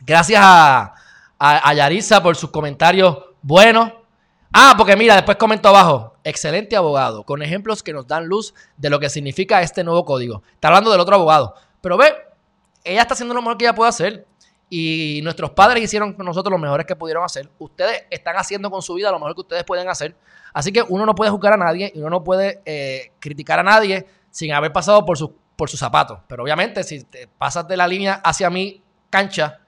[0.00, 0.92] Gracias a,
[1.38, 3.92] a, a Yarisa por sus comentarios buenos.
[4.52, 6.16] Ah, porque mira, después comento abajo.
[6.22, 10.42] Excelente abogado, con ejemplos que nos dan luz de lo que significa este nuevo código.
[10.52, 11.54] Está hablando del otro abogado.
[11.80, 12.14] Pero ve,
[12.84, 14.26] ella está haciendo lo mejor que ella puede hacer.
[14.74, 17.46] Y nuestros padres hicieron con nosotros lo mejores que pudieron hacer.
[17.58, 20.16] Ustedes están haciendo con su vida lo mejor que ustedes pueden hacer.
[20.54, 23.62] Así que uno no puede juzgar a nadie y uno no puede eh, criticar a
[23.62, 26.20] nadie sin haber pasado por, su, por sus zapatos.
[26.26, 29.60] Pero obviamente, si te pasas de la línea hacia mi cancha,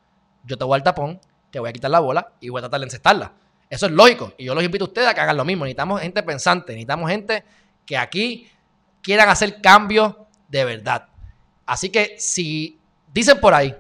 [0.43, 1.21] yo te voy al tapón,
[1.51, 3.31] te voy a quitar la bola y voy a tratar de encestarla.
[3.69, 4.33] Eso es lógico.
[4.39, 5.67] Y yo los invito a ustedes a que hagan lo mismo.
[5.67, 7.45] Necesitamos gente pensante, necesitamos gente
[7.85, 8.49] que aquí
[9.03, 10.15] quieran hacer cambios
[10.49, 11.09] de verdad.
[11.67, 12.81] Así que si
[13.13, 13.77] dicen por ahí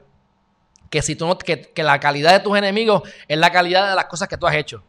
[0.94, 3.96] que, si tú no, que, que, la calidad de tus enemigos es la calidad de
[3.96, 4.80] las cosas que tú has hecho,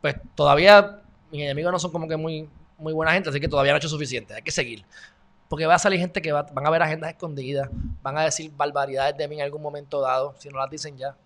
[0.00, 1.00] pues todavía
[1.32, 2.48] mis enemigos no son como que muy,
[2.78, 4.34] muy buena gente, así que todavía no he hecho suficiente.
[4.34, 4.84] Hay que seguir.
[5.48, 7.68] Porque va a salir gente que va, van a ver agendas escondidas,
[8.02, 11.16] van a decir barbaridades de mí en algún momento dado, si no las dicen ya.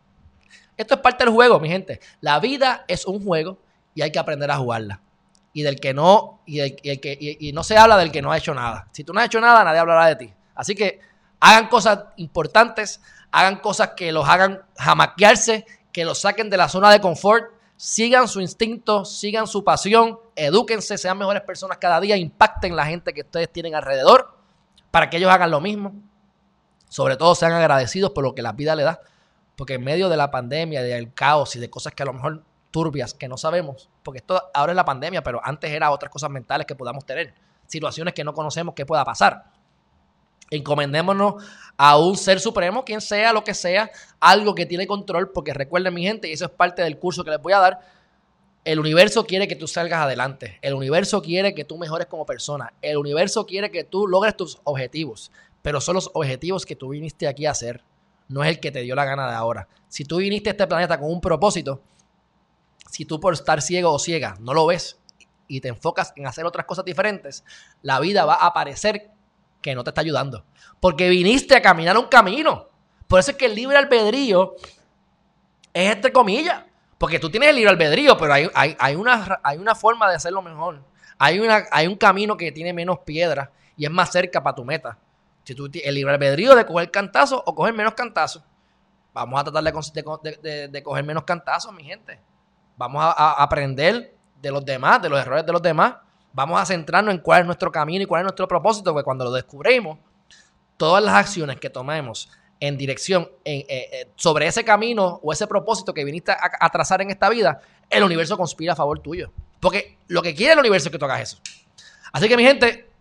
[0.78, 2.00] Esto es parte del juego, mi gente.
[2.22, 3.58] La vida es un juego
[3.94, 5.02] y hay que aprender a jugarla.
[5.52, 8.10] Y del que no, y, del, y el que, y, y no se habla del
[8.10, 8.88] que no ha hecho nada.
[8.92, 10.32] Si tú no has hecho nada, nadie hablará de ti.
[10.54, 11.00] Así que
[11.38, 13.02] hagan cosas importantes,
[13.32, 18.28] hagan cosas que los hagan jamaquearse, que los saquen de la zona de confort, sigan
[18.28, 23.22] su instinto, sigan su pasión, edúquense, sean mejores personas cada día, impacten la gente que
[23.22, 24.36] ustedes tienen alrededor
[24.90, 25.92] para que ellos hagan lo mismo.
[26.88, 29.00] Sobre todo sean agradecidos por lo que la vida le da.
[29.56, 32.44] Porque en medio de la pandemia, del caos y de cosas que a lo mejor
[32.70, 36.30] turbias que no sabemos, porque esto ahora es la pandemia, pero antes era otras cosas
[36.30, 37.34] mentales que podamos tener,
[37.66, 39.44] situaciones que no conocemos que pueda pasar.
[40.56, 41.42] Encomendémonos
[41.76, 45.94] a un ser supremo, quien sea, lo que sea, algo que tiene control, porque recuerden
[45.94, 47.80] mi gente, y eso es parte del curso que les voy a dar,
[48.64, 52.72] el universo quiere que tú salgas adelante, el universo quiere que tú mejores como persona,
[52.82, 57.26] el universo quiere que tú logres tus objetivos, pero son los objetivos que tú viniste
[57.26, 57.82] aquí a hacer
[58.32, 59.68] no es el que te dio la gana de ahora.
[59.88, 61.82] Si tú viniste a este planeta con un propósito,
[62.90, 64.98] si tú por estar ciego o ciega no lo ves
[65.48, 67.44] y te enfocas en hacer otras cosas diferentes,
[67.82, 69.10] la vida va a parecer
[69.62, 70.44] que no te está ayudando.
[70.80, 72.68] Porque viniste a caminar un camino.
[73.06, 74.54] Por eso es que el libre albedrío
[75.72, 76.64] es entre comillas.
[76.98, 80.16] Porque tú tienes el libre albedrío, pero hay, hay, hay, una, hay una forma de
[80.16, 80.82] hacerlo mejor.
[81.18, 84.64] Hay, una, hay un camino que tiene menos piedras y es más cerca para tu
[84.64, 84.98] meta.
[85.44, 88.42] Si tú el libre albedrío de coger cantazos o coger menos cantazos.
[89.12, 92.18] Vamos a tratar de, coger menos cantazos, mi gente.
[92.76, 95.96] Vamos a, aprender de los demás, de los errores de los demás.
[96.32, 99.24] Vamos a centrarnos en cuál es nuestro camino y cuál es nuestro propósito, porque cuando
[99.24, 99.98] lo descubrimos,
[100.76, 105.92] todas las acciones que tomemos en dirección eh, eh, sobre ese camino o ese propósito
[105.92, 107.60] que viniste a, a, trazar en esta vida,
[107.90, 109.32] el universo conspira a favor tuyo.
[109.60, 111.38] Porque lo que quiere el universo es que tú hagas eso.
[112.12, 112.92] Así que, mi gente,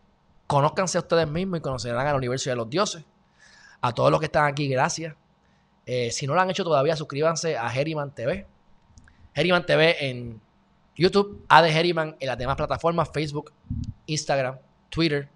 [0.51, 3.05] Conózcanse a ustedes mismos y conocerán al universo de los dioses.
[3.79, 5.15] A todos los que están aquí, gracias.
[5.85, 8.45] Eh, si no lo han hecho todavía, suscríbanse a Herriman TV.
[9.33, 10.41] Herriman TV en
[10.95, 13.53] YouTube, A de Herriman en las demás plataformas, Facebook,
[14.05, 14.57] Instagram,
[14.89, 15.29] Twitter.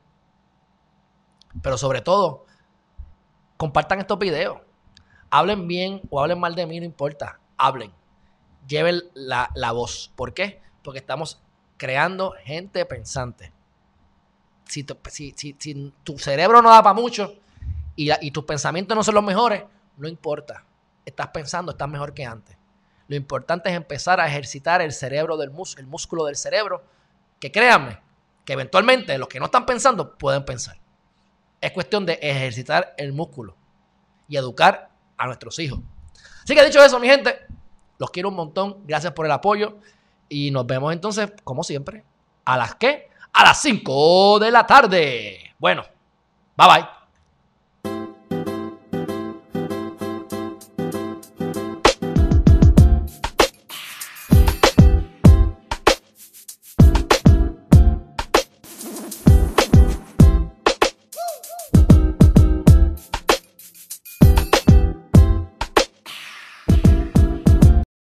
[1.61, 2.45] Pero sobre todo,
[3.57, 4.57] compartan estos videos.
[5.30, 7.40] Hablen bien o hablen mal de mí, no importa.
[7.57, 7.91] Hablen.
[8.68, 10.11] Lleven la, voz.
[10.15, 10.61] ¿Por qué?
[10.84, 11.41] Porque estamos
[11.77, 13.52] creando gente pensante.
[14.65, 14.98] Si tu,
[16.03, 17.36] tu cerebro no da para mucho
[17.95, 19.64] y, y tus pensamientos no son los mejores,
[19.98, 20.65] no importa.
[21.06, 22.55] Estás pensando, estás mejor que antes.
[23.07, 26.84] Lo importante es empezar a ejercitar el cerebro del el músculo del cerebro,
[27.40, 27.99] que créanme,
[28.44, 30.77] que eventualmente los que no están pensando pueden pensar.
[31.61, 33.56] Es cuestión de ejercitar el músculo
[34.27, 35.80] y educar a nuestros hijos.
[36.44, 37.40] Así que dicho eso, mi gente,
[37.98, 38.77] los quiero un montón.
[38.86, 39.77] Gracias por el apoyo.
[40.30, 42.03] Y nos vemos entonces, como siempre,
[42.45, 43.10] a las que?
[43.34, 45.56] A las 5 de la tarde.
[45.60, 45.84] Bueno,
[46.56, 47.05] bye bye.